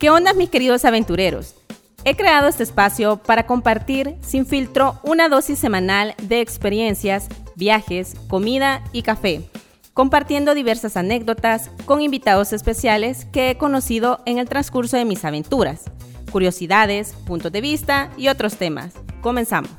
¿Qué 0.00 0.08
onda 0.08 0.32
mis 0.32 0.48
queridos 0.48 0.86
aventureros? 0.86 1.54
He 2.06 2.16
creado 2.16 2.48
este 2.48 2.62
espacio 2.62 3.18
para 3.18 3.44
compartir 3.44 4.16
sin 4.22 4.46
filtro 4.46 4.98
una 5.02 5.28
dosis 5.28 5.58
semanal 5.58 6.14
de 6.22 6.40
experiencias, 6.40 7.28
viajes, 7.54 8.14
comida 8.26 8.82
y 8.92 9.02
café, 9.02 9.42
compartiendo 9.92 10.54
diversas 10.54 10.96
anécdotas 10.96 11.70
con 11.84 12.00
invitados 12.00 12.54
especiales 12.54 13.26
que 13.26 13.50
he 13.50 13.58
conocido 13.58 14.22
en 14.24 14.38
el 14.38 14.48
transcurso 14.48 14.96
de 14.96 15.04
mis 15.04 15.22
aventuras, 15.26 15.82
curiosidades, 16.32 17.12
puntos 17.26 17.52
de 17.52 17.60
vista 17.60 18.08
y 18.16 18.28
otros 18.28 18.56
temas. 18.56 18.94
Comenzamos. 19.20 19.70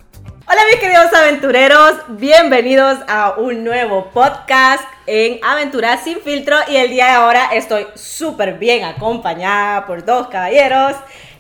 Hola 0.47 0.61
mis 0.71 0.79
queridos 0.79 1.11
aventureros, 1.13 1.95
bienvenidos 2.09 2.99
a 3.07 3.39
un 3.39 3.63
nuevo 3.63 4.11
podcast 4.13 4.83
en 5.13 5.43
Aventuras 5.43 6.05
sin 6.05 6.21
filtro 6.21 6.55
y 6.69 6.77
el 6.77 6.89
día 6.89 7.07
de 7.07 7.11
ahora 7.11 7.49
estoy 7.51 7.85
súper 7.95 8.53
bien 8.53 8.85
acompañada 8.85 9.85
por 9.85 10.05
dos 10.05 10.27
caballeros 10.27 10.95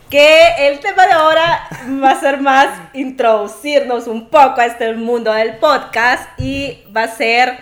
que 0.09 0.67
el 0.67 0.81
tema 0.81 1.07
de 1.07 1.13
ahora 1.13 1.69
va 2.03 2.09
a 2.09 2.19
ser 2.19 2.41
más 2.41 2.67
introducirnos 2.91 4.07
un 4.07 4.27
poco 4.27 4.59
a 4.59 4.65
este 4.65 4.91
mundo 4.95 5.31
del 5.31 5.55
podcast 5.55 6.37
y 6.37 6.83
va 6.93 7.03
a 7.03 7.07
ser 7.07 7.59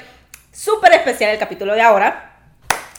súper 0.52 0.94
especial 0.94 1.30
el 1.30 1.38
capítulo 1.38 1.76
de 1.76 1.82
ahora. 1.84 2.40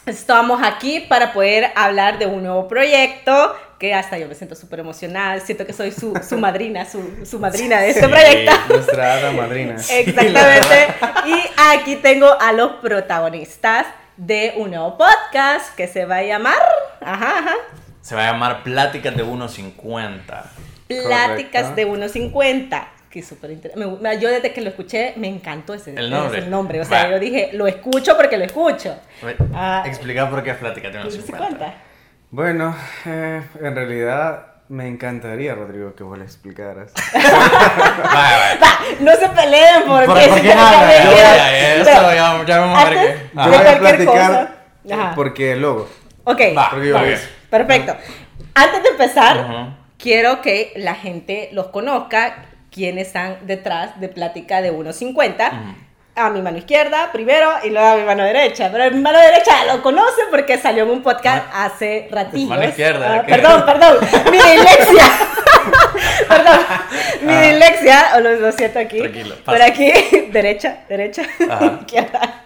Estamos 0.07 0.61
aquí 0.63 1.01
para 1.01 1.33
poder 1.33 1.73
hablar 1.75 2.17
de 2.17 2.27
un 2.27 2.45
nuevo 2.45 2.69
proyecto 2.69 3.57
que 3.81 3.95
hasta 3.95 4.19
yo 4.19 4.29
me 4.29 4.35
siento 4.35 4.55
súper 4.55 4.81
emocionada, 4.81 5.41
siento 5.41 5.65
que 5.65 5.73
soy 5.73 5.91
su, 5.91 6.13
su 6.17 6.37
madrina, 6.39 6.85
su, 6.85 7.25
su, 7.25 7.41
madrina 7.41 7.81
de 7.81 7.91
este 7.91 8.07
proyecto. 8.07 8.53
Nuestra 8.69 9.15
hada 9.15 9.33
madrina. 9.33 9.77
Exactamente. 9.91 10.95
y 11.27 11.35
aquí 11.57 11.97
tengo 11.97 12.31
a 12.39 12.53
los 12.53 12.73
protagonistas 12.73 13.87
de 14.19 14.53
un 14.59 14.71
nuevo 14.71 14.99
podcast 14.99 15.75
que 15.77 15.89
se 15.89 16.05
va 16.05 16.17
a 16.17 16.23
llamar... 16.23 16.59
Ajá, 17.01 17.39
ajá. 17.39 17.55
Se 18.03 18.15
va 18.15 18.29
a 18.29 18.33
llamar 18.33 18.63
Pláticas 18.63 19.17
de 19.17 19.25
1.50. 19.25 20.43
Pláticas 20.87 21.75
de 21.75 21.89
1.50. 21.89 22.87
Que 23.09 23.23
súper 23.23 23.51
interesante. 23.53 24.19
Yo 24.21 24.29
desde 24.29 24.53
que 24.53 24.61
lo 24.61 24.69
escuché 24.69 25.15
me 25.17 25.29
encantó 25.29 25.73
ese, 25.73 25.95
el 25.95 26.11
nombre. 26.11 26.41
Ese 26.41 26.51
nombre. 26.51 26.81
O 26.83 26.85
sea, 26.85 27.11
yo 27.11 27.19
dije, 27.19 27.49
lo 27.55 27.67
escucho 27.67 28.15
porque 28.17 28.37
lo 28.37 28.45
escucho. 28.45 28.95
Ah, 29.55 29.85
Explica 29.87 30.29
por 30.29 30.43
qué 30.43 30.51
es 30.51 30.59
Pláticas 30.59 30.93
de 30.93 31.01
1.50. 31.01 31.73
Bueno, 32.31 32.77
eh, 33.07 33.43
en 33.61 33.75
realidad 33.75 34.47
me 34.69 34.87
encantaría, 34.87 35.53
Rodrigo, 35.57 35.97
que 35.97 36.05
vos 36.05 36.17
le 36.17 36.25
explicaras. 36.25 36.93
va, 37.15 38.57
va. 38.61 38.79
no 39.01 39.13
se 39.17 39.29
peleen 39.31 39.83
porque 39.85 40.07
¿Por, 40.07 40.29
¿por 40.29 40.41
qué 40.41 40.55
nada? 40.55 40.89
Ya, 40.89 41.75
eso, 41.75 42.15
ya, 42.15 42.45
ya 42.47 42.59
vamos 42.61 42.79
a 42.79 42.89
ver 42.89 42.99
qué. 42.99 43.31
Yo 43.35 43.49
voy 43.49 43.67
a 43.67 43.79
platicar 43.81 45.15
porque 45.17 45.53
el 45.53 45.61
logo. 45.63 45.89
Ok, 46.23 46.41
porque 46.71 46.89
yo 46.89 46.95
va 46.95 47.03
perfecto. 47.51 47.97
Antes 48.55 48.83
de 48.85 48.89
empezar, 48.91 49.37
uh 49.37 49.41
-huh. 49.41 49.77
quiero 49.99 50.41
que 50.41 50.73
la 50.77 50.95
gente 50.95 51.49
los 51.53 51.67
conozca, 51.69 52.45
quienes 52.71 53.09
están 53.09 53.39
detrás 53.43 53.99
de 53.99 54.09
Plática 54.09 54.63
de 54.63 54.73
1.50. 54.73 55.51
Uh 55.51 55.55
-huh 55.55 55.90
a 56.17 56.29
mi 56.31 56.43
mano 56.43 56.59
izquierda 56.59 57.11
primero 57.13 57.51
y 57.65 57.71
luego 57.71 57.87
a 57.89 57.97
mi 57.97 58.03
mano 58.05 58.25
derecha. 58.25 58.69
Pero 58.73 58.91
mi 58.95 59.01
mano 59.01 59.19
derecha 59.19 59.65
lo 59.67 59.83
conoce 59.83 60.23
porque 60.31 60.59
salió 60.59 60.83
en 60.85 60.91
un 60.91 61.03
podcast 61.03 61.47
hace 61.53 62.09
ratillos. 62.11 62.49
Mano 62.49 62.65
izquierda. 62.65 63.23
Uh, 63.23 63.27
perdón, 63.31 63.65
perdón. 63.65 63.99
mi 64.31 64.37
dislexia. 64.39 65.05
perdón. 66.29 66.61
Mi 67.23 67.33
Ah. 67.35 67.41
dislexia, 67.43 68.21
lo, 68.21 68.31
lo 68.37 68.53
siento 68.53 68.79
aquí. 68.79 68.99
Tranquilo, 68.99 69.35
Por 69.45 69.55
pasa. 69.59 69.65
aquí, 69.67 69.93
derecha, 70.33 70.79
derecha, 70.89 71.23
Ajá. 71.51 71.79
izquierda. 71.81 72.43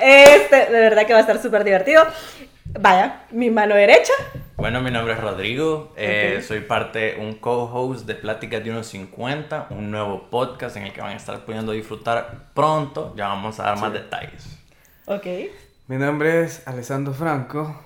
Este, 0.00 0.56
de 0.66 0.80
verdad 0.80 1.06
que 1.06 1.12
va 1.12 1.18
a 1.18 1.22
estar 1.22 1.40
súper 1.40 1.64
divertido. 1.64 2.06
Vaya, 2.80 3.22
mi 3.30 3.50
mano 3.50 3.74
derecha. 3.74 4.12
Bueno, 4.56 4.80
mi 4.80 4.90
nombre 4.90 5.14
es 5.14 5.20
Rodrigo, 5.20 5.92
eh, 5.96 6.42
soy 6.46 6.60
parte, 6.60 7.16
un 7.18 7.34
co-host 7.34 8.06
de 8.06 8.14
Pláticas 8.14 8.62
de 8.64 8.72
1.50, 8.72 9.66
un 9.70 9.90
nuevo 9.90 10.28
podcast 10.30 10.76
en 10.76 10.84
el 10.84 10.92
que 10.92 11.00
van 11.00 11.12
a 11.12 11.16
estar 11.16 11.44
pudiendo 11.44 11.72
disfrutar 11.72 12.46
pronto, 12.54 13.14
ya 13.16 13.28
vamos 13.28 13.58
a 13.60 13.64
dar 13.64 13.78
más 13.78 13.92
detalles. 13.92 14.58
Ok. 15.06 15.26
Mi 15.86 15.96
nombre 15.96 16.42
es 16.42 16.66
Alessandro 16.66 17.14
Franco. 17.14 17.82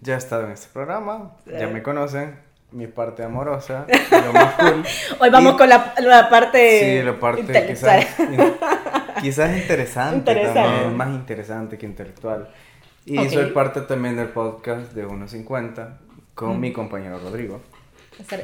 Ya 0.00 0.14
he 0.14 0.18
estado 0.18 0.44
en 0.46 0.52
este 0.52 0.68
programa, 0.72 1.32
ya 1.46 1.66
me 1.68 1.82
conocen. 1.82 2.38
Mi 2.70 2.86
parte 2.86 3.22
amorosa, 3.22 3.84
lo 4.10 4.32
más 4.32 4.54
cool. 4.54 4.82
Hoy 5.20 5.28
vamos 5.28 5.54
Y- 5.54 5.56
con 5.58 5.68
la, 5.68 5.92
la 5.98 6.30
parte. 6.30 6.80
Sí, 7.00 7.04
la 7.04 7.20
parte 7.20 7.40
intelectual. 7.42 8.00
quizás, 8.00 8.20
in- 8.20 8.54
quizás 9.20 9.56
interesante, 9.58 10.16
Interesante. 10.32 10.60
también, 10.70 10.96
más 10.96 11.08
interesante 11.08 11.76
que 11.76 11.84
intelectual. 11.84 12.48
Y 13.04 13.18
Ok. 13.18 13.28
soy 13.30 13.46
parte 13.46 13.80
también 13.82 14.16
del 14.16 14.28
podcast 14.28 14.92
de 14.92 15.06
1.50 15.06 15.98
con 16.34 16.60
mi 16.60 16.72
compañero 16.72 17.18
Rodrigo. 17.18 17.60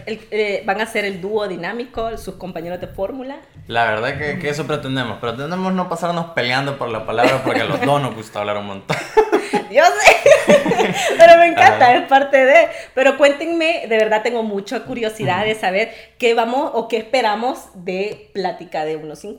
El- 0.06 0.20
eh, 0.30 0.62
van 0.66 0.80
a 0.80 0.86
ser 0.86 1.04
el 1.04 1.20
dúo 1.20 1.46
dinámico, 1.46 2.16
sus 2.18 2.34
compañeros 2.36 2.80
de 2.80 2.88
fórmula. 2.88 3.36
La 3.66 3.84
verdad 3.84 4.18
que, 4.18 4.38
que 4.38 4.48
eso 4.48 4.66
pretendemos, 4.66 5.18
pretendemos 5.18 5.72
no 5.74 5.88
pasarnos 5.88 6.26
peleando 6.32 6.78
por 6.78 6.88
la 6.88 7.06
palabra 7.06 7.42
porque 7.44 7.60
a 7.60 7.64
los 7.64 7.80
dos 7.82 8.02
nos 8.02 8.14
gusta 8.14 8.40
hablar 8.40 8.56
un 8.58 8.66
montón. 8.66 8.96
Yo 9.70 9.82
sé, 9.84 10.54
pero 11.18 11.36
me 11.36 11.46
encanta, 11.48 11.94
es 11.94 12.08
parte 12.08 12.42
de. 12.44 12.68
Pero 12.94 13.18
cuéntenme, 13.18 13.86
de 13.86 13.98
verdad 13.98 14.22
tengo 14.22 14.42
mucha 14.42 14.84
curiosidad 14.84 15.44
de 15.44 15.54
saber 15.54 15.92
qué 16.18 16.32
vamos 16.32 16.70
o 16.74 16.88
qué 16.88 16.96
esperamos 16.96 17.68
de 17.74 18.30
Plática 18.32 18.86
de 18.86 18.98
1.50. 18.98 19.36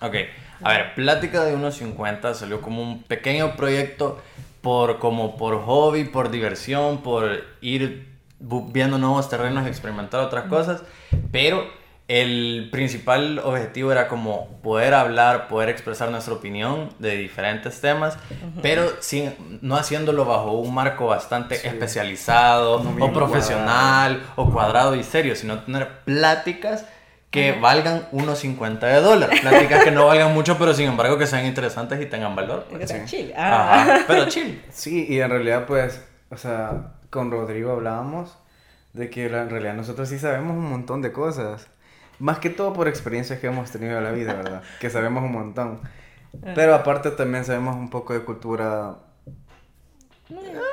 Ok, 0.00 0.14
a 0.62 0.72
ver, 0.72 0.94
Plática 0.94 1.44
de 1.44 1.54
1.50 1.56 2.32
salió 2.34 2.62
como 2.62 2.82
un 2.82 3.02
pequeño 3.02 3.54
proyecto 3.56 4.18
por, 4.66 4.98
como 4.98 5.36
por 5.36 5.62
hobby, 5.64 6.06
por 6.06 6.28
diversión, 6.28 6.98
por 6.98 7.44
ir 7.60 8.08
viendo 8.40 8.98
nuevos 8.98 9.28
terrenos, 9.28 9.64
experimentar 9.64 10.18
otras 10.18 10.46
cosas, 10.46 10.82
pero 11.30 11.64
el 12.08 12.68
principal 12.72 13.38
objetivo 13.38 13.92
era 13.92 14.08
como 14.08 14.48
poder 14.64 14.94
hablar, 14.94 15.46
poder 15.46 15.68
expresar 15.68 16.10
nuestra 16.10 16.34
opinión 16.34 16.90
de 16.98 17.16
diferentes 17.16 17.80
temas, 17.80 18.18
pero 18.60 18.90
sin, 18.98 19.60
no 19.62 19.76
haciéndolo 19.76 20.24
bajo 20.24 20.50
un 20.54 20.74
marco 20.74 21.06
bastante 21.06 21.54
especializado 21.64 22.82
No 22.82 23.04
o 23.04 23.12
profesional 23.12 24.20
o 24.34 24.50
cuadrado 24.50 24.96
y 24.96 25.04
serio, 25.04 25.36
sino 25.36 25.60
tener 25.60 26.00
pláticas 26.00 26.86
que 27.36 27.52
valgan 27.52 28.08
unos 28.12 28.38
50 28.38 28.86
de 28.86 29.00
dólares. 29.00 29.40
Pláticas 29.40 29.84
que 29.84 29.90
no 29.90 30.06
valgan 30.06 30.32
mucho, 30.32 30.56
pero 30.58 30.72
sin 30.72 30.88
embargo 30.88 31.18
que 31.18 31.26
sean 31.26 31.44
interesantes 31.44 32.00
y 32.00 32.06
tengan 32.06 32.34
valor. 32.34 32.66
pues. 32.70 32.88
Sí. 32.90 32.96
chill. 33.04 33.32
Ah. 33.36 33.82
Ajá, 33.82 34.04
pero 34.06 34.26
chill. 34.26 34.62
Sí, 34.70 35.06
y 35.08 35.20
en 35.20 35.30
realidad 35.30 35.66
pues, 35.66 36.02
o 36.30 36.36
sea, 36.36 36.94
con 37.10 37.30
Rodrigo 37.30 37.72
hablábamos 37.72 38.36
de 38.94 39.10
que 39.10 39.26
en 39.26 39.50
realidad 39.50 39.74
nosotros 39.74 40.08
sí 40.08 40.18
sabemos 40.18 40.56
un 40.56 40.70
montón 40.70 41.02
de 41.02 41.12
cosas. 41.12 41.68
Más 42.18 42.38
que 42.38 42.48
todo 42.48 42.72
por 42.72 42.88
experiencias 42.88 43.38
que 43.38 43.48
hemos 43.48 43.70
tenido 43.70 43.98
en 43.98 44.04
la 44.04 44.12
vida, 44.12 44.32
¿verdad? 44.32 44.62
Que 44.80 44.88
sabemos 44.88 45.22
un 45.22 45.32
montón. 45.32 45.80
Pero 46.54 46.74
aparte 46.74 47.10
también 47.10 47.44
sabemos 47.44 47.76
un 47.76 47.90
poco 47.90 48.14
de 48.14 48.20
cultura... 48.20 48.96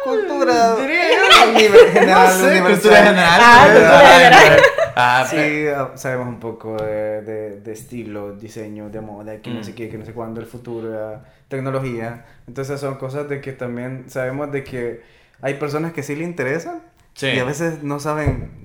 Cultura... 0.04 0.76
general, 1.94 2.08
No 2.08 2.30
sé, 2.30 2.62
cultura 2.62 2.98
general. 3.04 3.40
Ah, 3.42 3.66
cultura 3.66 4.20
general. 4.20 4.62
Ah, 4.96 5.26
Sí, 5.30 5.36
pero- 5.36 5.92
ah, 5.94 5.98
sabemos 5.98 6.28
un 6.28 6.40
poco 6.40 6.76
de, 6.82 7.22
de, 7.22 7.60
de 7.62 7.72
estilo, 7.74 8.34
diseño, 8.36 8.90
de 8.90 9.02
moda, 9.02 9.38
que 9.42 9.50
no 9.52 9.60
Mm. 9.60 9.64
sé 9.64 9.76
qué, 9.76 9.90
que 9.90 9.98
no 9.98 10.06
sé 10.06 10.14
cuándo, 10.14 10.40
el 10.42 10.48
futuro, 10.48 10.90
la 10.90 11.24
tecnología. 11.48 12.26
Entonces 12.48 12.80
son 12.80 12.96
cosas 12.96 13.28
de 13.30 13.42
que 13.42 13.54
también 13.54 14.06
sabemos 14.10 14.52
de 14.52 14.64
que 14.64 15.02
hay 15.42 15.56
personas 15.56 15.94
que 15.94 16.04
sí 16.04 16.16
le 16.16 16.24
interesan 16.24 16.82
Sí. 17.14 17.28
y 17.28 17.40
a 17.40 17.44
veces 17.44 17.84
no 17.84 18.00
saben 18.00 18.63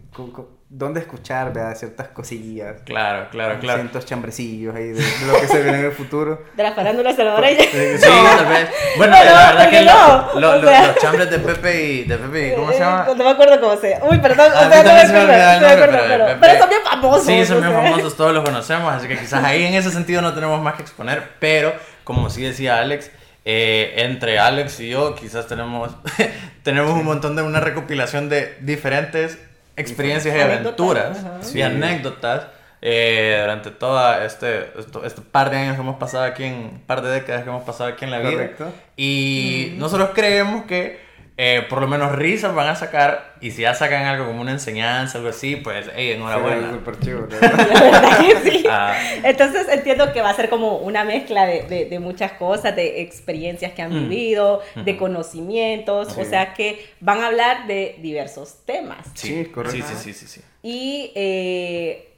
dónde 0.70 1.00
escuchar, 1.00 1.52
¿verdad? 1.52 1.76
Ciertas 1.76 2.08
cosillas. 2.08 2.82
Claro, 2.84 3.28
claro, 3.30 3.58
claro. 3.60 3.78
Cientos 3.80 4.04
chambrecillos 4.04 4.74
ahí 4.74 4.88
de, 4.88 4.94
de 5.02 5.26
lo 5.26 5.41
que 5.41 5.46
se 5.46 5.62
viene 5.62 5.78
en 5.78 5.84
el 5.86 5.92
futuro. 5.92 6.42
De 6.56 6.62
la 6.62 6.72
farándula 6.72 7.14
salvadoreña. 7.14 7.62
Sí, 7.72 8.00
tal 8.00 8.46
vez. 8.46 8.69
Bueno, 8.96 9.16
No, 9.16 9.24
la 9.24 9.46
verdad 9.52 9.70
que 9.70 9.80
no, 9.82 10.34
lo- 10.34 10.41
lo- 10.41 10.50
o 10.50 10.56
lo- 10.62 10.69
sea. 10.69 10.86
los 10.88 10.96
chambres 10.96 11.30
de 11.30 11.38
Pepe 11.38 11.84
y 11.84 12.04
de 12.04 12.16
Pepe 12.19 12.48
y 12.48 12.54
¿cómo 12.56 12.72
se 12.72 12.78
llama? 12.80 13.06
No 13.08 13.24
me 13.24 13.30
acuerdo 13.30 13.60
cómo 13.60 13.76
se 13.80 13.98
Uy, 14.02 14.19
perdón. 14.19 14.52
O 14.52 14.58
sea, 14.58 14.82
no 14.82 14.93
me 14.93 15.00
acuerdo. 15.00 15.26
no 15.26 15.69
me 15.69 15.76
pero- 15.76 15.93
pero, 15.93 16.02
pero- 16.26 16.40
pero 16.40 16.58
son 16.58 16.69
bien 16.69 16.82
famosos. 16.84 17.26
Sí, 17.26 17.46
son 17.46 17.60
bien 17.60 17.72
famosos, 17.72 18.16
todos 18.16 18.32
los 18.34 18.44
conocemos, 18.44 18.93
así 18.93 19.08
que 19.08 19.19
quizás 19.19 19.44
ahí 19.44 19.64
en 19.64 19.75
ese 19.75 19.90
sentido 19.90 20.20
no 20.22 20.34
tenemos 20.34 20.60
más 20.60 20.75
que 20.75 20.82
exponer, 20.82 21.22
pero 21.38 21.72
como 22.05 22.28
sí 22.31 22.43
decía 22.43 22.78
Alex, 22.78 23.10
eh, 23.44 23.94
entre 23.99 24.38
Alex 24.38 24.81
y 24.81 24.90
yo 24.90 25.14
quizás 25.14 25.46
tenemos, 25.46 25.90
tenemos 26.62 26.93
un 26.93 27.05
montón 27.05 27.37
de 27.37 27.43
una 27.43 27.60
recopilación 27.60 28.28
de 28.28 28.56
diferentes 28.60 29.38
experiencias 29.78 30.34
y 30.34 30.40
Anécdotas, 30.40 31.25
aventuras 31.25 31.54
y 31.54 31.62
anécdotas 31.62 32.46
eh, 32.80 33.38
durante 33.40 33.70
todo 33.70 34.20
este, 34.22 34.72
este 35.04 35.20
par 35.20 35.50
de 35.50 35.56
años 35.56 35.75
que 35.75 35.80
hemos 35.80 35.96
pasado 35.96 36.25
aquí, 36.25 36.44
en 36.44 36.82
par 36.86 37.02
de 37.02 37.10
décadas 37.10 37.42
que 37.42 37.48
hemos 37.48 37.64
pasado 37.64 37.90
aquí 37.90 38.04
en 38.04 38.10
la 38.10 38.19
vida. 38.19 38.32
Correcto. 38.32 38.72
Y 38.96 39.75
nosotros 39.78 40.10
creemos 40.14 40.64
que 40.64 41.07
eh, 41.40 41.64
por 41.70 41.81
lo 41.81 41.87
menos 41.87 42.12
risas 42.17 42.52
van 42.55 42.69
a 42.69 42.75
sacar. 42.75 43.35
Y 43.40 43.52
si 43.52 43.62
ya 43.62 43.73
sacan 43.73 44.05
algo 44.05 44.26
como 44.26 44.40
una 44.40 44.50
enseñanza, 44.50 45.19
algo 45.19 45.31
así, 45.31 45.55
pues, 45.55 45.87
hey, 45.94 46.11
enhorabuena. 46.11 46.73
Sí, 46.73 47.11
súper. 47.12 47.40
La 47.40 47.81
verdad 47.81 48.19
que 48.19 48.50
sí. 48.50 48.64
Ah. 48.69 48.99
Entonces 49.23 49.69
entiendo 49.70 50.12
que 50.12 50.20
va 50.20 50.31
a 50.31 50.35
ser 50.35 50.49
como 50.49 50.79
una 50.79 51.05
mezcla 51.05 51.46
de, 51.46 51.62
de- 51.62 51.85
de 51.85 51.99
muchas 52.00 52.32
cosas, 52.32 52.75
de 52.75 53.02
experiencias 53.02 53.73
que 53.73 53.82
han 53.82 53.93
Mm. 53.93 54.08
vivido, 54.08 54.61
de 54.75 54.96
conocimientos, 54.96 56.17
o 56.19 56.25
sea 56.25 56.55
que 56.55 56.85
van 57.00 57.20
a 57.20 57.29
hablar 57.29 57.67
de 57.69 57.94
diversos 58.00 58.64
temas. 58.67 59.06
Sí, 59.14 59.44
correcto. 59.46 59.87
Sí, 59.88 59.94
sí, 59.96 60.12
sí, 60.12 60.26
sí, 60.26 60.26
sí. 60.26 60.41
Y 60.64 61.12
eh, 61.14 62.08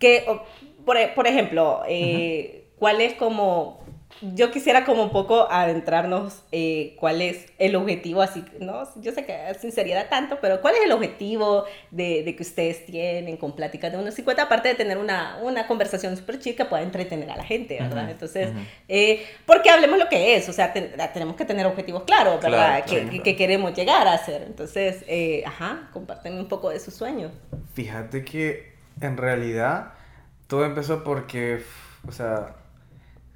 que, 0.00 0.24
por, 0.84 0.96
por 1.14 1.26
ejemplo, 1.28 1.82
eh, 1.88 2.64
¿cuál 2.78 3.00
es 3.00 3.14
como, 3.14 3.83
yo 4.20 4.50
quisiera 4.50 4.84
como 4.84 5.02
un 5.02 5.10
poco 5.10 5.50
adentrarnos, 5.50 6.42
eh, 6.52 6.96
cuál 6.98 7.20
es 7.20 7.46
el 7.58 7.76
objetivo, 7.76 8.22
así, 8.22 8.44
¿no? 8.60 8.84
Yo 9.02 9.12
sé 9.12 9.26
que 9.26 9.36
sin 9.60 9.70
seriedad 9.72 10.06
tanto, 10.08 10.38
pero 10.40 10.60
¿cuál 10.60 10.74
es 10.76 10.82
el 10.84 10.92
objetivo 10.92 11.64
de, 11.90 12.22
de 12.22 12.34
que 12.36 12.42
ustedes 12.42 12.86
tienen 12.86 13.36
con 13.36 13.54
pláticas 13.54 13.92
de 13.92 13.98
unos 13.98 14.14
50, 14.14 14.42
aparte 14.42 14.68
de 14.68 14.74
tener 14.76 14.98
una, 14.98 15.38
una 15.42 15.66
conversación 15.66 16.16
súper 16.16 16.38
chica 16.38 16.68
pueda 16.68 16.82
entretener 16.82 17.30
a 17.30 17.36
la 17.36 17.44
gente, 17.44 17.78
¿verdad? 17.80 18.08
Entonces, 18.10 18.50
eh, 18.88 19.26
porque 19.46 19.68
hablemos 19.70 19.98
lo 19.98 20.08
que 20.08 20.36
es, 20.36 20.48
o 20.48 20.52
sea, 20.52 20.72
ten- 20.72 20.92
tenemos 21.12 21.36
que 21.36 21.44
tener 21.44 21.66
objetivos 21.66 22.04
claros, 22.04 22.40
¿verdad? 22.40 22.50
Claro, 22.58 22.84
que, 22.84 22.90
claro, 22.90 23.04
que- 23.04 23.08
claro. 23.10 23.22
que 23.24 23.36
queremos 23.36 23.74
llegar 23.74 24.06
a 24.08 24.14
hacer. 24.14 24.42
Entonces, 24.46 25.04
eh, 25.06 25.42
ajá, 25.46 25.90
comparten 25.92 26.38
un 26.38 26.46
poco 26.48 26.70
de 26.70 26.80
sus 26.80 26.94
sueños. 26.94 27.32
Fíjate 27.74 28.24
que 28.24 28.72
en 29.00 29.16
realidad 29.16 29.92
todo 30.46 30.64
empezó 30.64 31.04
porque, 31.04 31.62
o 32.08 32.12
sea, 32.12 32.54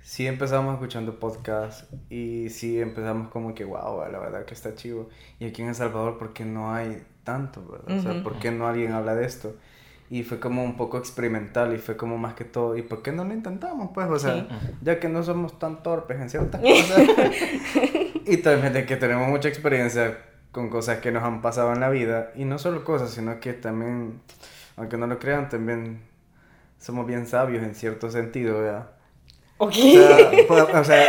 sí 0.08 0.26
empezamos 0.26 0.72
escuchando 0.72 1.18
podcasts 1.20 1.86
y 2.08 2.48
sí 2.48 2.80
empezamos 2.80 3.28
como 3.28 3.54
que, 3.54 3.66
wow, 3.66 4.10
la 4.10 4.18
verdad 4.18 4.46
que 4.46 4.54
está 4.54 4.74
chivo. 4.74 5.10
Y 5.38 5.44
aquí 5.44 5.60
en 5.60 5.68
El 5.68 5.74
Salvador, 5.74 6.16
¿por 6.16 6.32
qué 6.32 6.46
no 6.46 6.72
hay 6.72 7.02
tanto, 7.24 7.62
verdad? 7.70 7.98
O 7.98 8.02
sea. 8.02 8.22
¿por 8.22 8.38
qué 8.38 8.50
no 8.50 8.66
alguien 8.66 8.92
habla 8.92 9.14
de 9.14 9.26
esto? 9.26 9.54
Y 10.08 10.22
fue 10.22 10.40
como 10.40 10.64
un 10.64 10.78
poco 10.78 10.96
experimental 10.96 11.74
y 11.74 11.78
fue 11.78 11.98
como 11.98 12.16
más 12.16 12.32
que 12.32 12.44
todo, 12.46 12.74
¿y 12.78 12.80
por 12.82 13.02
qué 13.02 13.12
no 13.12 13.22
lo 13.24 13.34
intentamos? 13.34 13.90
Pues, 13.92 14.08
o 14.08 14.18
sea, 14.18 14.34
Sí. 14.34 14.48
ya 14.80 14.98
que 14.98 15.10
no 15.10 15.22
somos 15.22 15.58
tan 15.58 15.82
torpes 15.82 16.18
en 16.18 16.30
ciertas 16.30 16.62
cosas. 16.62 17.00
y 18.24 18.38
también 18.38 18.72
de 18.72 18.86
que 18.86 18.96
tenemos 18.96 19.28
mucha 19.28 19.48
experiencia 19.50 20.16
con 20.52 20.70
cosas 20.70 21.00
que 21.00 21.12
nos 21.12 21.22
han 21.22 21.42
pasado 21.42 21.74
en 21.74 21.80
la 21.80 21.90
vida. 21.90 22.30
Y 22.34 22.46
no 22.46 22.58
solo 22.58 22.82
cosas, 22.82 23.10
sino 23.10 23.38
que 23.40 23.52
también, 23.52 24.22
aunque 24.76 24.96
no 24.96 25.06
lo 25.06 25.18
crean, 25.18 25.50
también 25.50 26.00
somos 26.78 27.06
bien 27.06 27.26
sabios 27.26 27.62
en 27.62 27.74
cierto 27.74 28.10
sentido, 28.10 28.58
¿verdad? 28.60 28.88
Ok. 29.58 29.74
O 30.48 30.54
sea, 30.56 30.80
o 30.80 30.84
sea, 30.84 31.04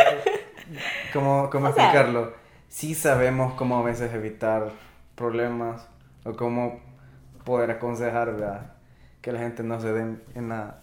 ¿cómo, 1.12 1.48
cómo 1.50 1.68
O 1.68 1.72
sea- 1.72 1.84
explicarlo? 1.84 2.32
Sí 2.68 2.94
sabemos 2.94 3.54
cómo 3.54 3.78
a 3.78 3.82
veces 3.82 4.12
evitar 4.14 4.70
problemas 5.16 5.88
o 6.24 6.32
cómo 6.34 6.80
poder 7.44 7.70
aconsejar, 7.72 8.32
¿verdad? 8.32 8.72
Que 9.20 9.32
la 9.32 9.40
gente 9.40 9.62
no 9.62 9.80
se 9.80 9.92
den 9.92 10.22
en 10.34 10.48
la, 10.50 10.76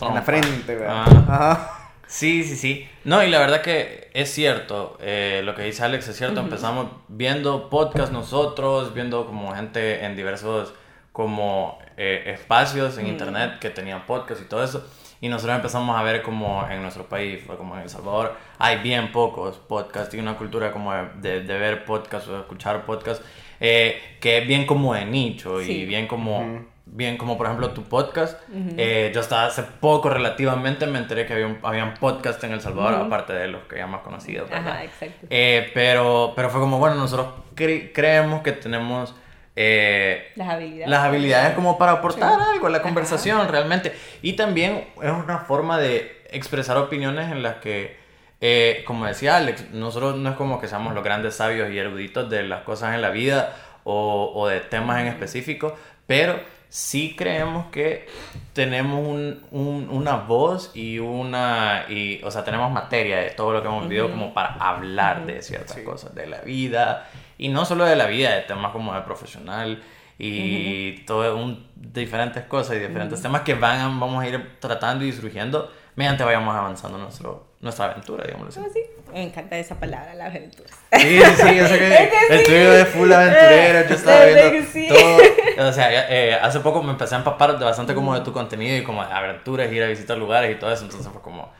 en 0.00 0.14
la 0.14 0.22
frente, 0.22 0.74
¿verdad? 0.76 1.04
Ah. 1.06 1.24
Ajá. 1.28 1.78
Sí, 2.06 2.44
sí, 2.44 2.56
sí. 2.56 2.86
No, 3.04 3.22
y 3.24 3.30
la 3.30 3.38
verdad 3.38 3.62
que 3.62 4.10
es 4.12 4.30
cierto, 4.30 4.98
eh, 5.00 5.40
lo 5.44 5.54
que 5.54 5.62
dice 5.62 5.82
Alex 5.84 6.08
es 6.08 6.16
cierto, 6.16 6.40
empezamos 6.40 6.88
viendo 7.08 7.70
podcast 7.70 8.12
nosotros, 8.12 8.92
viendo 8.92 9.24
como 9.26 9.54
gente 9.54 10.04
en 10.04 10.14
diversos 10.14 10.74
como 11.12 11.78
eh, 11.96 12.24
espacios 12.34 12.98
en 12.98 13.04
Mm. 13.06 13.08
internet 13.08 13.58
que 13.60 13.70
tenían 13.70 14.04
podcast 14.06 14.42
y 14.42 14.44
todo 14.44 14.62
eso, 14.62 14.86
y 15.22 15.28
nosotros 15.30 15.56
empezamos 15.56 15.98
a 15.98 16.02
ver 16.02 16.20
como 16.20 16.66
en 16.68 16.82
nuestro 16.82 17.04
país, 17.06 17.42
como 17.56 17.74
en 17.76 17.82
El 17.84 17.88
Salvador, 17.88 18.34
hay 18.58 18.78
bien 18.80 19.10
pocos 19.12 19.56
podcasts 19.56 20.12
y 20.14 20.18
una 20.18 20.36
cultura 20.36 20.70
como 20.72 20.92
de, 20.92 21.08
de- 21.22 21.40
de 21.44 21.58
ver 21.58 21.86
podcasts 21.86 22.28
o 22.28 22.32
de 22.34 22.40
escuchar 22.40 22.84
podcasts 22.84 23.24
eh, 23.60 24.16
que 24.20 24.38
es 24.38 24.46
bien 24.46 24.66
como 24.66 24.92
de 24.92 25.04
nicho 25.06 25.60
Sí. 25.62 25.72
y 25.72 25.84
bien 25.86 26.06
como... 26.06 26.70
Bien, 26.84 27.16
como 27.16 27.38
por 27.38 27.46
ejemplo 27.46 27.70
tu 27.70 27.84
podcast. 27.84 28.38
Eh, 28.76 29.12
yo 29.14 29.20
hasta 29.20 29.46
hace 29.46 29.62
poco 29.62 30.10
relativamente 30.10 30.84
me 30.86 30.98
enteré 30.98 31.24
que 31.24 31.32
había 31.32 31.46
un, 31.46 31.58
habían 31.62 31.94
podcast 31.94 32.42
en 32.44 32.52
El 32.52 32.60
Salvador, 32.60 32.94
Ujú. 32.94 33.04
aparte 33.04 33.32
de 33.32 33.46
los 33.48 33.62
que 33.62 33.76
ya 33.78 33.86
más 33.86 34.02
conocidos. 34.02 34.50
Ajá, 34.52 34.82
exacto. 34.84 35.26
Eh, 35.30 35.70
pero, 35.72 36.32
pero 36.36 36.50
fue 36.50 36.60
como, 36.60 36.78
bueno, 36.78 36.96
nosotros 36.96 37.28
cre- 37.54 37.92
creemos 37.94 38.42
que 38.42 38.52
tenemos 38.52 39.14
eh, 39.56 40.32
Las 40.36 40.48
habilidades. 40.50 40.88
las 40.88 41.00
habilidades 41.04 41.54
como 41.54 41.78
para 41.78 41.92
aportar 41.92 42.30
Sí. 42.40 42.46
algo 42.54 42.66
a 42.66 42.70
la 42.70 42.76
Ajá. 42.78 42.84
conversación 42.84 43.48
realmente. 43.48 43.92
Y 44.22 44.32
también 44.34 44.88
es 45.02 45.10
una 45.12 45.38
forma 45.40 45.78
de 45.78 46.22
expresar 46.30 46.76
opiniones 46.78 47.30
en 47.30 47.42
las 47.42 47.56
que, 47.56 47.96
eh, 48.40 48.82
como 48.86 49.04
decía 49.06 49.36
Alex, 49.36 49.70
nosotros 49.72 50.16
no 50.16 50.30
es 50.30 50.36
como 50.36 50.60
que 50.60 50.68
seamos 50.68 50.94
los 50.94 51.04
grandes 51.04 51.34
sabios 51.36 51.70
y 51.70 51.78
eruditos 51.78 52.30
de 52.30 52.42
las 52.44 52.62
cosas 52.62 52.94
en 52.94 53.02
la 53.02 53.10
vida 53.10 53.54
o, 53.84 54.32
o 54.34 54.48
de 54.48 54.60
temas 54.60 55.00
en 55.00 55.08
específico, 55.08 55.76
pero 56.06 56.40
sí 56.70 57.14
creemos 57.18 57.66
que 57.70 58.06
tenemos 58.54 59.06
un- 59.06 59.44
un- 59.50 59.88
una 59.90 60.16
voz 60.16 60.70
y 60.74 60.98
una, 60.98 61.84
y, 61.90 62.22
o 62.24 62.30
sea, 62.30 62.44
tenemos 62.44 62.70
materia 62.72 63.18
de 63.18 63.30
todo 63.30 63.52
lo 63.52 63.60
que 63.60 63.68
hemos 63.68 63.82
vivido 63.86 64.10
como 64.10 64.32
para 64.32 64.54
hablar 64.54 65.26
de 65.26 65.42
ciertas 65.42 65.76
Sí. 65.76 65.84
cosas, 65.84 66.14
de 66.14 66.26
la 66.26 66.40
vida, 66.40 67.08
y 67.38 67.48
no 67.48 67.64
solo 67.64 67.84
de 67.84 67.96
la 67.96 68.06
vida, 68.06 68.34
de 68.34 68.42
temas 68.42 68.72
como 68.72 68.94
de 68.94 69.00
profesional 69.02 69.82
y 70.18 70.98
todo 71.04 71.36
un, 71.36 71.66
diferentes 71.74 72.44
cosas 72.44 72.76
y 72.76 72.78
diferentes 72.78 73.20
temas 73.20 73.42
que 73.42 73.54
van, 73.54 73.98
vamos 73.98 74.22
a 74.22 74.28
ir 74.28 74.58
tratando 74.60 75.04
y 75.04 75.12
surgiendo 75.12 75.70
mediante 75.96 76.24
vayamos 76.24 76.54
avanzando 76.54 76.96
nuestro, 76.96 77.48
nuestra 77.60 77.86
aventura, 77.86 78.24
digamos 78.24 78.48
así. 78.48 78.60
Ah, 78.64 78.70
sí. 78.72 78.80
Me 79.12 79.24
encanta 79.24 79.58
esa 79.58 79.78
palabra, 79.78 80.14
la 80.14 80.26
aventura. 80.26 80.70
Sí, 80.96 81.20
sí, 81.20 81.56
yo 81.56 81.66
sé 81.68 81.78
que 81.78 81.94
Es 82.04 82.08
que 82.10 82.34
el 82.34 82.38
sí. 82.40 82.44
tuyo 82.46 82.72
es 82.74 82.88
full 82.88 83.12
aventurero, 83.12 83.88
yo 83.88 83.94
estaba 83.94 84.24
Es 84.24 84.34
viendo 84.52 84.70
sí. 84.72 84.88
todo. 84.88 85.68
O 85.68 85.72
sea, 85.72 85.88
eh, 86.08 86.34
hace 86.40 86.60
poco 86.60 86.82
me 86.82 86.92
empecé 86.92 87.14
a 87.14 87.18
empapar 87.18 87.58
de 87.58 87.64
bastante 87.64 87.94
como 87.94 88.14
de 88.14 88.22
tu 88.22 88.32
contenido 88.32 88.76
y 88.76 88.82
como 88.82 89.04
de 89.04 89.12
aventuras, 89.12 89.70
ir 89.70 89.82
a 89.82 89.86
visitar 89.88 90.16
lugares 90.16 90.56
y 90.56 90.58
todo 90.58 90.72
eso, 90.72 90.84
entonces 90.84 91.10
fue 91.12 91.20
como 91.20 91.50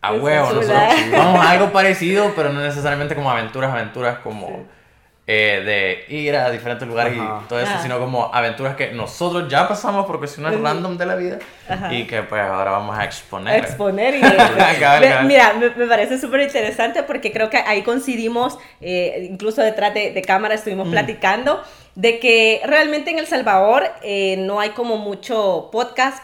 a 0.00 0.12
huevo, 0.14 0.52
nosotros 0.52 0.70
vamos 1.12 1.44
a 1.44 1.50
algo 1.50 1.70
parecido, 1.70 2.32
pero 2.34 2.50
no 2.50 2.60
necesariamente 2.60 3.14
como 3.14 3.30
aventuras, 3.30 3.72
aventuras 3.72 4.18
como 4.20 4.46
Sí. 4.46 4.54
Eh, 5.26 6.04
de 6.08 6.14
ir 6.16 6.34
a 6.34 6.50
diferentes 6.50 6.86
lugares 6.88 7.16
Ajá. 7.18 7.42
y 7.44 7.48
todo 7.48 7.60
eso, 7.60 7.70
Ajá. 7.70 7.82
sino 7.82 7.98
como 8.00 8.34
aventuras 8.34 8.74
que 8.74 8.90
nosotros 8.90 9.48
ya 9.48 9.68
pasamos 9.68 10.04
por 10.04 10.18
cuestiones 10.18 10.60
random 10.60 10.98
de 10.98 11.06
la 11.06 11.14
vida 11.14 11.38
Ajá. 11.68 11.92
y 11.94 12.06
que 12.08 12.22
pues 12.24 12.42
ahora 12.42 12.72
vamos 12.72 12.98
a 12.98 13.04
exponer. 13.04 13.54
a 13.54 13.58
exponer 13.58 14.16
y 14.16 14.20
Me- 14.22 15.22
mira 15.24 15.52
me, 15.54 15.70
me 15.70 15.86
parece 15.86 16.18
súper 16.18 16.40
interesante 16.40 17.02
porque 17.04 17.32
creo 17.32 17.50
que 17.50 17.58
ahí 17.58 17.82
coincidimos 17.82 18.58
eh, 18.80 19.28
incluso 19.30 19.62
detrás 19.62 19.94
de, 19.94 20.10
de 20.12 20.22
cámara 20.22 20.54
estuvimos 20.54 20.88
Mm. 20.88 20.90
platicando 20.90 21.62
de 21.94 22.18
que 22.18 22.60
realmente 22.64 23.10
en 23.10 23.18
El 23.18 23.26
Salvador 23.26 23.84
eh, 24.02 24.36
no 24.38 24.58
hay 24.60 24.70
como 24.70 24.96
mucho 24.96 25.68
podcast 25.70 26.22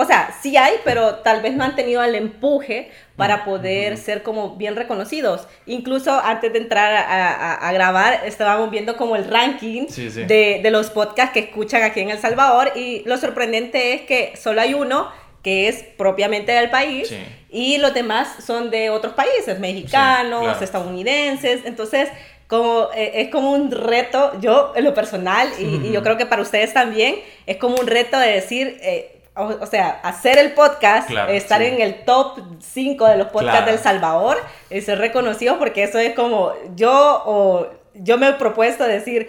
o 0.00 0.04
sea, 0.04 0.32
sí 0.40 0.56
hay, 0.56 0.74
pero 0.84 1.16
tal 1.16 1.42
vez 1.42 1.54
no 1.54 1.64
han 1.64 1.74
tenido 1.74 2.02
el 2.04 2.14
empuje 2.14 2.90
para 3.16 3.44
poder 3.44 3.96
ser 3.96 4.22
como 4.22 4.54
bien 4.54 4.76
reconocidos. 4.76 5.48
Incluso 5.66 6.12
antes 6.22 6.52
de 6.52 6.60
entrar 6.60 6.94
a, 6.94 7.00
a- 7.02 7.54
a 7.68 7.72
grabar, 7.72 8.20
estábamos 8.24 8.70
viendo 8.70 8.96
como 8.96 9.16
el 9.16 9.24
ranking 9.28 9.86
Sí, 9.88 10.08
sí. 10.10 10.22
De, 10.24 10.60
de 10.62 10.70
los 10.70 10.90
podcasts 10.90 11.32
que 11.32 11.40
escuchan 11.40 11.82
aquí 11.82 11.98
en 12.00 12.10
El 12.10 12.18
Salvador 12.20 12.72
y 12.76 13.02
lo 13.06 13.16
sorprendente 13.18 13.94
es 13.94 14.02
que 14.02 14.34
solo 14.36 14.60
hay 14.60 14.74
uno 14.74 15.10
que 15.42 15.66
es 15.68 15.82
propiamente 15.96 16.52
del 16.52 16.70
país 16.70 17.08
Sí. 17.08 17.16
y 17.50 17.78
los 17.78 17.92
demás 17.92 18.28
son 18.46 18.70
de 18.70 18.90
otros 18.90 19.14
países, 19.14 19.58
mexicanos, 19.58 20.42
claro. 20.42 20.64
estadounidenses. 20.64 21.62
Entonces, 21.64 22.08
como, 22.46 22.88
eh, 22.94 23.12
es 23.16 23.28
como 23.30 23.52
un 23.52 23.70
reto, 23.70 24.32
yo 24.40 24.72
en 24.76 24.84
lo 24.84 24.94
personal, 24.94 25.48
y, 25.58 25.86
y 25.88 25.92
yo 25.92 26.02
creo 26.02 26.16
que 26.16 26.24
para 26.26 26.40
ustedes 26.42 26.72
también, 26.72 27.16
es 27.46 27.56
como 27.58 27.76
un 27.76 27.86
reto 27.86 28.18
de 28.18 28.28
decir, 28.32 28.78
eh, 28.82 29.17
o, 29.38 29.62
o 29.62 29.66
sea, 29.66 30.00
hacer 30.02 30.38
el 30.38 30.52
podcast, 30.52 31.08
Claro, 31.08 31.32
estar 31.32 31.60
sí. 31.60 31.66
en 31.68 31.80
el 31.80 32.04
top 32.04 32.38
5 32.60 33.06
de 33.06 33.16
los 33.16 33.28
podcasts 33.28 33.58
Claro. 33.58 33.72
del 33.72 33.80
Salvador, 33.80 34.36
y 34.70 34.80
ser 34.80 34.98
reconocido, 34.98 35.58
porque 35.58 35.84
eso 35.84 35.98
es 35.98 36.14
como, 36.14 36.52
yo, 36.76 37.22
o, 37.26 37.66
yo 37.94 38.18
me 38.18 38.28
he 38.28 38.32
propuesto 38.34 38.84
decir, 38.84 39.28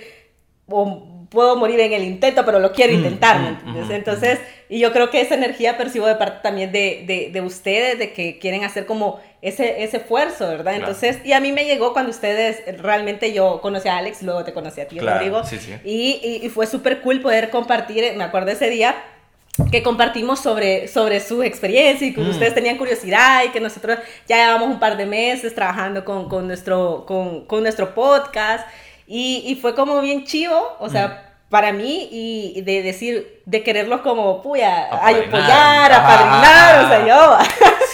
o 0.68 1.06
puedo 1.30 1.56
morir 1.58 1.80
en 1.80 1.94
el 1.94 2.04
intento, 2.04 2.44
pero 2.44 2.60
lo 2.60 2.72
quiero 2.72 2.94
Mm, 2.94 2.96
intentar, 2.96 3.40
¿me 3.40 3.52
mm, 3.52 3.88
mm, 3.88 3.92
Entonces, 3.92 4.40
y 4.68 4.80
yo 4.80 4.92
creo 4.92 5.12
que 5.12 5.22
esa 5.22 5.36
energía 5.36 5.78
percibo 5.78 6.08
de 6.08 6.16
parte 6.16 6.40
también 6.42 6.72
de, 6.72 7.04
de, 7.06 7.30
de 7.32 7.42
ustedes, 7.42 8.00
de 8.00 8.14
que 8.14 8.40
quieren 8.40 8.64
hacer 8.64 8.88
como 8.88 9.20
ese, 9.44 9.84
ese 9.84 9.98
esfuerzo, 9.98 10.48
¿verdad? 10.48 10.74
Claro. 10.76 10.78
Entonces, 10.80 11.20
y 11.24 11.34
a 11.34 11.40
mí 11.40 11.52
me 11.52 11.66
llegó 11.66 11.94
cuando 11.94 12.10
ustedes, 12.10 12.64
realmente 12.82 13.32
yo 13.32 13.62
conocí 13.62 13.88
a 13.88 13.98
Alex, 13.98 14.24
luego 14.24 14.44
te 14.44 14.54
conocí 14.54 14.82
a 14.82 14.88
ti, 14.88 14.98
Claro, 14.98 15.18
Rodrigo, 15.20 15.44
sí, 15.44 15.60
sí. 15.60 15.76
Y, 15.84 16.20
y, 16.24 16.46
y 16.46 16.50
fue 16.50 16.66
súper 16.66 17.02
cool 17.02 17.22
poder 17.22 17.52
compartir, 17.52 18.12
me 18.16 18.24
acuerdo 18.24 18.50
ese 18.50 18.70
día, 18.72 18.96
que 19.72 19.84
compartimos 19.84 20.40
sobre, 20.40 20.88
sobre 20.88 21.20
su 21.20 21.44
experiencia 21.44 22.08
y 22.08 22.14
que 22.14 22.22
Mm. 22.22 22.30
ustedes 22.30 22.54
tenían 22.54 22.78
curiosidad 22.78 23.44
y 23.46 23.50
que 23.50 23.60
nosotros 23.60 24.00
ya 24.28 24.38
llevamos 24.38 24.70
un 24.70 24.80
par 24.80 24.98
de 24.98 25.06
meses 25.06 25.54
trabajando 25.56 26.04
con, 26.06 26.28
con 26.30 26.48
nuestro, 26.48 27.06
con, 27.08 27.46
con 27.46 27.62
nuestro 27.64 27.94
podcast 27.94 28.68
y, 29.08 29.44
y 29.46 29.56
fue 29.56 29.76
como 29.76 30.02
bien 30.02 30.26
chivo, 30.26 30.76
o 30.80 30.90
sea, 30.90 31.08
Mm. 31.08 31.50
para 31.50 31.72
mí 31.74 32.08
y 32.12 32.62
de 32.62 32.84
decir, 32.84 33.42
de 33.46 33.64
quererlos 33.64 34.02
como, 34.02 34.42
puya, 34.44 34.86
apoyar, 34.86 35.92
apadrinar, 35.92 36.86
o 36.86 36.88
sea, 36.90 37.08
yo. 37.08 37.38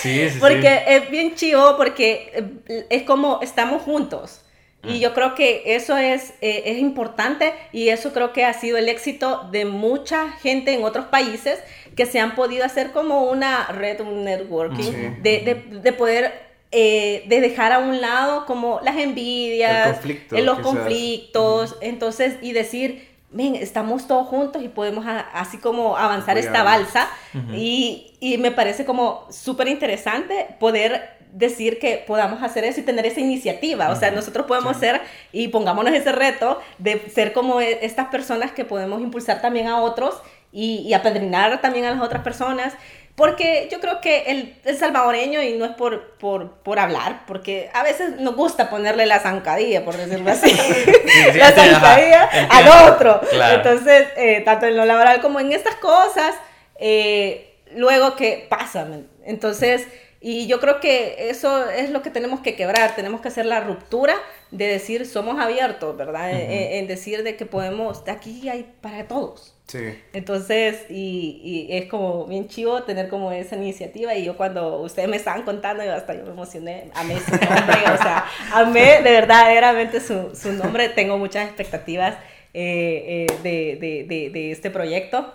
Sí, 0.01 0.27
sí, 0.27 0.29
sí. 0.31 0.39
Porque 0.41 0.84
es 0.88 1.10
bien 1.10 1.36
chivo 1.36 1.77
porque 1.77 2.31
eh, 2.67 2.86
es 2.89 3.03
como 3.03 3.39
estamos 3.41 3.81
juntos. 3.84 4.41
Y 4.88 5.00
yo 5.00 5.13
creo 5.13 5.36
que 5.36 5.63
eso 5.65 5.98
es, 5.98 6.34
eh, 6.42 6.63
es 6.65 6.77
importante 6.77 7.54
y 7.72 7.89
eso 7.89 8.13
creo 8.13 8.34
que 8.34 8.46
ha 8.46 8.54
sido 8.54 8.77
el 8.77 8.89
éxito 8.89 9.48
de 9.51 9.65
mucha 9.65 10.32
gente 10.34 10.74
en 10.74 10.84
otros 10.84 11.06
países 11.06 11.60
que 11.96 12.06
se 12.06 12.20
han 12.20 12.36
podido 12.36 12.65
hacer 12.65 12.92
como 12.92 13.24
una 13.24 13.68
red, 13.68 14.01
un 14.01 14.25
networking, 14.25 15.22
de, 15.22 15.39
de, 15.39 15.80
de, 15.80 15.94
poder 15.94 16.46
eh, 16.72 17.24
de 17.27 17.39
dejar 17.39 17.72
a 17.72 17.80
un 17.80 18.01
lado 18.01 18.46
como 18.46 18.82
las 18.84 18.98
envidias, 18.98 20.00
en 20.04 20.46
los 20.46 20.60
conflictos, 20.60 21.77
entonces, 21.80 22.36
y 22.42 22.51
decir, 22.51 23.08
ven, 23.32 23.56
estamos 23.56 24.08
todos 24.08 24.27
juntos 24.27 24.62
y 24.62 24.68
podemos 24.68 25.06
así 25.34 25.58
como 25.58 25.96
avanzar 25.96 26.38
esta 26.38 26.63
balsa. 26.63 27.08
y, 27.54 28.13
y, 28.20 28.38
me 28.39 28.51
parece 28.51 28.84
como 28.84 29.25
súper 29.30 29.68
interesante 29.68 30.56
poder 30.60 31.14
decir 31.32 31.79
que 31.79 32.03
podamos 32.05 32.41
hacer 32.44 32.63
eso 32.63 32.79
y 32.79 32.84
tener 32.84 33.05
esa 33.05 33.20
iniciativa. 33.20 33.89
O 33.89 33.96
sea, 33.96 34.12
nosotros 34.12 34.46
podemos 34.46 34.77
ser, 34.77 35.01
y 35.32 35.50
pongámonos 35.50 35.94
ese 35.94 36.12
reto, 36.12 36.62
de 36.77 37.10
ser 37.10 37.34
como 37.34 37.62
e, 37.62 37.86
estas 37.86 38.08
personas 38.08 38.51
que 38.51 38.65
podemos 38.65 39.01
impulsar 39.01 39.41
también 39.41 39.67
a 39.67 39.82
otros 39.82 40.15
y, 40.51 40.77
y 40.88 40.94
apadrinar 40.94 41.62
también 41.62 41.86
a 41.86 41.91
las 41.91 42.01
otras 42.01 42.24
personas. 42.24 42.74
Porque 43.15 43.70
yo 43.72 43.79
creo 43.79 44.01
que 44.01 44.55
el, 44.65 44.77
salvadoreño, 44.77 45.41
y 45.41 45.53
no 45.53 45.63
es 45.63 45.72
por, 45.72 46.17
por, 46.17 46.51
por, 46.63 46.79
hablar, 46.79 47.22
porque 47.25 47.70
a 47.74 47.82
veces 47.82 48.20
nos 48.20 48.36
gusta 48.36 48.70
ponerle 48.70 49.05
la 49.05 49.20
zancadilla, 49.20 49.86
por 49.86 49.96
decirlo 49.96 50.29
así, 50.32 50.51
la 51.36 51.51
zancadilla 51.51 52.29
al 52.50 52.91
otro. 52.91 53.22
Entonces, 53.32 54.10
eh, 54.17 54.41
tanto 54.41 54.65
en 54.65 54.75
lo 54.75 54.84
laboral 54.84 55.22
como 55.22 55.39
en 55.39 55.53
estas 55.53 55.75
cosas, 55.75 56.36
eh, 56.77 57.55
luego 57.74 58.17
que 58.17 58.48
pasan. 58.50 59.08
Entonces, 59.24 59.88
y 60.27 60.48
yo 60.48 60.60
creo 60.60 60.79
que 60.79 61.29
eso 61.29 61.70
es 61.70 61.91
lo 61.91 62.01
que 62.01 62.10
tenemos 62.10 62.39
que 62.39 62.55
quebrar, 62.55 62.96
tenemos 62.96 63.22
que 63.22 63.27
hacer 63.27 63.46
la 63.46 63.60
ruptura 63.60 64.15
de 64.50 64.65
decir 64.65 65.05
somos 65.05 65.39
abiertos, 65.39 65.96
¿verdad? 65.96 66.32
en, 66.34 66.88
decir 66.88 67.22
de 67.22 67.36
que 67.36 67.46
podemos, 67.46 68.03
de 68.05 68.12
aquí 68.12 68.50
hay 68.50 68.74
para 68.82 69.08
todos. 69.08 69.53
Sí. 69.67 69.96
Entonces, 70.13 70.86
y, 70.89 71.67
y, 71.70 71.77
es 71.77 71.86
como 71.86 72.25
bien 72.25 72.48
chivo 72.48 72.82
tener 72.82 73.08
como 73.08 73.32
esa 73.32 73.55
iniciativa 73.55 74.15
y 74.15 74.25
yo 74.25 74.36
cuando 74.36 74.82
ustedes 74.82 75.08
me 75.08 75.17
estaban 75.17 75.44
contando, 75.44 75.84
yo 75.84 75.94
hasta 75.94 76.15
yo 76.15 76.24
me 76.24 76.32
emocioné, 76.32 76.89
amé 76.96 77.20
su 77.20 77.29
nombre, 77.29 77.84
o 77.94 77.98
sea, 78.01 78.25
amé 78.51 79.03
de 79.03 79.12
verdaderamente 79.12 80.00
su, 80.00 80.36
su 80.36 80.53
nombre, 80.53 80.89
tengo 80.89 81.20
muchas 81.20 81.46
expectativas 81.46 82.15
eh, 82.55 83.27
eh, 83.29 83.38
de, 83.44 83.77
de, 83.79 84.03
de, 84.05 84.29
de, 84.32 84.51
este 84.51 84.72
proyecto. 84.72 85.32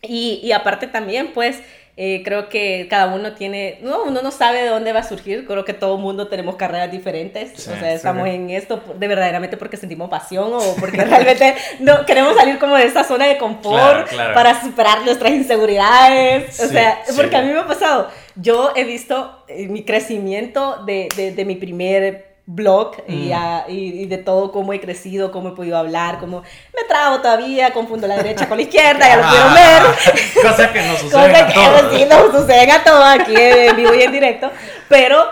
Y, 0.00 0.40
y 0.42 0.52
aparte 0.52 0.86
también, 0.86 1.32
pues, 1.34 1.60
eh, 1.98 2.22
creo 2.22 2.50
que 2.50 2.88
cada 2.90 3.14
uno 3.14 3.32
tiene, 3.32 3.78
no, 3.80 4.02
uno 4.02 4.20
no 4.20 4.30
sabe 4.30 4.60
de 4.62 4.68
dónde 4.68 4.92
va 4.92 5.00
a 5.00 5.02
surgir, 5.02 5.46
creo 5.46 5.64
que 5.64 5.72
todo 5.72 5.96
mundo 5.96 6.28
tenemos 6.28 6.56
carreras 6.56 6.92
diferentes, 6.92 7.66
o 7.66 7.74
sea, 7.74 7.94
estamos 7.94 8.28
en 8.28 8.50
esto 8.50 8.82
de 8.98 9.08
verdaderamente 9.08 9.56
porque 9.56 9.78
sentimos 9.78 10.10
pasión 10.10 10.52
o 10.52 10.76
porque 10.78 10.98
realmente 11.04 11.54
no 11.80 12.04
queremos 12.04 12.36
salir 12.36 12.58
como 12.58 12.76
de 12.76 12.84
esa 12.84 13.02
zona 13.02 13.24
de 13.24 13.38
confort 13.38 14.08
para 14.34 14.60
superar 14.60 15.06
nuestras 15.06 15.32
inseguridades, 15.32 16.60
o 16.60 16.68
sea, 16.68 16.98
porque 17.16 17.34
a 17.34 17.40
mí 17.40 17.50
me 17.50 17.60
ha 17.60 17.66
pasado, 17.66 18.10
yo 18.34 18.72
he 18.76 18.84
visto 18.84 19.42
eh, 19.48 19.66
mi 19.68 19.82
crecimiento 19.82 20.84
de, 20.84 21.08
de, 21.16 21.32
de 21.32 21.44
mi 21.46 21.56
primer 21.56 22.25
blog 22.46 22.96
y, 23.08 23.32
mm. 23.32 23.64
y, 23.68 24.06
de 24.06 24.18
todo 24.18 24.52
cómo 24.52 24.72
he 24.72 24.80
crecido, 24.80 25.32
cómo 25.32 25.50
he 25.50 25.52
podido 25.52 25.76
hablar, 25.76 26.18
cómo 26.20 26.42
me 26.74 26.84
trabo 26.88 27.20
todavía, 27.20 27.72
confundo 27.72 28.06
la 28.06 28.16
derecha 28.16 28.48
con 28.48 28.56
la 28.56 28.62
izquierda, 28.62 29.00
ya 29.00 29.16
lo 29.16 29.28
quiero 29.28 29.54
ver. 29.54 30.42
Cosas 30.42 30.70
que 30.70 30.82
no 30.82 30.96
suceden 30.96 31.36
a 31.36 31.52
todos. 31.52 31.92
Sí, 31.92 32.04
no 32.08 32.38
suceden 32.40 32.70
a 32.70 32.84
todos 32.84 33.04
aquí 33.04 33.34
en 33.36 33.76
vivo 33.76 33.94
y 33.94 34.02
en 34.02 34.12
directo, 34.12 34.50
pero 34.88 35.26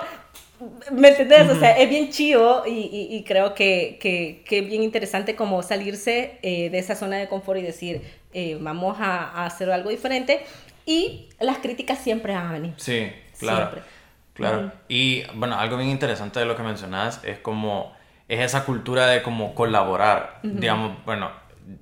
¿Me 0.91 1.09
entiendes? 1.09 1.51
O 1.51 1.59
sea, 1.59 1.77
es 1.79 1.89
bien 1.89 2.11
chido 2.11 2.65
y, 2.67 3.09
y, 3.11 3.25
creo 3.25 3.55
que, 3.55 3.99
que, 4.01 4.43
que, 4.47 4.59
es 4.61 4.67
bien 4.67 4.83
interesante 4.83 5.35
como 5.35 5.63
salirse 5.63 6.39
eh, 6.43 6.71
de 6.71 6.79
esa 6.79 6.95
zona 6.95 7.17
de 7.17 7.29
confort 7.29 7.59
y 7.59 7.63
decir, 7.63 8.03
eh, 8.33 8.57
vamos 8.61 8.97
a, 8.99 9.31
a, 9.31 9.47
hacer 9.47 9.71
algo 9.71 9.91
diferente. 9.91 10.41
Y 10.87 11.29
las 11.41 11.59
críticas 11.59 11.99
siempre 11.99 12.35
van 12.35 12.47
a 12.47 12.53
venir. 12.53 12.75
Sí, 12.77 13.11
claro. 13.39 13.71
Siempre. 13.71 13.94
Claro. 14.35 14.73
Y 14.89 15.23
bueno, 15.35 15.59
algo 15.59 15.77
bien 15.77 15.91
interesante 15.91 16.41
de 16.41 16.47
lo 16.47 16.57
que 16.57 16.63
mencionas 16.63 17.21
es 17.25 17.39
como, 17.39 17.97
es 18.29 18.41
esa 18.41 18.65
cultura 18.65 19.07
de 19.07 19.23
como 19.23 19.55
colaborar. 19.55 20.41
Digamos, 20.43 20.99
bueno, 21.05 21.31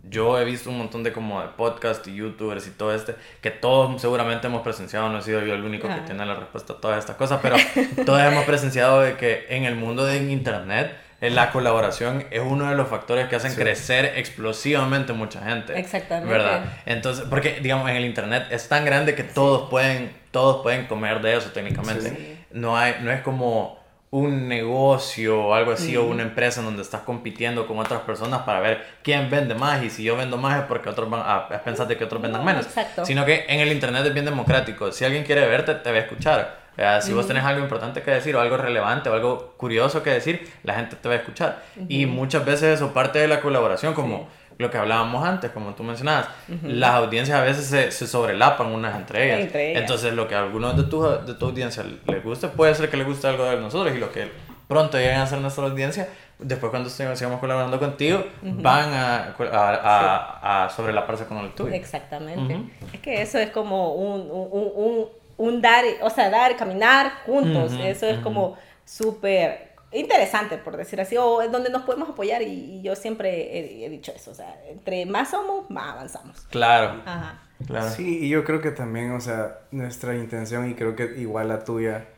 yo 0.08 0.38
he 0.38 0.44
visto 0.44 0.70
un 0.70 0.78
montón 0.78 1.02
de 1.02 1.12
como 1.12 1.40
de 1.40 1.48
podcast 1.48 2.06
y 2.06 2.14
youtubers 2.14 2.66
y 2.66 2.70
todo 2.70 2.94
este, 2.94 3.16
que 3.40 3.50
todos 3.50 4.00
seguramente 4.00 4.46
hemos 4.46 4.62
presenciado, 4.62 5.08
no 5.08 5.18
he 5.18 5.22
sido 5.22 5.44
yo 5.44 5.54
el 5.54 5.64
único 5.64 5.88
que 5.88 6.00
tiene 6.06 6.24
la 6.24 6.34
respuesta 6.34 6.74
a 6.74 6.76
todas 6.76 6.98
estas 6.98 7.16
cosas, 7.16 7.40
pero 7.42 7.56
todos 8.06 8.20
hemos 8.20 8.44
presenciado 8.44 9.00
de 9.00 9.16
que 9.16 9.46
en 9.48 9.64
el 9.64 9.74
mundo 9.74 10.04
de 10.04 10.18
internet 10.18 10.96
la 11.20 11.52
colaboración 11.52 12.26
es 12.30 12.40
uno 12.40 12.68
de 12.68 12.74
los 12.74 12.88
factores 12.88 13.28
que 13.28 13.36
hacen 13.36 13.54
crecer 13.54 14.14
explosivamente 14.16 15.12
mucha 15.12 15.40
gente. 15.42 15.78
Exactamente. 15.78 16.28
¿Verdad? 16.28 16.64
Entonces, 16.84 17.26
porque 17.30 17.60
digamos 17.62 17.88
en 17.88 17.96
el 17.96 18.04
internet 18.04 18.46
es 18.50 18.68
tan 18.68 18.84
grande 18.84 19.14
que 19.14 19.22
todos 19.22 19.70
pueden 19.70 20.20
todos 20.32 20.62
pueden 20.62 20.86
comer 20.86 21.20
de 21.20 21.36
eso 21.36 21.50
técnicamente. 21.50 22.38
No 22.54 22.76
hay 22.76 22.96
no 23.02 23.10
es 23.10 23.22
como 23.22 23.82
un 24.12 24.46
negocio 24.46 25.42
o 25.42 25.54
algo 25.54 25.72
así 25.72 25.96
o 25.96 26.04
una 26.04 26.22
empresa 26.22 26.60
en 26.60 26.66
donde 26.66 26.82
estás 26.82 27.00
compitiendo 27.00 27.66
con 27.66 27.78
otras 27.78 28.02
personas 28.02 28.42
para 28.42 28.60
ver 28.60 28.84
quién 29.02 29.30
vende 29.30 29.54
más 29.54 29.82
y 29.82 29.88
si 29.88 30.04
yo 30.04 30.18
vendo 30.18 30.36
más 30.36 30.60
es 30.60 30.64
porque 30.66 30.90
otros 30.90 31.08
van 31.08 31.22
a, 31.24 31.48
pensar 31.48 31.88
que 31.88 32.04
otros 32.04 32.20
vendan 32.20 32.44
menos. 32.44 32.66
Exacto. 32.66 33.06
Sino 33.06 33.24
que 33.24 33.46
en 33.48 33.60
el 33.60 33.72
internet 33.72 34.04
es 34.04 34.12
bien 34.12 34.26
democrático. 34.26 34.92
Si 34.92 35.06
alguien 35.06 35.24
quiere 35.24 35.46
verte, 35.46 35.74
te 35.76 35.90
va 35.90 35.96
a 35.96 36.00
escuchar. 36.00 36.58
si 37.00 37.14
vos 37.14 37.26
tenés 37.26 37.42
algo 37.42 37.62
importante 37.62 38.02
que 38.02 38.10
decir 38.10 38.36
o 38.36 38.40
algo 38.42 38.58
relevante 38.58 39.08
o 39.08 39.14
algo 39.14 39.54
curioso 39.56 40.02
que 40.02 40.10
decir, 40.10 40.46
la 40.62 40.74
gente 40.74 40.96
te 40.96 41.08
va 41.08 41.14
a 41.14 41.18
escuchar. 41.18 41.62
Y 41.88 42.04
muchas 42.04 42.44
veces 42.44 42.74
eso 42.74 42.92
parte 42.92 43.18
de 43.18 43.28
la 43.28 43.40
colaboración, 43.40 43.94
como 43.94 44.28
lo 44.62 44.70
que 44.70 44.78
hablábamos 44.78 45.24
antes, 45.24 45.50
como 45.50 45.74
tú 45.74 45.82
mencionabas, 45.82 46.28
las 46.62 46.94
audiencias 46.94 47.38
a 47.38 47.42
veces 47.42 47.66
se, 47.66 47.90
se, 47.90 48.06
sobrelapan 48.06 48.68
unas 48.68 48.96
entre 48.96 49.26
ellas. 49.26 49.50
Entonces, 49.54 50.14
lo 50.14 50.26
que 50.28 50.34
a 50.34 50.40
algunos 50.40 50.76
de 50.76 50.84
tu, 50.84 51.02
de 51.02 51.34
tu 51.34 51.46
audiencia 51.46 51.84
les 52.06 52.24
guste, 52.24 52.48
puede 52.48 52.74
ser 52.74 52.88
que 52.88 52.96
les 52.96 53.06
guste 53.06 53.26
algo 53.26 53.44
de 53.44 53.56
nosotros 53.56 53.94
y 53.94 53.98
lo 53.98 54.10
que 54.10 54.30
pronto 54.68 54.96
lleguen 54.96 55.18
a 55.18 55.26
ser 55.26 55.38
nuestra 55.38 55.64
audiencia, 55.64 56.08
después 56.38 56.70
cuando 56.70 56.88
sigamos 56.88 57.38
colaborando 57.40 57.78
contigo, 57.78 58.24
van 58.42 58.92
a, 58.94 59.34
a, 59.52 60.64
a, 60.64 60.70
sobrelaparse 60.70 61.26
con 61.26 61.38
el 61.38 61.52
tuyo. 61.52 61.74
Exactamente. 61.74 62.58
Es 62.92 63.00
que 63.00 63.20
eso 63.20 63.38
es 63.38 63.50
como 63.50 63.94
un, 63.94 64.30
un, 64.30 64.70
un, 64.74 65.06
un, 65.36 65.60
dar, 65.60 65.84
o 66.00 66.08
sea, 66.08 66.30
dar, 66.30 66.56
caminar 66.56 67.12
juntos. 67.26 67.72
Eso 67.82 68.06
es 68.06 68.18
como 68.20 68.56
súper 68.84 69.71
interesante, 69.92 70.58
por 70.58 70.76
decir 70.76 71.00
así, 71.00 71.16
o 71.16 71.42
es 71.42 71.50
donde 71.50 71.70
nos 71.70 71.82
podemos 71.82 72.08
apoyar 72.08 72.42
y, 72.42 72.82
yo 72.82 72.96
siempre 72.96 73.84
he, 73.84 73.88
dicho 73.88 74.12
eso, 74.14 74.30
o 74.30 74.34
sea, 74.34 74.60
entre 74.68 75.06
más 75.06 75.30
somos, 75.30 75.70
más 75.70 75.92
avanzamos. 75.92 76.40
Claro. 76.50 77.00
Ajá. 77.04 77.42
Claro. 77.66 77.90
Sí, 77.90 78.18
y 78.22 78.28
yo 78.28 78.44
creo 78.44 78.60
que 78.60 78.72
también, 78.72 79.12
o 79.12 79.20
sea, 79.20 79.60
nuestra 79.70 80.16
intención 80.16 80.68
y 80.68 80.74
creo 80.74 80.96
que 80.96 81.04
igual 81.20 81.48
la 81.48 81.62
tuya 81.64 82.08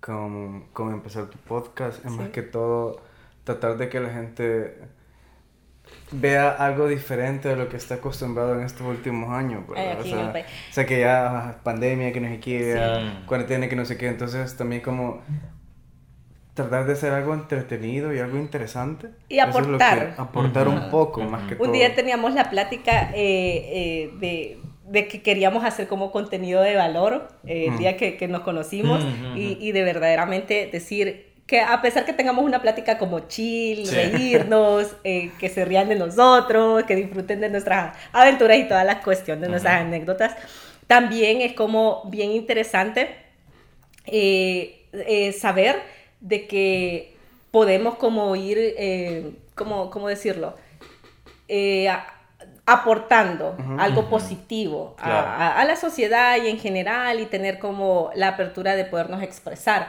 con, 0.00 0.68
con 0.72 0.92
empezar 0.92 1.26
tu 1.26 1.38
podcast 1.38 2.04
es 2.04 2.12
más 2.12 2.28
que 2.28 2.42
todo 2.42 3.00
tratar 3.42 3.76
de 3.76 3.88
que 3.88 4.00
la 4.00 4.10
gente 4.10 4.78
vea 6.10 6.50
algo 6.50 6.88
diferente 6.88 7.48
de 7.48 7.56
lo 7.56 7.68
que 7.68 7.76
está 7.76 7.96
acostumbrado 7.96 8.54
en 8.54 8.64
estos 8.64 8.86
últimos 8.86 9.32
años, 9.32 9.66
¿verdad? 9.66 10.00
o, 10.00 10.04
sea, 10.04 10.28
o, 10.28 10.72
sea, 10.72 10.86
que 10.86 11.00
ya 11.00 11.60
pandemia, 11.62 12.12
que 12.12 12.20
no 12.20 12.28
sé 12.28 12.40
qué, 12.40 13.12
cuarentena, 13.26 13.68
que 13.68 13.76
no 13.76 13.84
sé 13.84 13.96
qué, 13.96 14.08
entonces 14.08 14.56
también 14.56 14.82
como 14.82 15.22
tratar 16.56 16.86
de 16.86 16.94
hacer 16.94 17.12
algo 17.12 17.34
entretenido 17.34 18.14
y 18.14 18.18
algo 18.18 18.38
interesante. 18.38 19.10
Y 19.28 19.38
aportar. 19.40 20.14
aportar 20.16 20.68
un 20.68 20.88
poco 20.90 21.20
más 21.20 21.46
que 21.46 21.54
todo. 21.54 21.66
Un 21.66 21.72
día 21.72 21.94
teníamos 21.94 22.32
la 22.32 22.48
plática 22.48 23.10
eh, 23.14 24.08
eh, 24.08 24.10
de, 24.18 24.58
de, 24.86 25.06
que 25.06 25.20
queríamos 25.20 25.64
hacer 25.64 25.86
como 25.86 26.10
contenido 26.10 26.62
de 26.62 26.74
valor 26.74 27.28
eh, 27.46 27.66
el 27.68 27.76
día 27.76 27.98
que, 27.98 28.16
que, 28.16 28.26
nos 28.26 28.40
conocimos 28.40 29.04
y, 29.36 29.58
y, 29.60 29.72
de 29.72 29.84
verdaderamente 29.84 30.70
decir 30.72 31.26
que 31.46 31.60
a 31.60 31.82
pesar 31.82 32.06
que 32.06 32.14
tengamos 32.14 32.42
una 32.42 32.62
plática 32.62 32.96
como 32.96 33.20
chill, 33.28 33.86
reírnos, 33.88 34.96
que 35.04 35.48
se 35.48 35.64
rían 35.66 35.90
de 35.90 35.94
nosotros, 35.96 36.84
que 36.84 36.96
disfruten 36.96 37.40
de 37.40 37.50
nuestras 37.50 37.94
aventuras 38.12 38.56
y 38.58 38.64
todas 38.64 38.86
las 38.86 39.04
cuestiones, 39.04 39.42
de 39.42 39.48
nuestras 39.50 39.82
anécdotas, 39.82 40.34
también 40.86 41.42
es 41.42 41.52
como 41.52 42.02
bien 42.06 42.32
interesante 42.32 43.10
saber 45.38 45.95
de 46.20 46.46
que 46.46 47.16
podemos 47.50 47.96
como 47.96 48.34
ir, 48.36 48.58
eh, 48.58 49.32
como, 49.54 49.90
¿cómo 49.90 50.08
decirlo? 50.08 50.54
Eh, 51.48 51.88
aportando 52.68 53.56
algo 53.78 54.10
positivo 54.10 54.96
a, 54.98 55.64
la 55.64 55.76
sociedad 55.76 56.36
y 56.42 56.48
en 56.48 56.58
general 56.58 57.20
y 57.20 57.26
tener 57.26 57.60
como 57.60 58.10
la 58.16 58.28
apertura 58.28 58.74
de 58.74 58.84
podernos 58.84 59.22
expresar. 59.22 59.88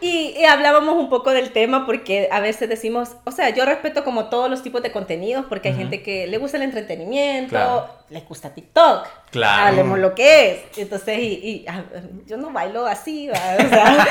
y, 0.00 0.42
hablábamos 0.44 0.94
un 0.94 1.10
poco 1.10 1.32
del 1.32 1.52
tema 1.52 1.84
porque 1.84 2.28
a 2.32 2.40
veces 2.40 2.70
decimos, 2.70 3.16
o 3.24 3.30
sea, 3.32 3.50
yo 3.50 3.66
respeto 3.66 4.02
como 4.02 4.30
todos 4.30 4.48
los 4.48 4.62
tipos 4.62 4.82
de 4.82 4.92
contenidos 4.92 5.44
porque 5.46 5.68
hay 5.68 5.74
gente 5.74 6.02
que 6.02 6.26
le 6.26 6.38
gusta 6.38 6.56
el 6.56 6.62
entretenimiento, 6.62 7.86
le 8.08 8.20
gusta 8.20 8.50
TikTok. 8.54 9.08
Claro. 9.30 9.66
Hablemos 9.66 9.98
lo 9.98 10.14
que 10.14 10.52
es. 10.52 10.78
Entonces, 10.78 11.18
y, 11.18 11.66
ah, 11.68 11.82
yo 12.26 12.36
no 12.36 12.50
bailo 12.50 12.86
así, 12.86 13.28
¿va? 13.28 13.34
O 13.34 13.68
sea, 13.68 14.06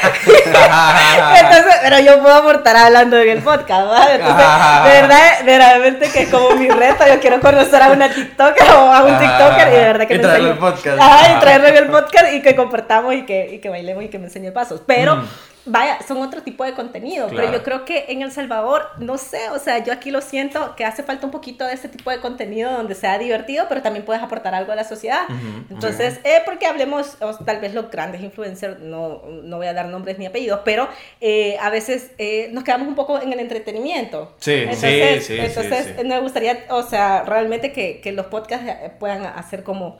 entonces, 1.39 1.75
pero 1.81 1.99
yo 1.99 2.21
puedo 2.21 2.35
aportar 2.35 2.75
hablando 2.75 3.17
en 3.17 3.29
el 3.29 3.41
podcast, 3.41 3.87
¿va? 3.87 4.13
Entonces, 4.13 4.45
de 4.83 5.01
verdad, 5.01 5.45
verdaderamente 5.45 6.09
que 6.09 6.23
es 6.23 6.29
como 6.29 6.51
mi 6.51 6.69
reto, 6.69 7.07
yo 7.07 7.19
quiero 7.19 7.39
conocer 7.39 7.81
a 7.81 7.94
una 7.95 8.09
TikToker 8.09 8.69
o 8.71 8.93
a 8.93 9.03
un 9.03 9.19
TikToker 9.19 9.67
y 9.67 9.71
de 9.71 9.83
verdad 9.83 10.07
que 10.07 10.15
y 10.15 10.19
me 10.19 10.35
el 10.35 10.57
podcast. 10.57 10.97
y 10.97 11.39
traerle 11.39 11.77
el 11.77 11.87
podcast 11.87 12.33
y 12.33 12.41
que 12.41 12.55
compartamos 12.55 13.13
y 13.13 13.25
que, 13.25 13.53
y 13.53 13.59
que 13.59 13.69
bailemos 13.69 14.03
y 14.03 14.09
que 14.09 14.19
me 14.19 14.25
enseñe 14.25 14.51
pasos. 14.51 14.81
Pero... 14.85 15.17
Mm 15.17 15.54
vaya, 15.65 15.99
son 16.07 16.17
otro 16.17 16.41
tipo 16.43 16.63
de 16.63 16.73
contenido, 16.73 17.27
pero 17.29 17.51
yo 17.51 17.63
creo 17.63 17.85
que 17.85 18.05
en 18.09 18.21
El 18.21 18.31
Salvador, 18.31 18.87
no 18.99 19.17
sé, 19.17 19.49
o 19.49 19.59
sea, 19.59 19.83
yo 19.83 19.91
aquí 19.91 20.11
lo 20.11 20.21
siento 20.21 20.75
que 20.75 20.85
hace 20.85 21.03
falta 21.03 21.25
un 21.25 21.31
poquito 21.31 21.65
de 21.65 21.73
ese 21.73 21.89
tipo 21.89 22.11
de 22.11 22.19
contenido 22.19 22.71
donde 22.71 22.95
sea 22.95 23.17
divertido, 23.17 23.65
pero 23.67 23.81
también 23.81 24.05
puedes 24.05 24.21
aportar 24.21 24.53
algo 24.53 24.71
a 24.71 24.75
la 24.75 24.83
sociedad. 24.83 25.23
Entonces, 25.69 26.19
eh, 26.23 26.41
porque 26.45 26.67
hablemos, 26.67 27.17
tal 27.45 27.59
vez 27.59 27.73
los 27.73 27.89
grandes 27.89 28.21
influencers, 28.21 28.79
no, 28.79 29.23
no 29.43 29.57
voy 29.57 29.67
a 29.67 29.73
dar 29.73 29.87
nombres 29.87 30.19
ni 30.19 30.25
apellidos, 30.25 30.61
pero 30.63 30.87
eh, 31.19 31.57
a 31.59 31.69
veces 31.69 32.11
eh, 32.17 32.49
nos 32.51 32.63
quedamos 32.63 32.87
un 32.87 32.95
poco 32.95 33.21
en 33.21 33.33
el 33.33 33.39
entretenimiento. 33.39 34.35
Sí, 34.39 34.53
entonces, 34.53 35.25
sí, 35.25 35.35
sí. 35.35 35.39
Entonces, 35.39 36.05
me 36.05 36.19
gustaría, 36.19 36.65
o 36.69 36.83
sea, 36.83 37.23
realmente 37.23 37.71
que, 37.71 38.01
que 38.01 38.11
los 38.11 38.27
podcasts 38.27 38.69
puedan 38.99 39.25
hacer 39.25 39.63
como 39.63 39.97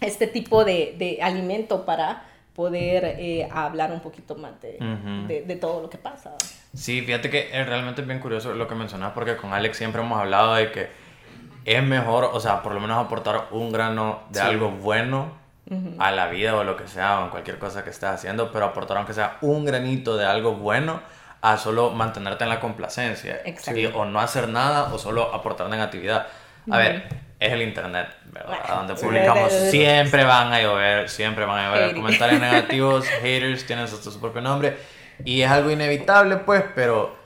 este 0.00 0.26
tipo 0.26 0.64
de, 0.64 0.94
de 0.98 1.18
alimento 1.22 1.84
para 1.84 2.27
poder 2.58 3.04
eh, 3.20 3.48
hablar 3.52 3.92
un 3.92 4.00
poquito 4.00 4.34
más 4.34 4.60
de, 4.60 5.44
de, 5.46 5.56
todo 5.56 5.80
lo 5.80 5.88
que 5.88 5.96
pasa. 5.96 6.34
Sí, 6.74 7.02
fíjate 7.02 7.30
que 7.30 7.50
es 7.52 7.64
realmente 7.64 8.02
bien 8.02 8.18
curioso 8.18 8.52
lo 8.52 8.66
que 8.66 8.74
mencionas 8.74 9.12
porque 9.12 9.36
con 9.36 9.52
Alex 9.52 9.76
siempre 9.76 10.02
hemos 10.02 10.18
hablado 10.18 10.56
de 10.56 10.72
que 10.72 10.88
es 11.64 11.80
mejor, 11.84 12.28
o 12.32 12.40
sea, 12.40 12.60
por 12.60 12.74
lo 12.74 12.80
menos 12.80 12.98
aportar 12.98 13.46
un 13.52 13.70
grano 13.70 14.24
de 14.30 14.40
algo 14.40 14.72
bueno 14.72 15.38
a 16.00 16.10
la 16.10 16.26
vida 16.26 16.56
o 16.56 16.64
lo 16.64 16.76
que 16.76 16.88
sea 16.88 17.20
o 17.20 17.24
en 17.26 17.30
cualquier 17.30 17.60
cosa 17.60 17.84
que 17.84 17.90
estés 17.90 18.08
haciendo, 18.08 18.50
pero 18.50 18.64
aportar 18.64 18.96
aunque 18.96 19.14
sea 19.14 19.38
un 19.40 19.64
granito 19.64 20.16
de 20.16 20.26
algo 20.26 20.56
bueno 20.56 21.00
a 21.40 21.58
solo 21.58 21.90
mantenerte 21.90 22.42
en 22.42 22.50
la 22.50 22.58
complacencia. 22.58 23.40
O 23.94 24.04
no 24.04 24.18
hacer 24.18 24.48
nada 24.48 24.92
o 24.92 24.98
solo 24.98 25.32
aportar 25.32 25.68
negatividad. 25.68 26.26
A 26.68 26.78
ver, 26.78 27.08
es 27.40 27.52
el 27.52 27.62
internet, 27.62 28.08
¿verdad? 28.32 28.58
Donde 28.76 28.94
publicamos. 28.94 29.52
Siempre 29.52 30.24
van 30.24 30.52
a 30.52 30.60
llover, 30.60 31.08
siempre 31.08 31.44
van 31.44 31.58
a 31.58 31.68
llover 31.68 31.94
comentarios 31.94 32.40
negativos, 32.40 33.06
haters, 33.22 33.64
tienen 33.66 33.86
su 33.88 34.20
propio 34.20 34.40
nombre. 34.40 34.76
Y 35.24 35.42
es 35.42 35.50
algo 35.50 35.70
inevitable, 35.70 36.36
pues, 36.38 36.64
pero 36.74 37.16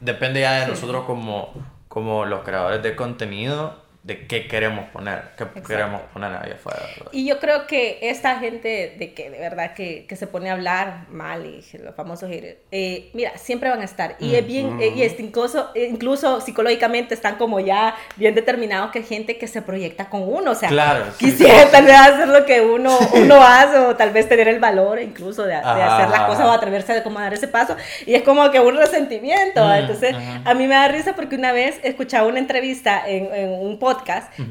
depende 0.00 0.40
ya 0.40 0.60
de 0.60 0.66
nosotros 0.66 1.04
como, 1.04 1.52
como 1.88 2.24
los 2.24 2.42
creadores 2.42 2.82
de 2.82 2.96
contenido 2.96 3.83
de 4.04 4.26
qué 4.26 4.46
queremos 4.46 4.84
poner, 4.90 5.30
qué 5.38 5.46
queremos 5.66 6.02
poner 6.12 6.30
ahí 6.32 6.52
afuera. 6.52 6.80
Y 7.10 7.26
yo 7.26 7.40
creo 7.40 7.66
que 7.66 7.98
esta 8.02 8.38
gente 8.38 8.96
de 8.98 9.14
que 9.14 9.30
de 9.30 9.38
verdad 9.38 9.72
que, 9.72 10.04
que 10.06 10.14
se 10.14 10.26
pone 10.26 10.50
a 10.50 10.52
hablar 10.52 11.06
mal 11.08 11.46
y 11.46 11.64
los 11.78 11.94
famosos 11.94 12.28
eh, 12.30 13.10
mira, 13.14 13.38
siempre 13.38 13.70
van 13.70 13.80
a 13.80 13.84
estar. 13.84 14.16
Y 14.20 14.34
es 14.34 14.46
bien, 14.46 14.78
eh, 14.82 14.92
y 14.94 15.02
es 15.02 15.18
incluso, 15.18 15.70
incluso 15.74 16.42
psicológicamente 16.42 17.14
están 17.14 17.36
como 17.36 17.60
ya 17.60 17.96
bien 18.16 18.34
determinados 18.34 18.90
que 18.90 18.98
hay 18.98 19.06
gente 19.06 19.38
que 19.38 19.46
se 19.46 19.62
proyecta 19.62 20.10
con 20.10 20.22
uno. 20.22 20.50
O 20.50 20.54
sea, 20.54 20.68
quisiera 21.16 21.70
tal 21.70 21.86
vez 21.86 21.96
hacer 21.98 22.28
lo 22.28 22.44
que 22.44 22.60
uno, 22.60 22.98
uno 23.14 23.42
hace 23.42 23.78
o 23.78 23.96
tal 23.96 24.10
vez 24.10 24.28
tener 24.28 24.48
el 24.48 24.60
valor 24.60 25.00
incluso 25.00 25.44
de, 25.44 25.54
hacer 25.54 26.10
las 26.10 26.20
cosas 26.28 26.44
o 26.44 26.50
atreverse 26.50 26.92
a 26.92 27.02
como 27.02 27.20
dar 27.20 27.32
ese 27.32 27.48
paso. 27.48 27.74
Y 28.04 28.14
es 28.14 28.22
como 28.22 28.50
que 28.50 28.60
un 28.60 28.76
resentimiento. 28.76 29.74
Entonces, 29.74 30.14
a 30.44 30.52
mí 30.52 30.66
me 30.66 30.74
da 30.74 30.88
risa 30.88 31.14
porque 31.16 31.36
una 31.36 31.52
vez 31.52 31.80
escuchaba 31.82 32.28
una 32.28 32.38
entrevista 32.38 33.02
en, 33.08 33.34
en 33.34 33.50
un 33.50 33.78
podcast 33.78 33.93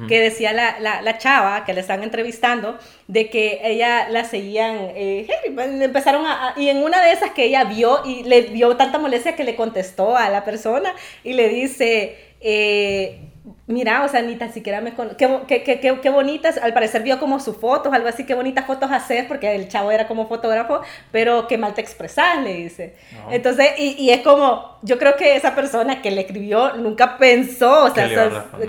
que 0.08 0.20
decía 0.20 0.54
la, 0.54 1.02
la, 1.02 1.18
chava 1.18 1.66
que 1.66 1.74
le 1.74 1.82
están 1.82 2.04
entrevistando 2.04 2.78
de 3.08 3.30
que 3.30 3.60
ella 3.64 4.10
la 4.10 4.24
seguían, 4.24 4.78
eh, 4.96 5.28
pues, 5.54 5.82
empezaron 5.82 6.26
a, 6.26 6.54
y 6.58 6.70
en 6.70 6.78
una 6.78 7.04
de 7.04 7.12
esas 7.12 7.32
que 7.32 7.46
ella 7.46 7.64
vio 7.66 8.06
y 8.06 8.24
le 8.24 8.44
dio 8.44 8.76
tanta 8.78 9.00
molestia 9.00 9.36
que 9.36 9.44
le 9.44 9.56
contestó 9.56 10.16
a 10.16 10.30
la 10.30 10.44
persona 10.44 10.94
y 11.24 11.34
le 11.34 11.50
dice, 11.50 12.18
eh, 12.42 13.20
mira, 13.68 14.04
o 14.06 14.08
sea, 14.08 14.22
ni 14.22 14.36
tan 14.36 14.54
siquiera 14.54 14.80
me 14.80 14.94
conoce. 14.94 15.18
Qué, 15.18 15.64
qué, 15.64 15.80
qué, 15.80 16.00
qué, 16.02 16.10
bonitas, 16.10 16.58
al 16.58 16.74
parecer 16.74 17.04
vio 17.04 17.20
como 17.20 17.40
sus 17.40 17.58
fotos, 17.58 17.94
algo 17.94 18.08
así, 18.08 18.26
qué 18.26 18.36
bonitas 18.36 18.66
fotos 18.66 18.92
haces, 18.92 19.26
porque 19.26 19.54
el 19.56 19.68
chavo 19.68 19.92
era 19.92 20.08
como 20.08 20.28
fotógrafo, 20.28 20.82
pero 21.12 21.48
qué 21.48 21.58
mal 21.58 21.74
te 21.74 21.82
expresas, 21.82 22.42
le 22.42 22.54
dice. 22.54 22.96
Entonces, 23.30 23.72
y, 23.78 23.96
y, 24.02 24.12
es 24.12 24.22
como, 24.22 24.78
yo 24.82 24.98
creo 24.98 25.16
que 25.18 25.36
esa 25.36 25.56
persona 25.56 26.02
que 26.02 26.12
le 26.12 26.22
escribió 26.22 26.76
nunca 26.76 27.18
pensó, 27.18 27.86
o 27.86 27.94
sea, 27.94 28.08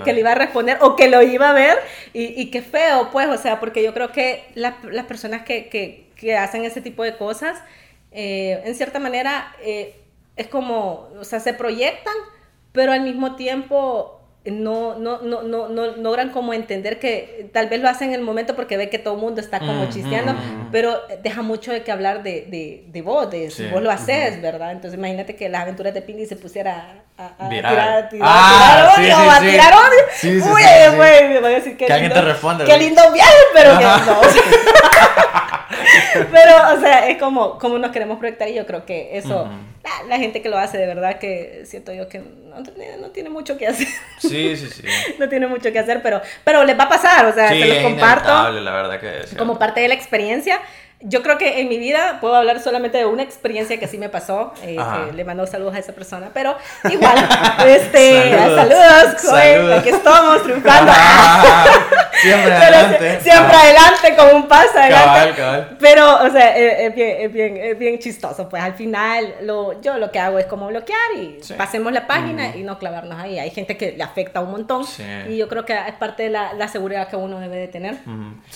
que 0.03 0.13
le 0.13 0.19
iba 0.19 0.31
a 0.31 0.35
responder, 0.35 0.77
o 0.81 0.95
que 0.95 1.09
lo 1.09 1.21
iba 1.21 1.49
a 1.49 1.53
ver, 1.53 1.77
y, 2.13 2.41
y 2.41 2.51
qué 2.51 2.61
feo, 2.61 3.09
pues, 3.11 3.29
o 3.29 3.37
sea, 3.37 3.59
porque 3.59 3.81
yo 3.81 3.93
creo 3.93 4.11
que 4.11 4.43
las 4.55 5.05
personas 5.07 5.43
que, 5.43 5.69
que, 5.69 6.09
que, 6.15 6.35
hacen 6.35 6.65
ese 6.65 6.81
tipo 6.81 7.03
de 7.03 7.15
cosas, 7.15 7.61
eh, 8.11 8.61
en 8.65 8.75
cierta 8.75 8.99
manera, 8.99 9.55
eh, 9.61 9.95
es 10.35 10.47
como, 10.47 11.09
o 11.17 11.23
sea, 11.23 11.39
se 11.39 11.53
proyectan, 11.53 12.13
pero 12.73 12.91
al 12.91 13.01
mismo 13.01 13.35
tiempo 13.37 14.24
no, 14.45 14.99
no, 14.99 15.21
no, 15.21 15.41
no, 15.41 15.67
no 15.67 15.85
logran 15.97 16.29
como 16.29 16.53
entender 16.53 16.99
que 16.99 17.49
tal 17.51 17.67
vez 17.67 17.81
lo 17.81 17.89
hacen 17.89 18.09
en 18.09 18.15
el 18.15 18.21
momento 18.21 18.55
porque 18.55 18.77
ve 18.77 18.89
que 18.89 18.99
todo 18.99 19.15
el 19.15 19.19
mundo 19.19 19.41
está 19.41 19.59
como 19.59 19.89
chisteando, 19.89 20.35
pero 20.71 21.01
deja 21.23 21.41
mucho 21.41 21.71
de 21.71 21.83
que 21.83 21.91
hablar 21.91 22.21
de, 22.21 22.45
de, 22.49 22.85
de 22.87 23.01
vos, 23.01 23.29
de 23.31 23.49
si 23.49 23.67
vos 23.67 23.81
lo 23.81 23.89
haces, 23.89 24.41
¿verdad? 24.41 24.71
Entonces 24.71 24.97
imagínate 24.97 25.35
que 25.35 25.49
las 25.49 25.63
aventuras 25.63 25.93
de 25.93 26.01
Pindi 26.01 26.25
se 26.27 26.35
pusiera 26.35 27.03
a, 27.17 27.45
a, 27.45 27.49
tirar, 27.49 27.79
a 27.79 28.09
tirar, 28.09 28.29
ah, 28.29 28.93
odio, 28.97 29.15
a 29.17 29.39
tirar 29.39 29.73
odio. 29.73 30.53
Uy, 30.53 30.63
me 31.29 31.39
voy 31.39 31.51
a 31.51 31.55
decir 31.55 31.75
que, 31.75 31.85
que 31.85 31.93
alguien 31.93 32.13
te 32.13 32.21
responde. 32.21 32.65
Qué 32.65 32.77
lindo 32.77 33.01
viaje, 33.11 33.33
pero 33.53 33.77
que 33.79 33.83
no. 33.83 34.21
Pero, 36.13 36.75
o 36.75 36.79
sea, 36.79 37.09
es 37.09 37.17
como, 37.17 37.57
como 37.59 37.77
nos 37.77 37.91
queremos 37.91 38.17
proyectar 38.17 38.47
y 38.49 38.53
yo 38.53 38.65
creo 38.65 38.85
que 38.85 39.17
eso, 39.17 39.49
la, 40.07 40.17
gente 40.17 40.41
que 40.41 40.49
lo 40.49 40.57
hace, 40.57 40.77
de 40.77 40.87
verdad 40.87 41.19
que 41.19 41.63
siento 41.65 41.93
yo 41.93 42.07
que 42.07 42.19
no, 42.19 42.57
no 42.99 43.09
tiene 43.11 43.29
mucho 43.29 43.57
que 43.57 43.67
hacer. 43.67 43.87
Sí, 44.19 44.55
sí, 44.55 44.67
sí. 44.69 44.83
no 45.19 45.29
tiene 45.29 45.47
mucho 45.47 45.71
que 45.71 45.79
hacer, 45.79 46.01
pero, 46.01 46.21
pero 46.43 46.63
les 46.63 46.77
va 46.77 46.83
a 46.83 46.89
pasar, 46.89 47.25
o 47.25 47.33
sea, 47.33 47.49
se 47.49 47.65
los 47.65 47.77
comparto. 47.79 48.51
la 48.51 48.71
verdad 48.71 48.99
que 48.99 49.35
Como 49.37 49.59
parte 49.59 49.81
de 49.81 49.87
la 49.87 49.95
experiencia 49.95 50.59
yo 51.07 51.21
creo 51.21 51.37
que 51.37 51.61
en 51.61 51.69
mi 51.69 51.77
vida 51.77 52.17
puedo 52.19 52.35
hablar 52.35 52.59
solamente 52.59 52.97
de 52.97 53.05
una 53.05 53.21
experiencia 53.21 53.79
que 53.79 53.87
sí 53.87 53.97
me 53.97 54.09
pasó. 54.09 54.53
Eh, 54.63 54.77
le 55.13 55.23
mando 55.23 55.45
saludos 55.45 55.75
a 55.75 55.79
esa 55.79 55.93
persona, 55.93 56.31
pero 56.33 56.55
igual, 56.89 57.17
este, 57.67 58.31
saludos, 58.31 59.21
saludos, 59.21 59.79
aquí 59.79 59.89
estamos 59.89 60.43
triunfando. 60.43 60.91
siempre 62.21 62.53
adelante. 62.53 63.21
siempre 63.21 63.55
adelante, 63.55 64.15
como 64.17 64.31
un 64.33 64.47
paso 64.47 64.77
adelante. 64.77 65.75
Pero, 65.79 66.23
o 66.23 66.29
sea, 66.31 66.55
es, 66.57 66.95
bien, 66.95 67.17
es, 67.19 67.33
bien, 67.33 67.57
es, 67.57 67.77
bien, 67.77 67.99
chistoso. 67.99 68.49
Pues 68.49 68.63
al 68.63 68.73
final, 68.73 69.35
lo, 69.43 69.79
yo 69.81 69.97
lo 69.97 70.11
que 70.11 70.19
hago 70.19 70.39
es 70.39 70.47
como 70.47 70.67
bloquear 70.67 70.97
y 71.17 71.39
pasemos 71.55 71.93
la 71.93 72.07
página 72.07 72.55
y 72.55 72.63
no 72.63 72.79
clavarnos 72.79 73.19
ahí. 73.19 73.37
Hay 73.37 73.51
gente 73.51 73.77
que 73.77 73.91
le 73.91 74.03
afecta 74.03 74.41
un 74.41 74.51
montón 74.51 74.85
y 75.29 75.37
yo 75.37 75.47
creo 75.47 75.65
que 75.65 75.73
es 75.73 75.93
parte 75.95 76.23
de 76.23 76.29
la, 76.29 76.53
la 76.53 76.67
seguridad 76.67 77.07
que 77.07 77.15
uno 77.15 77.39
debe 77.39 77.57
de 77.57 77.67
tener. 77.67 77.97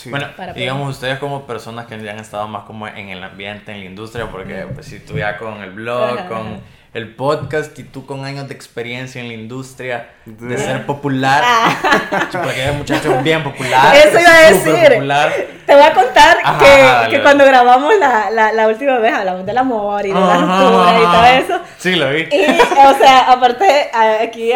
Bueno, 0.05 0.27
digamos, 0.55 0.95
ustedes 0.95 1.19
como 1.19 1.45
personas 1.45 1.85
que 1.85 1.93
han 1.93 2.19
estado 2.19 2.38
más 2.47 2.63
como 2.63 2.87
en 2.87 3.09
el 3.09 3.23
ambiente, 3.23 3.71
en 3.71 3.79
la 3.79 3.85
industria, 3.85 4.27
porque 4.27 4.67
pues 4.73 4.87
si 4.87 4.99
tú 4.99 5.17
ya 5.17 5.37
con 5.37 5.61
el 5.61 5.71
blog, 5.71 6.27
con 6.27 6.61
el 6.93 7.13
podcast 7.13 7.77
y 7.77 7.83
tú 7.83 8.05
con 8.07 8.25
años 8.25 8.47
de 8.47 8.55
experiencia 8.55 9.21
en 9.21 9.27
la 9.27 9.35
industria 9.35 10.09
de 10.25 10.57
ser 10.57 10.87
popular, 10.87 11.43
ah. 11.45 12.27
porque 12.31 12.61
eres 12.61 12.75
muchacho 12.75 13.21
bien 13.21 13.43
popular. 13.43 13.95
Eso 13.95 14.19
iba 14.19 14.35
a 14.35 14.51
decir. 14.51 15.55
Te 15.67 15.75
voy 15.75 15.83
a 15.83 15.93
contar 15.93 16.37
que, 16.57 17.11
que 17.11 17.21
cuando 17.21 17.45
grabamos 17.45 17.93
la, 17.99 18.31
la, 18.31 18.51
la, 18.53 18.67
última 18.67 18.97
vez 18.97 19.13
hablamos 19.13 19.45
del 19.45 19.57
amor 19.59 20.03
y 20.03 20.09
de 20.09 20.19
la 20.19 20.37
ruptura 20.37 20.99
y 20.99 21.03
todo 21.03 21.25
eso. 21.25 21.65
Sí, 21.77 21.95
lo 21.95 22.09
vi. 22.09 22.27
Y, 22.31 22.59
o 22.59 22.97
sea, 22.97 23.31
aparte, 23.31 23.91
aquí 24.21 24.51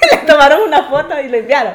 le 0.10 0.18
tomaron 0.18 0.62
una 0.62 0.84
foto 0.84 1.18
y 1.20 1.28
le 1.28 1.38
enviaron. 1.38 1.74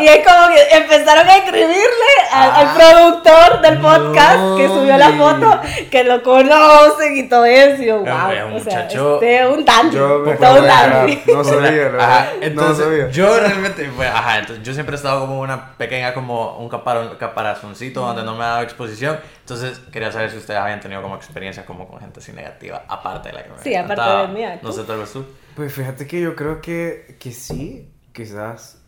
Y 0.00 0.06
es 0.06 0.26
como 0.26 0.48
que 0.48 0.76
empezaron 0.76 1.28
a 1.28 1.36
escribirle 1.36 2.12
al, 2.32 2.50
al 2.50 2.66
ah. 2.66 2.74
productor 2.76 3.60
del 3.62 3.78
podcast 3.80 4.56
que 4.56 4.68
subió 4.68 4.96
la 4.96 5.10
foto, 5.12 5.60
que 5.90 6.04
lo 6.04 6.22
conocen 6.22 7.16
y 7.16 7.28
todo 7.28 7.44
eso. 7.44 7.82
Y 7.82 7.86
yo, 7.86 7.98
wow. 7.98 8.56
o 8.56 8.60
sea, 8.60 8.86
este, 8.86 9.46
un 9.46 9.64
dandy. 9.64 9.96
Yo 9.96 10.18
me 10.20 10.34
todo 10.36 10.60
un 10.60 10.66
dandy. 10.66 11.22
No 11.26 11.44
sabía, 11.44 11.92
ajá, 11.98 12.28
entonces, 12.40 12.78
no 12.78 12.84
sabía. 12.84 13.10
Yo 13.10 13.38
realmente, 13.38 13.90
pues, 13.96 14.08
ajá, 14.08 14.38
entonces 14.38 14.64
yo 14.64 14.74
siempre 14.74 14.94
he 14.94 14.96
estado 14.96 15.20
como 15.20 15.40
una 15.40 15.72
pequeña, 15.76 16.14
como 16.14 16.58
un 16.58 16.68
caparazoncito 16.68 18.00
donde 18.00 18.22
no 18.22 18.36
me 18.36 18.44
ha 18.44 18.48
dado 18.48 18.62
exposición. 18.62 19.18
Entonces, 19.40 19.80
quería 19.92 20.12
saber 20.12 20.30
si 20.30 20.36
ustedes 20.36 20.60
habían 20.60 20.80
tenido 20.80 21.02
como 21.02 21.16
experiencia 21.16 21.64
como 21.64 21.88
con 21.88 22.00
gente 22.00 22.20
así 22.20 22.32
negativa, 22.32 22.82
aparte 22.86 23.30
de 23.30 23.34
la 23.34 23.42
que 23.42 23.50
me 23.50 23.62
Sí, 23.62 23.74
aparte 23.74 24.02
de 24.02 24.28
mía. 24.28 24.58
No 24.62 24.72
sé, 24.72 24.84
tal 24.84 24.98
vez 24.98 25.12
tú. 25.12 25.26
Pues 25.60 25.74
fíjate 25.74 26.06
que 26.06 26.22
yo 26.22 26.34
creo 26.34 26.62
que, 26.62 27.16
que 27.18 27.32
sí, 27.32 27.92
quizás 28.14 28.82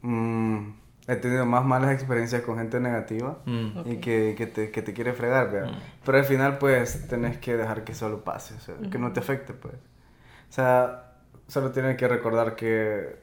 mm, 0.00 0.70
he 1.08 1.16
tenido 1.16 1.44
más 1.44 1.62
malas 1.62 1.92
experiencias 1.92 2.40
con 2.40 2.56
gente 2.56 2.80
negativa 2.80 3.36
Mm. 3.44 3.80
y 3.84 3.96
que, 3.98 4.34
que, 4.34 4.46
te, 4.46 4.70
que 4.70 4.80
te 4.80 4.94
quiere 4.94 5.12
fregar, 5.12 5.50
¿verdad? 5.50 5.72
Pero 6.06 6.16
al 6.16 6.24
final, 6.24 6.56
pues, 6.56 7.06
tenés 7.06 7.36
que 7.36 7.58
dejar 7.58 7.84
que 7.84 7.94
solo 7.94 8.24
pase, 8.24 8.54
o 8.54 8.60
sea, 8.60 8.76
que 8.90 8.96
no 8.98 9.12
te 9.12 9.20
afecte, 9.20 9.52
pues. 9.52 9.74
O 9.74 10.52
sea, 10.52 11.12
solo 11.48 11.70
tienen 11.70 11.98
que 11.98 12.08
recordar 12.08 12.56
que 12.56 13.16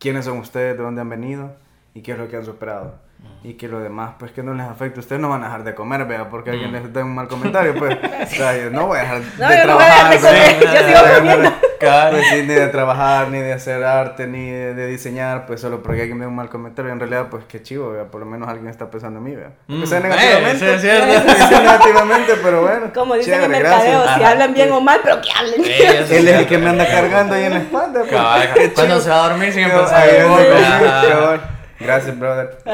quiénes 0.00 0.24
son 0.24 0.38
ustedes, 0.38 0.76
de 0.76 0.82
dónde 0.82 1.00
han 1.02 1.08
venido 1.08 1.54
y 1.94 2.02
qué 2.02 2.12
es 2.12 2.18
lo 2.18 2.26
que 2.26 2.36
han 2.36 2.44
superado. 2.44 2.98
Y 3.42 3.54
que 3.54 3.68
lo 3.68 3.78
demás, 3.78 4.12
pues 4.18 4.32
que 4.32 4.42
no 4.42 4.52
les 4.52 4.66
afecte. 4.66 4.98
Ustedes 4.98 5.22
no 5.22 5.28
van 5.28 5.42
a 5.42 5.46
dejar 5.46 5.64
de 5.64 5.74
comer, 5.74 6.04
vea, 6.06 6.28
porque 6.28 6.50
alguien 6.50 6.72
les 6.72 6.92
da 6.92 7.04
un 7.04 7.14
mal 7.14 7.28
comentario, 7.28 7.74
pues. 7.76 7.96
o 8.22 8.34
sea, 8.34 8.56
yo 8.56 8.70
no 8.70 8.86
voy 8.88 8.98
a 8.98 9.02
dejar 9.02 9.20
No, 9.38 9.48
de 9.48 9.56
yo 9.58 9.66
no 9.66 9.74
voy 9.74 9.84
a 9.84 9.86
dejar 9.86 10.10
de 10.10 10.18
trabajar, 10.18 10.58
comer, 10.58 10.74
yo 10.74 10.88
sigo 10.88 11.16
comiendo. 11.18 11.50
Pues 11.78 12.26
sí, 12.30 12.36
ni 12.42 12.54
de 12.54 12.66
trabajar, 12.66 13.28
ni 13.28 13.38
de 13.38 13.52
hacer 13.52 13.84
arte, 13.84 14.26
ni 14.26 14.50
de, 14.50 14.74
de 14.74 14.86
diseñar, 14.88 15.46
pues 15.46 15.60
solo 15.60 15.82
porque 15.82 16.00
alguien 16.00 16.18
me 16.18 16.24
da 16.24 16.28
un 16.28 16.34
mal 16.34 16.48
comentario. 16.48 16.90
En 16.90 16.98
realidad, 16.98 17.28
pues 17.30 17.44
qué 17.48 17.62
chivo, 17.62 17.92
vea, 17.92 18.06
por 18.06 18.20
lo 18.20 18.26
menos 18.26 18.48
alguien 18.48 18.66
está 18.68 18.90
pensando 18.90 19.18
en 19.18 19.24
mí, 19.24 19.36
vea. 19.36 19.52
Mm. 19.68 19.82
Eh, 19.84 20.00
negativamente. 20.00 20.58
sí, 20.58 20.66
es 20.66 20.80
cierto. 20.80 21.62
negativamente, 21.62 22.32
pero 22.42 22.62
bueno. 22.62 22.90
Como 22.92 23.14
dicen 23.14 23.34
en 23.34 23.40
chévere, 23.42 23.62
mercadeo, 23.62 23.98
gracias. 24.00 24.16
si 24.16 24.22
Ajá. 24.22 24.32
hablan 24.32 24.54
bien 24.54 24.72
o 24.72 24.80
mal, 24.80 24.98
pero 25.02 25.20
que 25.20 25.28
hablen. 25.32 25.64
Eh, 25.64 25.76
eso 25.78 26.02
es 26.02 26.10
Él 26.10 26.28
es 26.28 26.38
el 26.40 26.46
que 26.48 26.58
me 26.58 26.70
anda 26.70 26.86
cargando 26.88 27.34
ahí 27.36 27.44
en 27.44 27.52
la 27.54 27.58
espalda. 27.58 28.00
pues. 28.00 28.10
Cabal, 28.10 28.50
Qué 28.54 28.72
Cuando 28.72 29.00
se 29.00 29.10
va 29.10 29.24
a 29.24 29.28
dormir 29.28 29.52
sigue 29.52 29.68
Cabal, 29.70 31.57
Gracias, 31.80 32.18
brother. 32.18 32.58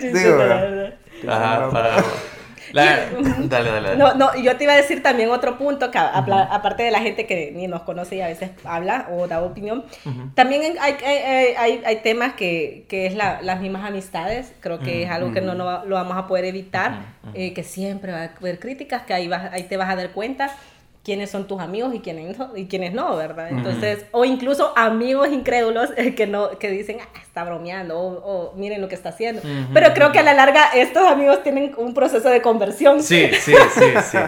Digo, 0.00 0.36
la 0.36 0.44
¿verdad? 0.44 0.60
verdad. 0.70 0.94
Ajá, 1.28 1.70
para... 1.70 1.96
La- 2.72 3.06
Dale, 3.44 3.70
dale. 3.70 3.88
dale. 3.90 3.96
No, 3.96 4.14
no, 4.14 4.34
yo 4.36 4.56
te 4.56 4.64
iba 4.64 4.72
a 4.72 4.76
decir 4.76 5.00
también 5.00 5.30
otro 5.30 5.56
punto, 5.58 5.92
que 5.92 5.98
apla- 5.98 6.48
aparte 6.50 6.82
de 6.82 6.90
la 6.90 6.98
gente 7.00 7.24
que 7.24 7.52
ni 7.54 7.68
nos 7.68 7.82
conoce 7.82 8.16
y 8.16 8.20
a 8.20 8.26
veces 8.26 8.50
habla 8.64 9.06
o 9.12 9.28
da 9.28 9.42
opinión, 9.42 9.84
también 10.34 10.62
hay, 10.80 10.96
hay, 11.04 11.16
hay- 11.16 11.54
hay- 11.56 11.82
hay 11.86 11.96
temas 11.96 12.32
que, 12.32 12.84
que 12.88 13.06
es 13.06 13.14
la- 13.14 13.40
las 13.42 13.60
mismas 13.60 13.84
amistades, 13.84 14.52
creo 14.58 14.80
que 14.80 15.04
es 15.04 15.10
algo 15.10 15.32
que 15.32 15.40
no, 15.40 15.54
no 15.54 15.84
lo 15.84 15.94
vamos 15.94 16.16
a 16.16 16.26
poder 16.26 16.46
evitar, 16.46 17.02
eh, 17.34 17.52
que 17.54 17.62
siempre 17.62 18.10
va 18.12 18.22
a 18.22 18.30
haber 18.40 18.58
críticas, 18.58 19.02
que 19.02 19.14
ahí, 19.14 19.28
vas, 19.28 19.52
ahí 19.52 19.62
te 19.64 19.76
vas 19.76 19.88
a 19.90 19.94
dar 19.94 20.10
cuenta 20.10 20.50
quiénes 21.04 21.30
son 21.30 21.46
tus 21.46 21.60
amigos 21.60 21.94
y 21.94 22.00
quiénes 22.00 22.38
no, 22.38 22.56
y 22.56 22.66
quiénes 22.66 22.94
no, 22.94 23.14
¿verdad? 23.16 23.50
Entonces, 23.50 24.06
o 24.10 24.24
incluso 24.24 24.72
amigos 24.74 25.28
incrédulos 25.30 25.90
que 26.16 26.26
no 26.26 26.58
que 26.58 26.70
dicen, 26.70 26.98
ah, 27.00 27.20
está 27.22 27.44
bromeando, 27.44 27.98
o, 27.98 28.06
o, 28.06 28.52
miren 28.56 28.80
lo 28.80 28.88
que 28.88 28.94
está 28.94 29.10
haciendo. 29.10 29.42
Pero 29.72 29.92
creo 29.92 30.12
que 30.12 30.20
a 30.20 30.22
la 30.22 30.32
larga 30.32 30.70
estos 30.74 31.06
amigos 31.06 31.42
tienen 31.42 31.74
un 31.76 31.92
proceso 31.92 32.30
de 32.30 32.40
conversión. 32.40 33.02
Sí, 33.02 33.28
sí, 33.40 33.54
sí, 33.74 33.84
sí. 34.10 34.18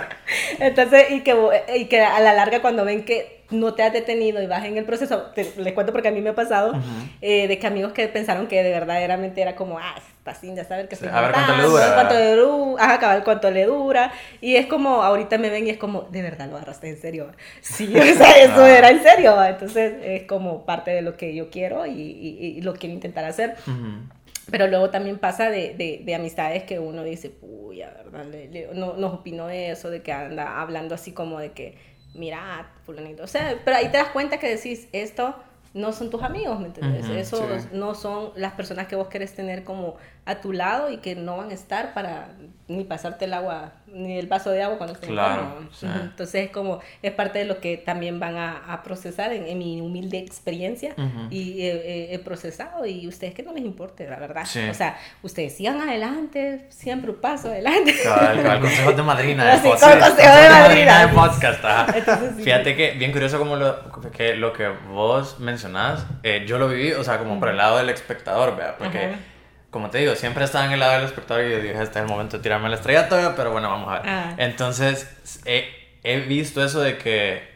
Entonces, 0.58 1.10
y 1.10 1.20
que, 1.20 1.34
y 1.74 1.86
que 1.86 2.02
a 2.02 2.20
la 2.20 2.34
larga 2.34 2.60
cuando 2.60 2.84
ven 2.84 3.04
que 3.04 3.44
no 3.50 3.74
te 3.74 3.82
has 3.82 3.92
detenido 3.92 4.42
y 4.42 4.46
vas 4.46 4.64
en 4.64 4.76
el 4.76 4.84
proceso, 4.84 5.30
te, 5.34 5.50
les 5.56 5.72
cuento 5.72 5.92
porque 5.92 6.08
a 6.08 6.10
mí 6.10 6.20
me 6.20 6.30
ha 6.30 6.34
pasado, 6.34 6.74
eh, 7.22 7.48
de 7.48 7.58
que 7.58 7.66
amigos 7.66 7.92
que 7.92 8.06
pensaron 8.08 8.48
que 8.48 8.62
de 8.62 8.70
verdaderamente 8.70 9.40
era 9.40 9.56
como, 9.56 9.78
ah, 9.78 9.94
sin 10.34 10.56
ya 10.56 10.64
saber 10.64 10.86
Sí, 10.88 10.94
estoy 10.94 11.08
a 11.10 11.20
ver 11.20 11.32
cuánto 11.32 11.56
le 11.56 11.62
dura, 11.64 11.94
cuánto 11.94 12.14
le 12.14 12.32
dura, 12.36 12.84
ajá, 12.84 12.98
cabal, 12.98 13.24
cuánto 13.24 13.50
le 13.50 13.64
dura, 13.64 14.12
y 14.40 14.56
es 14.56 14.66
como, 14.66 15.02
ahorita 15.02 15.38
me 15.38 15.50
ven 15.50 15.66
y 15.66 15.70
es 15.70 15.78
como, 15.78 16.02
de 16.02 16.22
verdad 16.22 16.48
lo 16.48 16.56
agarraste 16.56 16.88
en 16.88 16.96
serio, 17.00 17.30
sí, 17.60 17.94
o 17.96 18.02
sea, 18.16 18.30
eso 18.42 18.62
Ah. 18.62 18.70
era 18.78 18.90
en 18.90 19.02
serio, 19.02 19.42
entonces 19.44 19.94
es 20.02 20.22
como 20.24 20.64
parte 20.66 20.90
de 20.90 21.02
lo 21.02 21.16
que 21.16 21.34
yo 21.34 21.50
quiero 21.50 21.86
y, 21.86 21.92
y- 21.92 22.54
y 22.58 22.60
lo 22.62 22.74
quiero 22.74 22.94
intentar 22.94 23.24
hacer. 23.24 23.56
Ujú. 23.66 24.08
Pero 24.50 24.68
luego 24.68 24.90
también 24.90 25.18
pasa 25.18 25.50
de, 25.50 25.74
de, 25.74 26.02
de 26.04 26.14
amistades 26.14 26.62
que 26.62 26.78
uno 26.78 27.02
dice, 27.02 27.32
uy, 27.42 27.82
a 27.82 27.90
verdad, 27.90 28.24
le- 28.26 28.48
le- 28.48 28.68
no, 28.74 28.94
nos 28.94 29.14
opinó 29.14 29.50
eso, 29.50 29.90
de 29.90 30.02
que 30.02 30.12
anda 30.12 30.60
hablando 30.60 30.94
así 30.94 31.10
como 31.10 31.40
de 31.40 31.50
que, 31.50 31.76
mira, 32.14 32.70
fulanito. 32.84 33.24
O 33.24 33.26
sea, 33.26 33.56
pero 33.64 33.76
ahí 33.76 33.88
te 33.88 33.98
das 33.98 34.08
cuenta 34.10 34.38
que 34.38 34.48
decís, 34.48 34.86
esto 34.92 35.34
no 35.76 35.92
son 35.92 36.08
tus 36.08 36.22
amigos, 36.22 36.58
¿me 36.58 36.66
entiendes? 36.66 37.08
Eso 37.10 37.36
sí. 37.36 37.68
no 37.72 37.94
son 37.94 38.30
las 38.34 38.54
personas 38.54 38.86
que 38.86 38.96
vos 38.96 39.08
querés 39.08 39.34
tener 39.34 39.62
como 39.62 39.96
a 40.24 40.36
tu 40.40 40.54
lado 40.54 40.90
y 40.90 40.96
que 40.96 41.14
no 41.14 41.36
van 41.36 41.50
a 41.50 41.54
estar 41.54 41.92
para 41.92 42.30
ni 42.66 42.84
pasarte 42.84 43.26
el 43.26 43.34
agua, 43.34 43.72
ni 43.96 44.18
el 44.18 44.26
vaso 44.26 44.50
de 44.50 44.62
agua 44.62 44.76
cuando 44.78 44.94
estés 44.94 45.08
Claro, 45.10 45.42
enfermo. 45.42 45.68
sí. 45.72 45.86
Entonces 46.02 46.44
es 46.46 46.50
como, 46.50 46.80
es 47.02 47.12
parte 47.12 47.38
de 47.40 47.44
lo 47.46 47.60
que 47.60 47.76
también 47.76 48.20
van 48.20 48.36
a, 48.36 48.72
a 48.72 48.82
procesar 48.82 49.32
en, 49.32 49.46
en 49.46 49.58
mi 49.58 49.80
humilde 49.80 50.18
experiencia 50.18 50.92
Ujú. 50.96 51.28
y 51.30 51.62
he, 51.62 51.72
he- 52.10 52.14
he 52.14 52.18
procesado 52.18 52.84
y 52.86 53.06
ustedes 53.08 53.34
que 53.34 53.42
no 53.42 53.52
les 53.52 53.64
importe, 53.64 54.08
la 54.08 54.18
verdad. 54.18 54.44
Sí. 54.46 54.60
O 54.68 54.74
sea, 54.74 54.96
ustedes 55.22 55.56
sigan 55.56 55.80
adelante, 55.80 56.66
siempre 56.68 57.10
un 57.10 57.16
paso 57.20 57.48
adelante. 57.48 57.94
Cabal, 58.04 58.42
cabal, 58.42 58.60
consejos 58.60 58.96
de 58.96 59.02
madrina 59.02 59.44
de 59.54 59.56
Sí, 59.60 59.68
podcast. 59.68 59.90
con 59.92 60.00
consejos 60.10 60.42
de 60.42 60.48
madrina. 60.50 61.06
de 61.06 61.12
podcast. 61.14 61.64
Entonces, 61.96 62.32
sí. 62.36 62.42
Fíjate 62.44 62.76
que 62.76 62.90
bien 62.92 63.12
curioso 63.12 63.38
como 63.38 63.56
lo 63.56 63.76
que, 64.12 64.34
lo 64.36 64.52
que 64.52 64.68
vos 64.90 65.38
mencionás, 65.40 66.04
eh, 66.22 66.44
yo 66.46 66.58
lo 66.58 66.68
viví, 66.68 66.92
o 66.92 67.02
sea, 67.04 67.18
como 67.18 67.38
por 67.40 67.48
el 67.48 67.56
lado 67.56 67.78
del 67.78 67.88
espectador, 67.90 68.56
¿verdad? 68.56 68.76
Porque, 68.78 68.98
Ajá. 68.98 69.16
Como 69.76 69.90
te 69.90 69.98
digo, 69.98 70.14
siempre 70.14 70.42
estaba 70.42 70.64
en 70.64 70.72
el 70.72 70.80
lado 70.80 70.94
del 70.94 71.04
espectador 71.04 71.44
y 71.44 71.50
yo 71.50 71.60
dije, 71.60 71.82
este 71.82 71.98
es 71.98 72.04
el 72.06 72.08
momento 72.08 72.38
de 72.38 72.42
tirarme 72.42 72.70
la 72.70 72.76
estrella 72.76 73.10
todavía, 73.10 73.36
pero 73.36 73.52
bueno, 73.52 73.68
vamos 73.68 73.90
a 73.90 73.98
ver. 73.98 74.02
Ah. 74.06 74.34
Entonces, 74.38 75.06
he, 75.44 75.68
he 76.02 76.20
visto 76.20 76.64
eso 76.64 76.80
de 76.80 76.96
que 76.96 77.46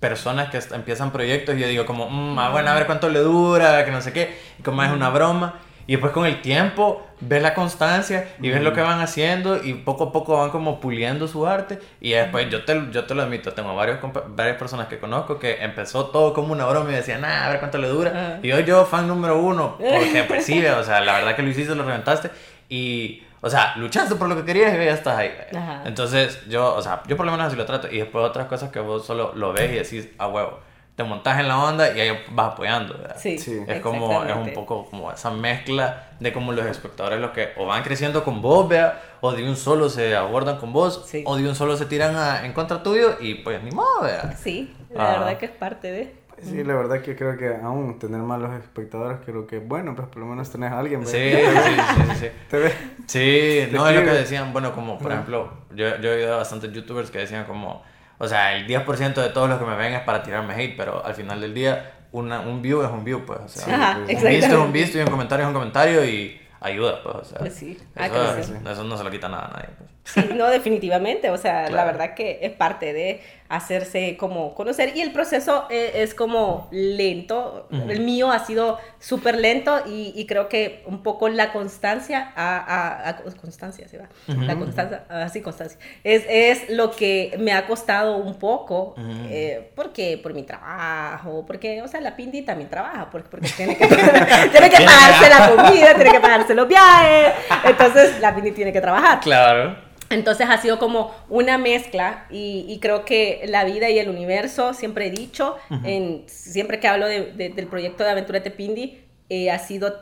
personas 0.00 0.50
que 0.50 0.58
empiezan 0.74 1.12
proyectos 1.12 1.54
y 1.54 1.60
yo 1.60 1.68
digo 1.68 1.86
como, 1.86 2.10
mm, 2.10 2.36
ah, 2.36 2.48
bueno, 2.48 2.70
a 2.70 2.74
ver 2.74 2.86
cuánto 2.86 3.08
le 3.08 3.20
dura, 3.20 3.84
que 3.84 3.92
no 3.92 4.00
sé 4.00 4.12
qué, 4.12 4.36
y 4.58 4.62
como 4.64 4.82
es 4.82 4.90
una 4.90 5.08
broma. 5.10 5.60
Y 5.86 5.92
después 5.92 6.12
con 6.12 6.26
el 6.26 6.40
tiempo 6.42 7.06
ves 7.20 7.42
la 7.42 7.54
constancia 7.54 8.28
y 8.40 8.50
ves 8.50 8.60
lo 8.60 8.72
que 8.72 8.80
van 8.80 9.00
haciendo 9.00 9.62
y 9.62 9.74
poco 9.74 10.04
a 10.04 10.12
poco 10.12 10.36
van 10.36 10.50
como 10.50 10.80
puliendo 10.80 11.28
su 11.28 11.46
arte. 11.46 11.78
Y 12.00 12.10
después 12.10 12.50
yo 12.50 12.64
te, 12.64 12.88
yo 12.90 13.04
te 13.04 13.14
lo 13.14 13.22
admito, 13.22 13.52
tengo 13.52 13.74
varios, 13.76 13.98
varias 14.28 14.56
personas 14.56 14.88
que 14.88 14.98
conozco 14.98 15.38
que 15.38 15.62
empezó 15.62 16.06
todo 16.06 16.32
como 16.32 16.52
una 16.52 16.66
broma 16.66 16.90
y 16.90 16.94
decían, 16.94 17.24
ah, 17.24 17.46
a 17.46 17.50
ver 17.50 17.60
cuánto 17.60 17.78
le 17.78 17.88
dura. 17.88 18.40
Y 18.42 18.50
hoy 18.52 18.64
yo 18.64 18.84
fan 18.84 19.06
número 19.06 19.38
uno, 19.38 19.76
porque 19.78 20.24
pues 20.26 20.44
sí, 20.44 20.64
o 20.66 20.82
sea, 20.82 21.00
la 21.00 21.14
verdad 21.14 21.36
que 21.36 21.42
lo 21.42 21.48
hiciste, 21.48 21.74
lo 21.74 21.84
reventaste 21.84 22.30
y... 22.68 23.22
O 23.42 23.50
sea, 23.50 23.76
luchaste 23.76 24.16
por 24.16 24.28
lo 24.28 24.34
que 24.34 24.44
querías 24.44 24.74
y 24.74 24.76
ya 24.78 24.94
estás 24.94 25.18
ahí. 25.18 25.30
Ajá. 25.54 25.82
Entonces, 25.84 26.40
yo, 26.48 26.74
o 26.74 26.82
sea, 26.82 27.02
yo 27.06 27.16
por 27.16 27.26
lo 27.26 27.30
menos 27.30 27.46
así 27.46 27.56
lo 27.56 27.64
trato. 27.64 27.86
Y 27.86 27.98
después 27.98 28.24
otras 28.24 28.46
cosas 28.46 28.72
que 28.72 28.80
vos 28.80 29.06
solo 29.06 29.32
lo 29.36 29.52
ves 29.52 29.70
y 29.70 29.74
decís, 29.74 30.08
a 30.18 30.26
huevo. 30.26 30.58
Te 30.96 31.04
montas 31.04 31.38
en 31.38 31.46
la 31.46 31.58
onda 31.62 31.94
y 31.94 32.00
ahí 32.00 32.18
vas 32.30 32.54
apoyando. 32.54 32.96
¿verdad? 32.96 33.16
Sí, 33.18 33.38
Sí. 33.38 33.60
Es 33.68 33.80
como, 33.82 34.24
es 34.24 34.34
un 34.34 34.52
poco 34.54 34.86
como 34.90 35.12
esa 35.12 35.30
mezcla 35.30 36.08
de 36.20 36.32
como 36.32 36.52
los 36.52 36.64
espectadores 36.64 37.20
los 37.20 37.32
que 37.32 37.50
o 37.58 37.66
van 37.66 37.82
creciendo 37.82 38.24
con 38.24 38.40
vos, 38.40 38.66
vea, 38.66 39.00
o 39.20 39.32
de 39.32 39.46
un 39.46 39.56
solo 39.56 39.90
se 39.90 40.16
abordan 40.16 40.56
con 40.58 40.72
vos, 40.72 41.04
Sí. 41.06 41.22
o 41.26 41.36
de 41.36 41.46
un 41.46 41.54
solo 41.54 41.76
se 41.76 41.84
tiran 41.84 42.16
a- 42.16 42.46
en 42.46 42.52
contra 42.54 42.82
tuyo 42.82 43.16
y 43.20 43.34
pues 43.36 43.62
ni 43.62 43.70
modo, 43.72 44.02
vea. 44.04 44.32
Sí, 44.36 44.74
la 44.94 45.04
Ah. 45.08 45.18
verdad 45.18 45.36
que 45.38 45.44
es 45.46 45.52
parte 45.52 45.92
de... 45.92 46.16
Pues 46.34 46.48
sí, 46.48 46.64
la 46.64 46.74
verdad 46.74 47.00
que 47.00 47.16
creo 47.16 47.36
que 47.38 47.48
aún 47.62 47.98
tener 47.98 48.20
malos 48.20 48.52
espectadores, 48.54 49.18
creo 49.24 49.46
que 49.46 49.58
bueno, 49.58 49.94
pues 49.96 50.08
por 50.08 50.18
lo 50.18 50.26
menos 50.26 50.50
tenés 50.50 50.70
a 50.72 50.78
alguien. 50.78 51.06
Sí, 51.06 51.16
¿verdad? 51.18 51.62
sí, 51.64 51.72
sí, 52.10 52.16
sí. 52.20 52.26
Te 52.50 52.58
ves. 52.58 52.74
Sí, 53.06 53.68
no, 53.72 53.88
es 53.88 53.96
lo 53.96 54.02
que 54.02 54.10
decían, 54.16 54.52
bueno, 54.52 54.74
como 54.74 54.98
por 54.98 55.06
Ajá. 55.12 55.20
ejemplo, 55.20 55.50
yo, 55.74 55.96
yo 55.98 56.10
he 56.12 56.16
oído 56.16 56.34
a 56.34 56.36
bastantes 56.38 56.72
youtubers 56.72 57.10
que 57.10 57.18
decían 57.18 57.44
como, 57.44 57.82
o 58.18 58.28
sea, 58.28 58.54
el 58.56 58.66
10% 58.66 59.14
de 59.14 59.28
todos 59.30 59.48
los 59.48 59.58
que 59.58 59.64
me 59.64 59.76
ven 59.76 59.94
es 59.94 60.00
para 60.02 60.22
tirarme 60.22 60.54
hate, 60.54 60.76
pero 60.76 61.04
al 61.04 61.14
final 61.14 61.40
del 61.40 61.54
día, 61.54 61.92
una, 62.12 62.40
un 62.40 62.62
view 62.62 62.82
es 62.82 62.90
un 62.90 63.04
view, 63.04 63.24
pues, 63.26 63.40
o 63.40 63.48
sea, 63.48 63.74
Ajá, 63.74 63.98
un 64.00 64.06
visto 64.06 64.46
es 64.46 64.52
un 64.54 64.72
visto 64.72 64.98
y 64.98 65.02
un 65.02 65.08
comentario 65.08 65.44
es 65.44 65.48
un 65.48 65.54
comentario 65.54 66.04
y 66.04 66.40
ayuda, 66.60 67.02
pues, 67.02 67.14
o 67.16 67.24
sea, 67.24 67.38
Pues 67.38 67.54
sí, 67.54 67.78
ah, 67.96 68.06
eso, 68.06 68.42
sí. 68.42 68.54
eso 68.70 68.84
no 68.84 68.96
se 68.96 69.04
lo 69.04 69.10
quita 69.10 69.28
nada 69.28 69.46
a 69.46 69.50
nadie, 69.52 69.68
pues. 69.78 69.90
Sí, 70.04 70.34
no, 70.34 70.46
definitivamente, 70.48 71.30
o 71.30 71.36
sea, 71.36 71.68
la 71.68 71.84
verdad 71.84 72.14
que 72.14 72.38
es 72.42 72.52
parte 72.52 72.92
de 72.92 73.20
hacerse 73.48 74.16
como 74.16 74.54
conocer. 74.54 74.96
Y 74.96 75.00
el 75.00 75.12
proceso 75.12 75.66
eh, 75.70 75.92
es, 75.96 76.14
como 76.14 76.68
lento, 76.70 77.68
el 77.70 78.00
mío 78.00 78.30
ha 78.30 78.40
sido 78.44 78.78
súper 78.98 79.36
lento 79.38 79.82
y, 79.86 80.12
y 80.16 80.26
creo 80.26 80.48
que 80.48 80.82
un 80.86 81.02
poco 81.02 81.28
la 81.28 81.52
constancia, 81.52 82.32
a, 82.36 82.56
a- 82.58 83.08
a- 83.10 83.16
constancia, 83.40 83.86
¿sí 83.88 83.96
va? 83.96 84.08
La 84.46 84.56
constancia, 84.56 85.04
así 85.08 85.40
constancia, 85.42 85.78
es, 86.04 86.24
es 86.28 86.70
lo 86.70 86.90
que 86.90 87.36
me 87.38 87.52
ha 87.52 87.66
costado 87.66 88.16
un 88.16 88.34
poco, 88.38 88.94
eh, 89.30 89.70
porque 89.74 90.18
por 90.22 90.34
mi 90.34 90.42
trabajo, 90.42 91.44
porque, 91.46 91.82
o 91.82 91.88
sea, 91.88 92.00
la 92.00 92.16
Pindi 92.16 92.42
también 92.42 92.68
trabaja, 92.70 93.08
porque, 93.10 93.28
porque 93.28 93.48
tiene 93.56 93.76
que, 93.76 93.86
tiene 93.86 94.70
que 94.70 94.84
pagarse 94.84 95.28
la 95.30 95.50
comida, 95.54 95.94
tiene 95.94 96.10
que 96.12 96.20
pagarse 96.20 96.54
los 96.54 96.68
viajes, 96.68 97.32
entonces 97.64 98.20
la 98.20 98.34
Pindi 98.34 98.52
tiene 98.52 98.72
que 98.72 98.80
trabajar. 98.80 99.20
Claro. 99.20 99.85
Entonces 100.10 100.46
ha 100.48 100.58
sido 100.58 100.78
como 100.78 101.12
una 101.28 101.58
mezcla 101.58 102.26
y, 102.30 102.64
y 102.68 102.78
creo 102.78 103.04
que 103.04 103.42
la 103.48 103.64
vida 103.64 103.90
y 103.90 103.98
el 103.98 104.08
universo, 104.08 104.72
siempre 104.74 105.06
he 105.06 105.10
dicho, 105.10 105.56
en, 105.84 106.24
siempre 106.26 106.78
que 106.80 106.88
hablo 106.88 107.06
de- 107.06 107.32
de- 107.32 107.48
del 107.50 107.66
proyecto 107.66 108.04
de 108.04 108.10
Aventura 108.10 108.42
Tepindi, 108.42 109.00
eh, 109.28 109.50
ha 109.50 109.58
sido 109.58 109.94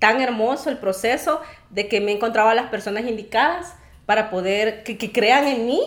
tan 0.00 0.20
hermoso 0.20 0.68
el 0.68 0.78
proceso 0.78 1.40
de 1.70 1.86
que 1.88 2.00
me 2.00 2.10
he 2.10 2.14
encontrado 2.16 2.48
a 2.48 2.54
las 2.54 2.70
personas 2.70 3.04
indicadas 3.06 3.74
para 4.04 4.30
poder, 4.30 4.82
que, 4.82 4.98
que 4.98 5.12
crean 5.12 5.46
en 5.46 5.66
mí 5.66 5.80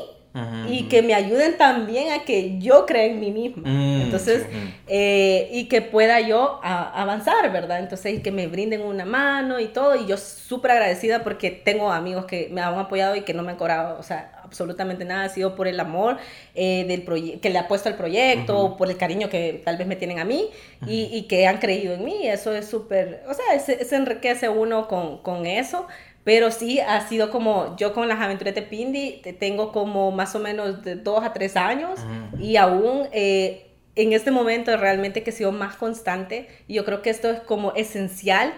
Y 0.70 0.90
que 0.90 1.02
me 1.02 1.14
ayuden 1.14 1.58
también 1.58 2.12
a 2.12 2.26
que 2.26 2.60
yo 2.60 2.86
crea 2.86 3.06
en 3.06 3.20
mí 3.20 3.32
misma. 3.32 3.70
Mm, 3.70 4.02
Entonces, 4.02 4.46
sí. 4.52 4.74
eh, 4.88 5.50
y 5.54 5.66
que 5.70 5.82
pueda 5.82 6.20
yo 6.20 6.60
a- 6.62 7.02
avanzar, 7.02 7.52
¿verdad? 7.54 7.80
Entonces, 7.80 8.16
y 8.16 8.22
que 8.22 8.32
me 8.32 8.48
brinden 8.48 8.82
una 8.82 9.06
mano 9.06 9.60
y 9.60 9.68
todo. 9.68 9.96
Y 9.96 10.06
yo 10.08 10.18
súper 10.18 10.72
agradecida 10.72 11.24
porque 11.24 11.52
tengo 11.52 11.92
amigos 11.92 12.26
que 12.26 12.50
me 12.52 12.62
han 12.62 12.78
apoyado 12.78 13.16
y 13.16 13.22
que 13.22 13.34
no 13.34 13.44
me 13.44 13.52
han 13.52 13.58
cobrado, 13.58 13.98
o 13.98 14.04
sea, 14.04 14.36
absolutamente 14.44 15.06
nada, 15.06 15.26
ha 15.26 15.30
sido 15.30 15.56
por 15.56 15.68
el 15.68 15.80
amor 15.80 16.18
eh, 16.54 16.86
del 16.88 17.40
que 17.40 17.50
le 17.50 17.58
ha 17.60 17.68
puesto 17.68 17.90
al 17.90 17.96
proyecto, 17.96 18.78
por 18.78 18.90
el 18.90 18.98
cariño 18.98 19.30
que 19.30 19.62
tal 19.66 19.78
vez 19.78 19.88
me 19.88 19.96
tienen 19.96 20.20
a 20.20 20.26
mí 20.26 20.50
y, 20.88 21.24
que 21.24 21.48
han 21.48 21.58
creído 21.58 21.94
en 21.94 22.06
mí. 22.06 22.28
Eso 22.28 22.54
es 22.54 22.68
súper, 22.68 23.24
o 23.28 23.34
sea, 23.34 23.60
se, 23.60 23.96
enriquece 23.96 24.50
uno 24.50 24.88
con, 24.88 25.20
con 25.20 25.46
eso. 25.46 25.88
Pero 26.26 26.50
sí, 26.50 26.80
ha 26.80 27.08
sido 27.08 27.30
como, 27.30 27.78
yo 27.78 27.94
con 27.94 28.10
las 28.10 28.20
aventuras 28.20 28.56
de 28.56 28.64
Pindi 28.64 29.22
tengo 29.40 29.72
como 29.72 30.12
más 30.12 30.34
o 30.36 30.40
menos 30.40 30.84
de 30.84 30.96
dos 30.96 31.24
a 31.24 31.32
tres 31.34 31.56
años 31.56 32.00
y 32.40 32.58
aún 32.58 33.08
eh, 33.12 33.68
en 33.96 34.12
este 34.12 34.32
momento 34.32 34.76
realmente 34.76 35.22
que 35.22 35.30
he 35.30 35.34
sido 35.34 35.52
más 35.52 35.76
constante 35.76 36.48
y 36.68 36.74
yo 36.74 36.84
creo 36.84 37.04
que 37.04 37.12
esto 37.12 37.30
es 37.30 37.42
como 37.42 37.74
esencial 37.74 38.54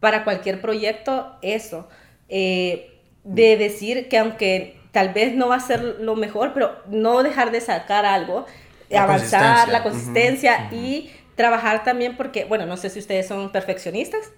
para 0.00 0.24
cualquier 0.24 0.60
proyecto, 0.60 1.36
eso, 1.40 1.88
eh, 2.28 3.00
de 3.22 3.56
decir 3.58 4.08
que 4.08 4.18
aunque 4.18 4.76
tal 4.90 5.14
vez 5.14 5.36
no 5.36 5.48
va 5.48 5.56
a 5.56 5.60
ser 5.60 5.82
lo 6.00 6.16
mejor, 6.16 6.52
pero 6.52 6.82
no 6.88 7.22
dejar 7.22 7.52
de 7.52 7.60
sacar 7.60 8.04
algo, 8.04 8.44
avanzar, 8.92 9.68
la 9.68 9.84
consistencia. 9.84 10.68
y 10.72 11.10
trabajar 11.36 11.84
también 11.84 12.16
porque, 12.16 12.44
bueno, 12.44 12.66
no 12.66 12.76
sé 12.76 12.90
si 12.90 12.98
ustedes 12.98 13.26
son 13.26 13.50
perfeccionistas. 13.50 14.32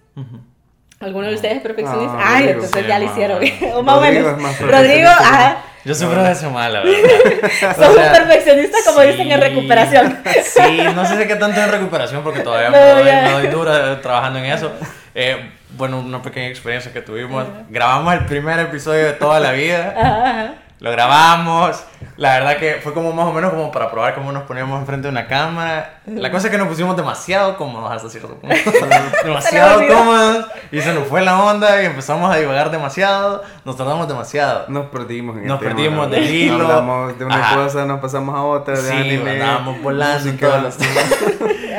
¿Alguno 1.00 1.28
de 1.28 1.34
ustedes 1.34 1.56
es 1.56 1.62
perfeccionista? 1.62 2.16
Ah, 2.18 2.36
Ay, 2.36 2.48
entonces 2.48 2.86
ya 2.86 2.98
lo 2.98 3.04
hicieron. 3.04 3.42
o 3.74 3.82
más 3.82 3.96
o 3.96 4.00
menos. 4.00 4.60
Rodrigo, 4.60 5.08
ajá. 5.08 5.58
Yo 5.84 5.94
sufro 5.94 6.20
de 6.24 6.32
eso 6.32 6.50
mal, 6.50 6.72
la 6.72 6.80
verdad. 6.84 7.76
Somos 7.76 7.96
perfeccionistas, 7.96 8.82
como 8.84 9.02
dicen, 9.02 9.30
en 9.30 9.40
recuperación. 9.40 10.18
sí, 10.44 10.80
no 10.94 11.06
sé 11.06 11.16
si 11.16 11.28
qué 11.28 11.36
tanto 11.36 11.60
en 11.60 11.70
recuperación, 11.70 12.24
porque 12.24 12.40
todavía 12.40 12.70
no, 12.70 13.04
me, 13.04 13.30
doy, 13.30 13.46
dura 13.48 14.00
trabajando 14.00 14.40
en 14.40 14.46
eso. 14.46 14.72
Eh, 15.14 15.48
bueno, 15.76 16.00
una 16.00 16.20
pequeña 16.22 16.48
experiencia 16.48 16.92
que 16.92 17.02
tuvimos. 17.02 17.46
Grabamos 17.68 18.14
el 18.14 18.24
primer 18.24 18.58
episodio 18.58 19.06
de 19.06 19.12
toda 19.12 19.38
la 19.38 19.52
vida. 19.52 19.94
Ajá, 19.96 20.54
Lo 20.78 20.90
grabamos. 20.90 21.82
La 22.18 22.34
verdad 22.34 22.58
que 22.58 22.80
fue 22.82 22.92
como 22.92 23.12
más 23.12 23.26
o 23.26 23.32
menos 23.32 23.50
como 23.50 23.72
para 23.72 23.90
probar 23.90 24.14
cómo 24.14 24.30
nos 24.30 24.42
poníamos 24.42 24.78
enfrente 24.80 25.08
de 25.08 25.12
una 25.12 25.26
cámara. 25.26 26.00
La 26.06 26.30
cosa 26.30 26.46
es 26.46 26.50
que 26.50 26.58
nos 26.58 26.68
pusimos 26.68 26.96
demasiado 26.96 27.56
cómodos 27.56 27.90
hasta 27.90 28.10
cierto 28.10 28.36
punto. 28.36 28.56
demasiado 29.24 29.86
cómodos. 29.86 30.46
Y 30.70 30.80
se 30.80 30.92
nos 30.92 31.08
fue 31.08 31.22
la 31.22 31.42
onda 31.42 31.82
y 31.82 31.86
empezamos 31.86 32.30
a 32.30 32.36
divagar 32.36 32.70
demasiado. 32.70 33.42
Nos 33.64 33.76
tardamos 33.76 34.06
demasiado. 34.06 34.66
Nos 34.68 34.86
perdimos 34.86 35.38
en 35.38 35.46
Nos 35.46 35.60
perdimos 35.60 36.10
del 36.10 36.24
hilo. 36.24 36.66
Hablamos 36.66 37.18
de 37.18 37.24
una 37.24 37.54
cosa, 37.54 37.84
nos 37.86 38.00
pasamos 38.00 38.34
a 38.34 38.42
otra. 38.42 38.74
De 38.74 38.90
sí, 38.90 38.96
anime, 38.96 39.32
andábamos 39.32 39.82
volando 39.82 40.28
y 40.28 40.32
todos 40.32 40.62
los 40.62 40.76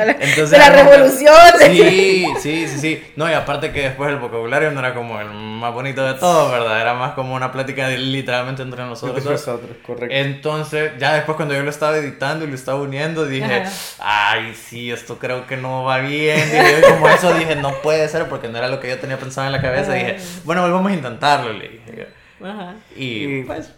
Entonces, 0.00 0.50
de 0.50 0.58
la 0.58 0.70
revolución. 0.70 1.34
Sí, 1.58 2.26
sí, 2.40 2.68
sí, 2.68 2.78
sí. 2.78 3.12
No, 3.16 3.28
y 3.28 3.32
aparte 3.32 3.72
que 3.72 3.82
después 3.82 4.10
el 4.10 4.18
vocabulario 4.18 4.70
no 4.70 4.78
era 4.80 4.94
como 4.94 5.20
el 5.20 5.28
más 5.28 5.72
bonito 5.72 6.04
de 6.04 6.14
todo, 6.14 6.50
¿verdad? 6.50 6.80
Era 6.80 6.94
más 6.94 7.12
como 7.12 7.34
una 7.34 7.50
plática 7.50 7.88
de, 7.88 7.98
literalmente 7.98 8.62
entre 8.62 8.84
nosotros. 8.88 9.18
Entre 9.18 9.32
nosotros, 9.32 9.76
correcto. 9.86 10.14
Entonces, 10.14 10.92
ya 10.98 11.14
después 11.14 11.36
cuando 11.36 11.54
yo 11.54 11.62
lo 11.62 11.70
estaba 11.70 11.96
editando 11.96 12.44
y 12.44 12.48
lo 12.48 12.54
estaba 12.54 12.80
uniendo, 12.80 13.26
dije, 13.26 13.64
ay, 13.98 14.54
sí, 14.54 14.90
esto 14.90 15.18
creo 15.18 15.46
que 15.46 15.56
no 15.56 15.84
va 15.84 15.98
bien. 15.98 16.38
Y 16.38 16.90
como 16.90 17.08
eso 17.08 17.32
dije, 17.34 17.56
no 17.56 17.72
puede 17.82 18.08
ser 18.08 18.28
porque 18.28 18.48
no 18.48 18.58
era 18.58 18.68
lo 18.68 18.80
que 18.80 18.88
yo 18.88 18.98
tenía 18.98 19.18
pensado 19.18 19.46
en 19.46 19.52
la 19.52 19.60
cabeza. 19.60 19.92
Dije, 19.92 20.16
bueno, 20.44 20.62
volvamos 20.62 20.90
a 20.90 20.94
intentarlo, 20.94 21.52
le 21.52 21.68
dije. 21.68 22.08
Ajá. 22.42 22.74
Y, 22.96 23.42
pues... 23.42 23.72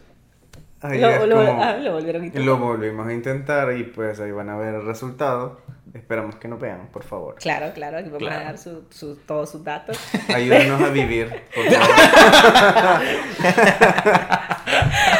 Ahí 0.82 0.98
lo, 0.98 1.26
lo, 1.26 1.40
ah, 1.40 1.76
lo, 1.76 1.92
volvieron 1.92 2.22
a 2.22 2.26
intentar. 2.26 2.46
Lo 2.46 2.56
volvimos 2.56 3.06
a 3.06 3.12
intentar 3.12 3.76
y 3.76 3.82
pues 3.84 4.18
ahí 4.18 4.32
van 4.32 4.48
a 4.48 4.56
ver 4.56 4.74
el 4.74 4.86
resultado. 4.86 5.60
Esperamos 5.92 6.36
que 6.36 6.48
nos 6.48 6.58
vean, 6.58 6.88
por 6.90 7.02
favor. 7.02 7.34
Claro, 7.34 7.72
claro, 7.74 7.98
aquí 7.98 8.08
vamos 8.08 8.30
a 8.30 8.44
dar 8.44 8.58
su, 8.58 8.84
su, 8.90 9.16
todos 9.16 9.50
sus 9.50 9.62
datos. 9.62 9.98
Ayúdenos 10.34 10.80
a 10.80 10.88
vivir, 10.88 11.28
por 11.54 11.64
favor. 11.66 11.88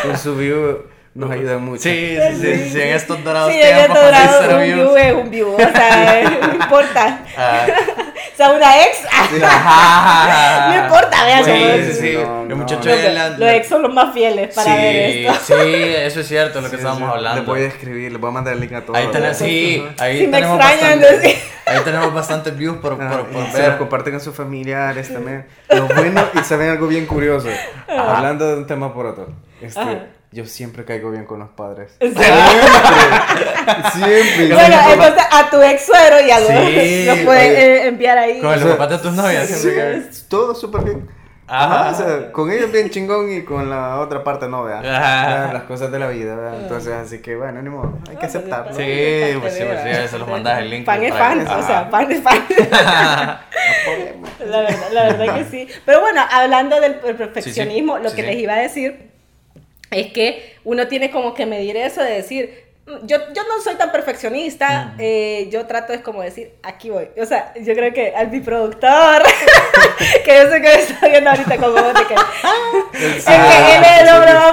Con 0.02 0.18
su 0.18 0.36
view 0.36 0.84
nos 1.14 1.30
ayuda 1.30 1.58
mucho. 1.58 1.82
Sí, 1.82 2.16
sí, 2.16 2.40
sí, 2.40 2.70
sí, 2.70 2.80
en 2.80 2.94
estos 2.94 3.22
dorados 3.24 3.52
sí, 3.52 3.58
tiempos. 3.58 3.78
En 3.78 3.90
estos 3.90 4.04
dorados 4.04 4.54
un 4.54 4.62
view 4.62 4.96
es 4.96 5.14
un 5.14 5.30
view, 5.30 5.54
o 5.54 5.58
sea, 5.58 6.30
no 6.46 6.54
importa. 6.54 7.24
Ah. 7.36 7.66
o 8.32 8.36
sea, 8.36 8.50
una 8.52 8.82
ex, 8.82 8.98
no 9.32 10.84
importa, 10.84 11.24
vean. 11.24 11.44
Sí, 11.44 11.92
sí, 11.92 12.00
sí. 12.00 12.16
el 12.16 12.54
muchacho 12.54 12.88
de 12.88 13.12
la... 13.12 13.30
Los 13.30 13.50
ex 13.50 13.68
son 13.68 13.82
los 13.82 13.92
más 13.92 14.14
fieles 14.14 14.54
para 14.54 14.76
ver 14.76 15.26
esto. 15.26 15.34
Sí, 15.46 15.72
eso 15.96 16.20
es 16.20 16.28
cierto, 16.28 16.60
lo 16.60 16.70
que 16.70 16.76
estábamos 16.76 17.10
hablando. 17.10 17.40
Les 17.40 17.46
voy 17.46 17.62
a 17.62 17.66
escribir, 17.66 18.12
les 18.12 18.20
voy 18.20 18.30
a 18.30 18.32
mandar 18.32 18.54
el 18.54 18.60
link 18.60 18.72
a 18.72 18.82
todos. 18.82 18.96
Ahí 18.96 19.08
tenemos, 19.08 19.36
sí, 19.36 19.84
ahí 19.98 20.20
si 20.20 20.26
tenemos 20.28 20.58
me 20.58 20.64
extrañan, 20.64 21.00
bastante, 21.00 21.38
ahí 21.66 21.80
tenemos 21.84 22.14
bastantes 22.14 22.56
views 22.56 22.78
por, 22.78 22.96
por, 22.96 23.04
ah, 23.04 23.24
por 23.30 23.42
ver. 23.42 23.52
Se 23.52 23.66
los 23.66 23.76
comparten 23.76 24.14
a 24.14 24.20
sus 24.20 24.34
familiares 24.34 25.12
también. 25.12 25.44
Lo 25.68 25.88
bueno, 25.88 26.24
y 26.34 26.44
saben 26.44 26.70
algo 26.70 26.86
bien 26.86 27.06
curioso, 27.06 27.48
hablando 27.88 28.46
de 28.46 28.56
un 28.58 28.66
tema 28.66 28.94
por 28.94 29.06
otro. 29.06 29.49
Este, 29.60 30.06
yo 30.32 30.46
siempre 30.46 30.84
caigo 30.84 31.10
bien 31.10 31.24
con 31.26 31.40
los 31.40 31.50
padres. 31.50 31.96
Siempre. 32.00 32.24
siempre. 33.92 34.54
Bueno, 34.54 34.76
entonces 34.92 35.24
a 35.30 35.50
tu 35.50 35.60
ex 35.60 35.86
suero 35.86 36.20
y 36.26 36.30
a 36.30 36.40
los 36.40 36.48
sí, 36.48 37.04
lo 37.06 37.24
puedes 37.24 37.58
eh, 37.58 37.88
enviar 37.88 38.16
ahí. 38.16 38.40
Con 38.40 38.60
los 38.60 38.70
papás 38.70 38.90
de 38.90 38.98
tus 38.98 39.12
novias. 39.12 39.48
Siempre 39.48 40.02
sí, 40.10 40.24
todo 40.28 40.54
súper 40.54 40.84
bien. 40.84 41.08
Ajá. 41.52 41.90
O 41.90 41.94
sea, 41.94 42.30
con 42.30 42.48
ellos 42.52 42.70
bien 42.70 42.90
chingón 42.90 43.32
y 43.32 43.42
con 43.42 43.68
la 43.68 43.98
otra 43.98 44.22
parte 44.22 44.46
no, 44.48 44.62
vea. 44.62 44.80
Las 45.52 45.64
cosas 45.64 45.90
de 45.90 45.98
la 45.98 46.06
vida, 46.08 46.36
¿verdad? 46.36 46.60
Entonces, 46.62 46.92
así 46.92 47.18
que 47.18 47.34
bueno, 47.34 47.60
ni 47.60 47.68
modo, 47.68 47.98
hay 48.08 48.16
que 48.16 48.26
aceptarlo. 48.26 48.72
Sí, 48.72 49.36
pues 49.40 49.54
sí, 49.54 49.64
pues 49.64 49.80
sí, 49.82 50.08
se 50.08 50.18
los 50.18 50.28
mandas 50.28 50.60
el 50.60 50.70
link. 50.70 50.86
Pan 50.86 51.02
es 51.02 51.12
fan, 51.12 51.40
o 51.44 51.62
sea, 51.66 51.90
pan 51.90 52.12
es 52.12 52.22
fan. 52.22 52.46
la, 54.46 54.60
verdad, 54.60 54.92
la 54.92 55.02
verdad 55.02 55.38
que 55.38 55.44
sí. 55.44 55.66
Pero 55.84 56.00
bueno, 56.00 56.22
hablando 56.30 56.80
del 56.80 56.94
perfeccionismo, 56.94 57.98
lo 57.98 58.12
que 58.12 58.22
les 58.22 58.36
iba 58.36 58.54
a 58.54 58.58
decir 58.58 59.10
es 59.90 60.12
que 60.12 60.57
uno 60.64 60.87
tiene 60.88 61.11
como 61.11 61.35
que 61.35 61.46
medir 61.46 61.76
eso 61.76 62.03
de 62.03 62.12
decir, 62.12 62.70
yo, 63.05 63.18
yo 63.33 63.42
no 63.44 63.61
soy 63.62 63.76
tan 63.76 63.92
perfeccionista, 63.92 64.94
eh, 64.98 65.48
yo 65.50 65.66
trato 65.66 65.92
es 65.92 66.00
como 66.00 66.22
decir, 66.22 66.53
aquí 66.62 66.90
voy. 66.90 67.09
O 67.20 67.26
sea, 67.26 67.53
yo 67.55 67.74
creo 67.74 67.92
que 67.92 68.14
al 68.14 68.31
mi 68.31 68.40
productor, 68.40 69.22
que 70.24 70.37
yo 70.37 70.50
sé 70.50 70.61
que 70.61 70.68
me 70.68 70.74
está 70.74 71.09
viendo 71.09 71.31
ahorita 71.31 71.57
como 71.57 71.74
de 71.74 71.92
que, 71.92 72.14
es 73.16 73.24
que 73.24 73.76
él 73.76 73.83
es 73.85 74.03
el 74.03 74.09
hombre 74.09 74.35
más 74.35 74.53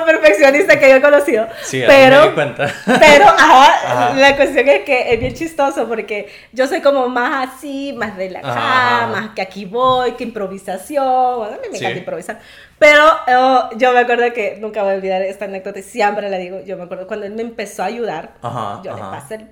perfeccionista 0.51 0.79
que 0.79 0.89
yo 0.89 0.95
he 0.95 1.01
conocido. 1.01 1.47
Sí, 1.63 1.83
pero, 1.85 2.21
me 2.21 2.27
di 2.27 2.33
cuenta. 2.33 2.73
pero 2.85 3.25
ajá, 3.37 4.13
la 4.15 4.35
cuestión 4.35 4.67
es 4.67 4.83
que 4.83 5.13
es 5.13 5.19
bien 5.19 5.33
chistoso 5.33 5.87
porque 5.87 6.29
yo 6.51 6.67
soy 6.67 6.81
como 6.81 7.07
más 7.09 7.49
así, 7.49 7.93
más 7.93 8.15
relajada, 8.15 9.07
más 9.07 9.29
que 9.31 9.41
aquí 9.41 9.65
voy, 9.65 10.13
que 10.13 10.23
improvisación. 10.23 11.37
Bueno, 11.37 11.55
a 11.55 11.61
mí 11.61 11.67
me 11.71 11.77
encanta 11.77 11.99
improvisar. 11.99 12.39
Pero 12.79 13.03
oh, 13.27 13.69
yo 13.77 13.91
me 13.91 13.99
acuerdo 13.99 14.31
que 14.33 14.57
nunca 14.59 14.83
voy 14.83 14.93
a 14.93 14.95
olvidar 14.95 15.21
esta 15.23 15.45
anécdota 15.45 15.79
y 15.79 15.83
siempre 15.83 16.29
la 16.29 16.37
digo. 16.37 16.61
Yo 16.63 16.77
me 16.77 16.83
acuerdo 16.83 17.07
cuando 17.07 17.25
él 17.25 17.33
me 17.33 17.41
empezó 17.41 17.83
a 17.83 17.87
ayudar, 17.87 18.35
yo 18.83 18.95
le 18.95 19.01
pasé 19.01 19.47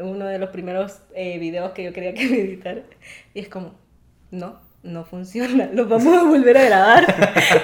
uno 0.00 0.26
de 0.26 0.38
los 0.38 0.50
primeros 0.50 1.00
eh, 1.14 1.38
videos 1.38 1.72
que 1.72 1.84
yo 1.84 1.92
quería 1.92 2.14
que 2.14 2.26
me 2.28 2.40
editara. 2.40 2.82
Y 3.34 3.40
es 3.40 3.48
como, 3.48 3.74
no, 4.30 4.60
no 4.82 5.04
funciona, 5.04 5.68
lo 5.72 5.86
vamos 5.86 6.16
a 6.16 6.22
volver 6.22 6.56
a 6.58 6.64
grabar. 6.64 7.04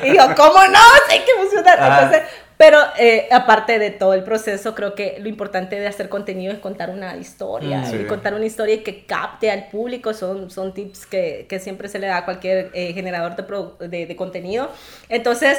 y 0.05 0.17
yo, 0.17 0.35
¿cómo 0.35 0.59
no? 0.69 0.81
Sé 1.09 1.23
que 1.25 1.33
funciona. 1.41 1.75
Entonces, 1.75 2.23
pero 2.63 2.79
eh, 2.97 3.27
aparte 3.33 3.81
de 3.81 3.91
todo 3.91 4.15
el 4.15 4.23
proceso, 4.23 4.73
creo 4.77 4.95
que 4.95 5.17
lo 5.19 5.29
importante 5.29 5.81
de 5.81 5.89
hacer 5.89 6.09
contenido 6.09 6.53
es 6.53 6.61
contar 6.61 6.91
una 6.91 7.17
historia. 7.17 7.81
Mm, 7.81 8.03
y 8.03 8.05
contar 8.05 8.35
una 8.35 8.47
historia 8.47 8.85
que 8.85 9.05
capte 9.05 9.51
al 9.51 9.67
público 9.67 10.15
son, 10.15 10.49
son 10.49 10.73
tips 10.73 11.07
que, 11.07 11.47
que 11.49 11.59
siempre 11.59 11.89
se 11.89 11.99
le 11.99 12.07
da 12.07 12.19
a 12.19 12.25
cualquier 12.25 12.71
eh, 12.73 12.93
generador 12.93 13.35
de, 13.35 13.89
de, 13.89 14.07
de 14.07 14.17
contenido. 14.17 14.71
Entonces, 15.09 15.59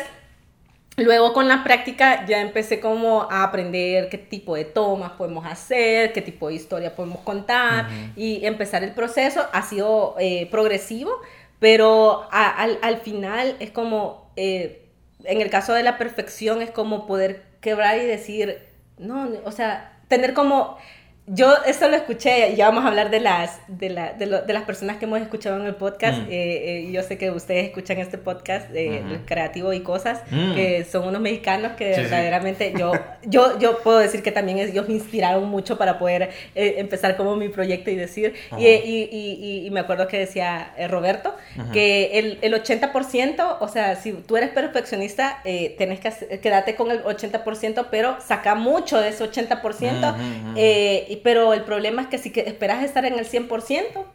Luego 0.95 1.33
con 1.33 1.47
la 1.47 1.63
práctica 1.63 2.23
ya 2.27 2.39
empecé 2.39 2.79
como 2.79 3.23
a 3.23 3.43
aprender 3.43 4.09
qué 4.09 4.19
tipo 4.19 4.53
de 4.53 4.63
tomas 4.63 5.13
podemos 5.13 5.43
hacer, 5.43 6.13
qué 6.13 6.21
tipo 6.21 6.49
de 6.49 6.53
historia 6.53 6.95
podemos 6.95 7.21
contar 7.21 7.87
y 8.15 8.45
empezar 8.45 8.83
el 8.83 8.91
proceso. 8.91 9.43
Ha 9.53 9.63
sido 9.63 10.15
eh, 10.19 10.47
progresivo, 10.51 11.19
pero 11.57 12.27
al, 12.29 12.77
al, 12.83 12.97
final 12.97 13.55
es 13.59 13.71
como 13.71 14.31
eh, 14.35 14.82
en 15.23 15.41
el 15.41 15.49
caso 15.49 15.73
de 15.73 15.83
la 15.83 15.97
perfección 15.97 16.61
es 16.61 16.71
como 16.71 17.05
poder 17.05 17.43
quebrar 17.61 17.97
y 17.97 18.05
decir, 18.05 18.59
no, 18.97 19.29
o 19.45 19.51
sea, 19.51 19.99
tener 20.07 20.33
como 20.33 20.77
yo 21.25 21.53
eso 21.65 21.87
lo 21.87 21.95
escuché, 21.95 22.49
y 22.51 22.55
ya 22.57 22.67
vamos 22.67 22.83
a 22.83 22.89
hablar 22.89 23.09
de 23.09 23.21
las, 23.21 23.57
de, 23.69 23.89
la, 23.89 24.11
de, 24.11 24.25
lo, 24.25 24.41
de, 24.41 24.51
las 24.51 24.63
personas 24.63 24.97
que 24.97 25.05
hemos 25.05 25.21
escuchado 25.21 25.57
en 25.57 25.65
el 25.65 25.75
podcast. 25.75 26.19
Mm. 26.19 26.25
Eh, 26.29 26.29
eh, 26.31 26.91
yo 26.91 27.01
sé 27.01 27.17
que 27.17 27.31
ustedes 27.31 27.67
escuchan 27.67 27.97
este 27.99 28.17
podcast 28.17 28.69
de 28.69 29.21
Creativo 29.25 29.71
y 29.71 29.79
Cosas, 29.79 30.21
mm. 30.29 30.53
que 30.53 30.83
son 30.83 31.07
unos 31.07 31.21
mexicanos 31.21 31.73
que 31.77 31.91
verdaderamente 31.91 32.73
yo, 32.77 32.91
yo, 33.23 33.57
yo 33.57 33.79
puedo 33.79 33.99
decir 33.99 34.21
que 34.21 34.33
también 34.33 34.59
ellos 34.59 34.85
me 34.89 34.95
inspiraron 34.95 35.49
mucho 35.49 35.77
para 35.77 35.97
poder 35.97 36.31
eh, 36.55 36.75
empezar 36.79 37.15
como 37.15 37.37
mi 37.37 37.47
proyecto 37.47 37.89
y 37.89 37.95
decir, 37.95 38.33
y, 38.57 38.65
y, 38.65 39.09
y, 39.09 39.65
y, 39.65 39.71
me 39.71 39.79
acuerdo 39.79 40.07
que 40.09 40.19
decía 40.19 40.73
Roberto, 40.89 41.35
que 41.71 42.19
el, 42.19 42.39
el 42.41 42.53
80%, 42.53 43.57
o 43.61 43.67
sea, 43.69 43.95
si 43.95 44.11
tú 44.11 44.35
eres 44.35 44.49
perfeccionista, 44.49 45.41
tienes 45.43 46.01
que 46.01 46.39
quedarte 46.39 46.75
con 46.75 46.91
el 46.91 47.01
80%, 47.03 47.87
pero 47.89 48.17
saca 48.19 48.55
mucho 48.55 48.99
de 48.99 49.07
ese 49.09 49.23
80%. 49.23 51.12
Pero 51.17 51.53
el 51.53 51.63
problema 51.63 52.01
es 52.01 52.07
que 52.07 52.17
si 52.17 52.31
esperas 52.35 52.83
estar 52.83 53.05
en 53.05 53.17
el 53.19 53.27
100%, 53.27 54.05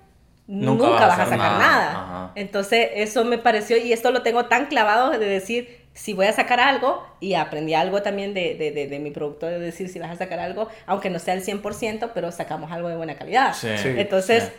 nunca, 0.47 0.89
vas, 0.89 1.19
a 1.19 1.27
sacar 1.27 1.59
nada. 1.59 2.33
Entonces, 2.35 2.89
eso 2.95 3.25
me 3.25 3.39
pareció, 3.39 3.77
y 3.77 3.93
esto 3.93 4.11
lo 4.11 4.23
tengo 4.23 4.47
tan 4.47 4.67
clavado 4.67 5.11
de 5.11 5.19
decir, 5.19 5.87
si 5.93 6.15
voy 6.15 6.27
a 6.27 6.33
sacar 6.33 6.61
algo, 6.61 7.07
y 7.21 7.35
aprendí 7.35 7.75
algo 7.75 8.03
también 8.03 8.35
de, 8.35 8.55
de, 8.55 8.71
de, 8.71 8.87
de 8.87 8.99
mi 8.99 9.11
productor, 9.11 9.51
de 9.51 9.59
decir 9.59 9.89
si 9.89 9.99
vas 9.99 10.11
a 10.11 10.17
sacar 10.17 10.39
algo, 10.39 10.69
aunque 10.87 11.11
no 11.11 11.19
sea 11.19 11.35
el 11.35 11.45
100%, 11.45 12.11
pero 12.15 12.33
sacamos 12.33 12.73
algo 12.73 12.89
de 12.89 12.97
buena 12.97 13.17
calidad. 13.17 13.55
Sí. 13.55 13.69
Sí. 13.77 13.89
Entonces, 13.97 14.51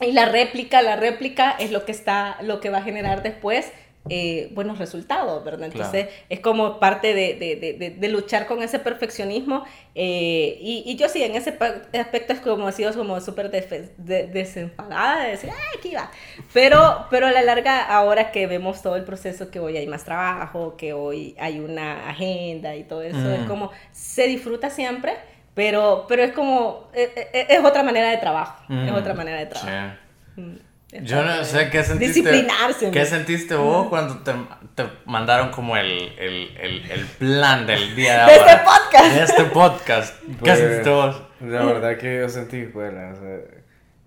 y 0.00 0.12
la 0.12 0.26
réplica, 0.26 0.82
la 0.82 0.96
réplica 0.96 1.52
es 1.52 1.70
lo 1.70 1.84
que 1.84 1.92
está, 1.92 2.38
lo 2.42 2.60
que 2.60 2.70
va 2.70 2.78
a 2.78 2.82
generar 2.82 3.22
después 3.22 3.70
eh, 4.08 4.50
buenos 4.52 4.78
resultados, 4.78 5.44
¿verdad? 5.44 5.66
Entonces 5.72 6.06
Claro. 6.06 6.22
es 6.28 6.40
como 6.40 6.80
parte 6.80 7.14
de, 7.14 7.34
de- 7.34 7.56
de- 7.78 7.90
de- 7.90 8.08
luchar 8.08 8.46
con 8.46 8.60
ese 8.62 8.78
perfeccionismo 8.80 9.64
eh, 9.94 10.58
y, 10.60 10.82
y 10.86 10.96
yo 10.96 11.08
sí, 11.08 11.22
en 11.22 11.36
ese 11.36 11.56
aspecto 11.98 12.32
es 12.32 12.40
como 12.40 12.68
he 12.68 12.72
sido 12.72 12.92
como 12.94 13.20
súper 13.20 13.50
desenfadada 13.50 15.24
de 15.24 15.30
decir, 15.30 15.50
¡ay, 15.50 15.78
aquí 15.78 15.94
va! 15.94 16.10
Pero, 16.52 17.06
pero 17.10 17.26
a 17.26 17.32
la 17.32 17.42
larga, 17.42 17.82
ahora 17.84 18.30
que 18.32 18.46
vemos 18.46 18.82
todo 18.82 18.96
el 18.96 19.04
proceso, 19.04 19.50
que 19.50 19.60
hoy 19.60 19.76
hay 19.76 19.86
más 19.86 20.04
trabajo, 20.04 20.76
que 20.76 20.92
hoy 20.92 21.36
hay 21.38 21.60
una 21.60 22.08
agenda 22.08 22.74
y 22.76 22.84
todo 22.84 23.02
eso, 23.02 23.16
Mm. 23.18 23.34
es 23.42 23.46
como, 23.46 23.70
se 23.92 24.26
disfruta 24.26 24.70
siempre, 24.70 25.14
pero, 25.54 26.06
pero 26.08 26.22
es 26.22 26.32
como, 26.32 26.88
es, 26.94 27.10
es- 27.16 27.46
es 27.50 27.64
otra 27.64 27.82
manera 27.82 28.10
de 28.10 28.16
trabajo, 28.18 28.62
es 28.68 28.90
Mm, 28.90 28.94
otra 28.94 29.14
manera 29.14 29.38
de 29.38 29.46
trabajo. 29.46 29.96
Mm, 30.36 30.54
es 30.54 30.62
Yo 31.00 31.22
no 31.24 31.42
sé 31.44 31.70
qué 31.70 31.82
sentiste. 31.84 32.20
Disciplinarse. 32.20 32.90
¿Qué 32.90 33.06
sentiste 33.06 33.54
vos 33.54 33.88
cuando 33.88 34.18
te, 34.18 34.32
te 34.74 34.84
mandaron 35.06 35.50
como 35.50 35.74
el, 35.76 35.90
el, 36.18 36.54
el, 36.60 36.90
el 36.90 37.06
plan 37.18 37.66
del 37.66 37.96
día 37.96 38.26
De 38.26 38.32
de 38.34 38.38
este 38.38 38.56
podcast. 38.58 39.14
De 39.14 39.22
este 39.22 39.44
podcast. 39.44 40.20
¿Qué 40.20 40.34
Pues, 40.40 40.58
sentiste 40.58 40.90
vos? 40.90 41.22
La 41.40 41.64
verdad 41.64 41.96
que 41.96 42.18
yo 42.18 42.28
sentí, 42.28 42.64
pues, 42.64 42.92
o 42.92 42.94
sea, 42.94 43.36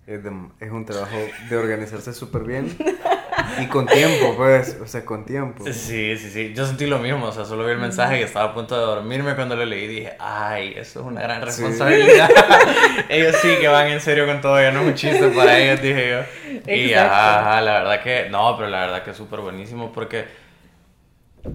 es, 0.06 0.22
de- 0.22 0.30
es 0.60 0.70
un 0.70 0.84
trabajo 0.86 1.16
de 1.50 1.56
organizarse 1.56 2.14
súper 2.14 2.42
bien 2.44 2.76
y 3.60 3.66
con 3.66 3.86
tiempo, 3.86 4.34
pues, 4.36 4.76
o 4.82 4.86
sea, 4.86 5.04
con 5.04 5.24
tiempo. 5.24 5.64
Sí, 5.72 6.16
sí, 6.16 6.30
sí. 6.30 6.52
Yo 6.54 6.66
sentí 6.66 6.86
lo 6.86 6.98
mismo. 6.98 7.26
O 7.26 7.32
sea, 7.32 7.44
solo 7.44 7.64
vi 7.64 7.72
el 7.72 7.78
mensaje 7.78 8.20
y 8.20 8.22
estaba 8.22 8.50
a 8.50 8.54
punto 8.54 8.78
de 8.78 8.84
dormirme 8.84 9.34
cuando 9.34 9.56
lo 9.56 9.64
leí 9.64 9.84
y 9.84 9.86
dije, 9.88 10.12
ay, 10.18 10.74
eso 10.76 11.00
es 11.00 11.06
una 11.06 11.22
gran 11.22 11.40
Sí. 11.40 11.46
responsabilidad. 11.46 12.28
ellos 13.08 13.36
sí 13.42 13.56
que 13.60 13.68
van 13.68 13.88
en 13.88 14.00
serio 14.00 14.26
con 14.26 14.40
todo, 14.40 14.60
ya 14.60 14.70
no 14.70 14.80
es 14.82 14.86
un 14.88 14.94
chiste 14.94 15.28
para 15.28 15.58
ellos, 15.58 15.80
dije 15.82 16.10
yo. 16.10 16.52
Y 16.72 16.90
Exacto. 16.90 17.12
ajá, 17.14 17.40
ajá, 17.52 17.60
la 17.60 17.72
verdad 17.80 18.02
que, 18.02 18.28
no, 18.30 18.56
pero 18.56 18.68
la 18.70 18.80
verdad 18.80 19.02
que 19.02 19.10
es 19.10 19.16
súper 19.16 19.40
buenísimo 19.40 19.92
porque 19.92 20.24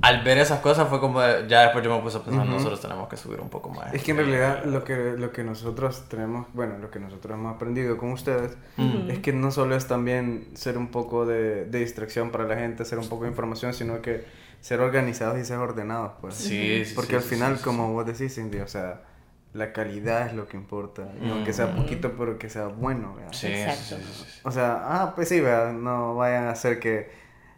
al 0.01 0.23
ver 0.23 0.38
esas 0.39 0.60
cosas 0.62 0.88
fue 0.89 0.99
como, 0.99 1.21
de- 1.21 1.47
ya 1.47 1.62
después 1.63 1.84
yo 1.84 1.95
me 1.95 2.01
puse 2.01 2.17
a 2.17 2.23
pensar, 2.23 2.45
nosotros 2.47 2.82
tenemos 2.82 3.08
que 3.10 3.17
subir 3.17 3.39
un 3.41 3.49
poco 3.49 3.69
más. 3.69 3.93
Es 3.93 4.04
que 4.04 4.12
en 4.12 4.17
realidad 4.17 4.63
lo 4.65 4.84
que, 4.84 4.95
lo 5.17 5.32
que 5.32 5.43
nosotros 5.43 6.06
tenemos, 6.10 6.47
bueno, 6.54 6.77
lo 6.77 6.89
que 6.89 6.99
nosotros 6.99 7.34
hemos 7.34 7.56
aprendido 7.56 7.97
con 7.97 8.12
ustedes, 8.12 8.58
es 9.08 9.19
que 9.19 9.34
no 9.34 9.51
solo 9.51 9.75
es 9.75 9.88
también 9.88 10.47
ser 10.56 10.77
un 10.77 10.88
poco 10.91 11.25
de, 11.25 11.65
de 11.65 11.80
distracción 11.80 12.32
para 12.32 12.45
la 12.45 12.56
gente, 12.56 12.86
ser 12.86 12.99
un 12.99 13.10
poco 13.10 13.23
de 13.23 13.30
información, 13.30 13.73
sino 13.73 14.01
que 14.01 14.25
ser 14.62 14.80
organizados 14.80 15.38
y 15.39 15.45
ser 15.45 15.58
ordenados, 15.58 16.13
pues. 16.21 16.36
Sí, 16.36 16.84
sí, 16.86 16.95
Porque 16.95 17.15
sí, 17.15 17.17
al 17.17 17.23
sí, 17.23 17.30
final, 17.30 17.54
sí, 17.58 17.63
sí, 17.63 17.63
como 17.63 17.91
vos 17.93 18.06
decís, 18.06 18.36
Cindy, 18.36 18.60
o 18.60 18.67
sea, 18.67 19.01
la 19.54 19.73
calidad 19.73 20.27
es 20.27 20.34
lo 20.34 20.47
que 20.47 20.56
importa. 20.58 21.10
Aunque 21.30 21.51
sea 21.54 21.73
poquito, 21.75 22.13
pero 22.17 22.38
que 22.39 22.49
sea 22.49 22.67
bueno, 22.67 23.15
¿verdad? 23.15 23.32
Sí, 23.34 23.47
sí, 23.47 23.49
Exacto. 23.49 23.95
sí, 23.97 24.04
sí, 24.13 24.25
sí. 24.30 24.39
O 24.43 24.51
sea, 24.51 24.80
ah, 25.04 25.13
pues 25.15 25.27
sí, 25.30 25.39
¿verdad? 25.41 25.73
No 25.73 26.15
vayan 26.15 26.45
a 26.45 26.51
hacer 26.51 26.80
que 26.80 27.10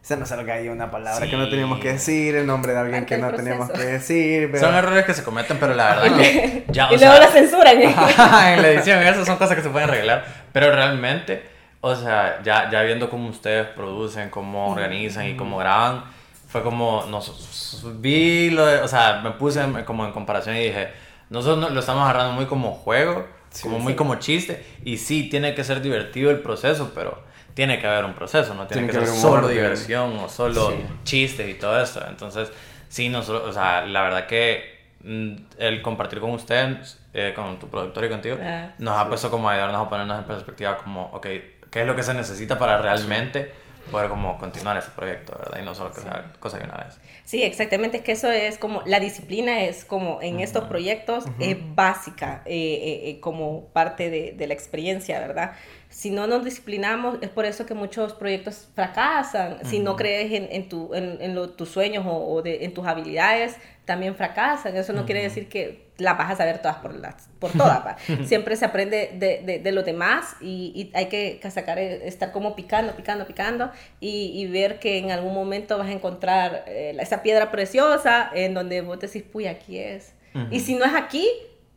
se 0.04 0.16
nos 0.18 0.30
salga 0.30 0.54
ahí 0.56 0.68
una 0.68 0.92
palabra 0.92 1.26
que 1.28 1.36
no 1.38 1.46
Sí. 1.46 1.50
teníamos 1.52 1.80
que 1.80 1.94
decir, 1.94 2.36
el 2.36 2.46
nombre 2.46 2.74
de 2.74 2.80
alguien 2.80 3.02
Parte 3.06 3.16
que 3.16 3.22
no 3.22 3.32
teníamos 3.34 3.72
que 3.72 3.80
decir, 3.84 4.48
¿verdad? 4.52 4.68
Son 4.68 4.76
errores 4.76 5.06
que 5.06 5.14
se 5.16 5.24
cometen, 5.24 5.58
pero 5.60 5.74
la 5.74 5.96
verdad 5.96 6.18
que 6.18 6.66
ya, 6.70 6.90
o 6.90 6.94
y 6.94 6.98
luego 6.98 7.14
sea, 7.16 7.20
la 7.22 7.28
censuran. 7.28 7.82
¿eh? 7.82 7.96
en 8.54 8.62
la 8.62 8.68
edición, 8.70 9.02
esas 9.02 9.26
son 9.26 9.38
cosas 9.38 9.56
que 9.56 9.64
se 9.64 9.70
pueden 9.70 9.90
arreglar, 9.90 10.26
pero 10.52 10.72
realmente, 10.76 11.42
o 11.82 11.96
sea, 11.96 12.42
ya, 12.44 12.70
ya 12.70 12.82
viendo 12.84 13.10
cómo 13.10 13.30
ustedes 13.30 13.66
producen, 13.68 14.30
cómo 14.30 14.74
organizan 14.74 15.26
y 15.28 15.36
cómo 15.38 15.58
graban, 15.58 16.04
fue 16.50 16.62
como, 16.62 17.06
nos, 17.10 17.82
vi, 18.02 18.50
lo 18.52 18.66
de- 18.66 18.82
o 18.82 18.88
sea, 18.90 19.22
me 19.24 19.32
puse 19.32 19.62
como 19.86 20.06
en 20.06 20.12
comparación 20.12 20.56
y 20.58 20.66
dije, 20.66 20.90
nosotros 21.30 21.58
no- 21.60 21.70
lo 21.70 21.80
estamos 21.80 22.04
agarrando 22.04 22.34
muy 22.34 22.46
como 22.46 22.74
juego, 22.74 23.26
Sí, 23.52 23.64
como 23.64 23.80
muy 23.80 23.94
sí. 23.94 23.98
como 23.98 24.16
chiste, 24.16 24.66
y 24.84 24.98
sí, 24.98 25.30
tiene 25.30 25.56
que 25.56 25.64
ser 25.64 25.82
divertido 25.82 26.30
el 26.30 26.40
proceso, 26.42 26.92
pero 26.94 27.24
tiene 27.54 27.80
que 27.80 27.88
haber 27.88 28.06
un 28.06 28.14
proceso, 28.14 28.54
no 28.54 28.68
tiene, 28.68 28.84
Tiene 28.88 28.94
que, 28.94 29.00
que 29.00 29.06
ser 29.06 29.16
solo 29.22 29.48
orden. 29.48 29.52
diversión 29.56 30.18
o 30.18 30.30
solo 30.30 30.72
Sí. 30.72 30.86
chistes 31.04 31.50
y 31.50 31.54
todo 31.56 31.82
eso, 31.82 32.04
entonces, 32.08 32.52
sí, 32.90 33.10
nosotros, 33.10 33.50
o 33.50 33.54
sea, 33.54 33.86
la 33.86 34.02
verdad 34.04 34.26
que 34.28 34.74
mm, 35.04 35.34
el 35.60 35.82
compartir 35.82 36.20
con 36.20 36.32
ustedes, 36.32 37.00
eh, 37.14 37.34
con 37.36 37.60
tu 37.60 37.68
productor 37.68 38.06
y 38.06 38.10
contigo, 38.10 38.38
Ah, 38.42 38.70
nos 38.78 38.98
ha 38.98 39.08
puesto 39.08 39.30
como 39.30 39.50
a 39.50 39.54
ayudarnos 39.54 39.86
a 39.86 39.90
ponernos 39.90 40.18
en 40.20 40.24
perspectiva 40.26 40.78
como, 40.78 41.06
ok, 41.14 41.28
¿qué 41.70 41.82
es 41.82 41.86
lo 41.88 41.96
que 41.96 42.04
se 42.04 42.14
necesita 42.14 42.58
para 42.58 42.78
realmente 42.82 43.52
poder 43.92 44.08
como 44.10 44.38
continuar 44.38 44.78
este 44.78 44.92
proyecto, 44.96 45.38
verdad? 45.38 45.60
Y 45.62 45.66
no 45.66 45.76
solo 45.76 45.92
que 45.92 46.00
sea 46.02 46.32
cosa 46.40 46.58
de 46.58 46.64
una 46.64 46.78
vez. 46.86 46.98
Sí, 47.26 47.44
exactamente, 47.44 47.98
es 47.98 48.04
que 48.04 48.14
eso 48.14 48.32
es 48.32 48.58
como, 48.58 48.82
la 48.86 49.00
disciplina 49.02 49.62
es 49.64 49.84
como 49.86 50.22
en 50.22 50.40
estos 50.40 50.64
proyectos 50.66 51.26
es 51.40 51.58
básica 51.76 52.42
eh, 52.46 52.54
eh, 52.56 53.10
eh, 53.10 53.20
como 53.20 53.66
parte 53.74 54.10
de, 54.10 54.32
de 54.32 54.48
la 54.48 54.54
experiencia, 54.54 55.20
¿verdad? 55.20 55.52
Si 55.94 56.10
no 56.10 56.26
nos 56.28 56.44
disciplinamos, 56.44 57.20
es 57.22 57.30
por 57.30 57.46
eso 57.46 57.66
que 57.68 57.76
muchos 57.76 58.14
proyectos 58.14 58.68
fracasan, 58.76 59.60
si 59.64 59.78
no 59.80 59.96
crees 59.96 60.32
en, 60.32 60.48
en, 60.52 60.68
tu, 60.68 60.94
en, 60.96 61.18
en 61.22 61.36
lo- 61.36 61.52
tus 61.52 61.70
sueños 61.70 62.04
o, 62.08 62.34
o 62.34 62.42
de, 62.42 62.66
en 62.66 62.74
tus 62.74 62.86
habilidades, 62.88 63.58
también 63.86 64.16
fracasan, 64.16 64.76
eso 64.76 64.92
no 64.94 65.06
quiere 65.06 65.22
decir 65.22 65.50
que 65.50 65.92
las 65.98 66.18
vas 66.18 66.32
a 66.32 66.36
saber 66.38 66.60
todas 66.62 66.78
por, 66.78 66.96
las, 66.96 67.30
por 67.38 67.52
todas, 67.52 67.96
siempre 68.26 68.56
se 68.56 68.66
aprende 68.66 69.12
de, 69.14 69.42
de, 69.46 69.60
de 69.60 69.72
los 69.72 69.86
demás 69.86 70.36
y, 70.42 70.72
y 70.76 70.92
hay 70.98 71.08
que 71.08 71.40
sacar, 71.52 71.78
eh, 71.78 72.08
estar 72.08 72.32
como 72.32 72.56
picando, 72.56 72.94
picando, 72.96 73.28
picando 73.28 73.72
y, 74.00 74.32
y 74.34 74.48
ver 74.48 74.80
que 74.80 74.98
en 74.98 75.12
algún 75.12 75.34
momento 75.34 75.78
vas 75.78 75.90
a 75.90 75.92
encontrar 75.92 76.64
eh, 76.68 76.96
esa 77.00 77.22
piedra 77.22 77.52
preciosa 77.52 78.32
en 78.34 78.54
donde 78.56 78.82
vos 78.82 79.00
decís, 79.00 79.22
puy, 79.24 79.46
aquí 79.48 79.78
es. 79.78 80.14
Y 80.50 80.62
si 80.62 80.74
no 80.76 80.86
es 80.86 80.96
aquí, 80.96 81.28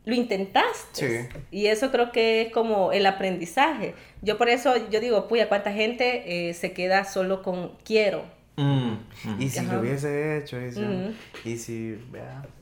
lo 0.07 0.15
intentaste. 0.15 1.27
Sí. 1.29 1.37
Y 1.51 1.67
eso 1.67 1.91
creo 1.91 2.11
que 2.11 2.41
es 2.43 2.51
como 2.51 2.91
el 2.91 3.05
aprendizaje. 3.05 3.93
Yo 4.21 4.37
por 4.37 4.49
eso, 4.49 4.73
yo 4.89 4.99
digo, 4.99 5.27
puya, 5.27 5.49
¿cuánta 5.49 5.71
gente 5.71 6.49
eh, 6.49 6.53
se 6.53 6.71
queda 6.71 7.03
solo 7.03 7.43
con 7.43 7.73
quiero? 7.85 8.23
Mm, 8.55 8.93
mm. 9.25 9.41
Y 9.41 9.49
si 9.49 9.59
Ajá. 9.59 9.73
lo 9.73 9.81
hubiese 9.81 10.37
hecho, 10.37 10.59
y 10.59 10.71
si, 10.71 10.81
Ujú. 10.81 11.13
y 11.45 11.57
si. 11.57 11.97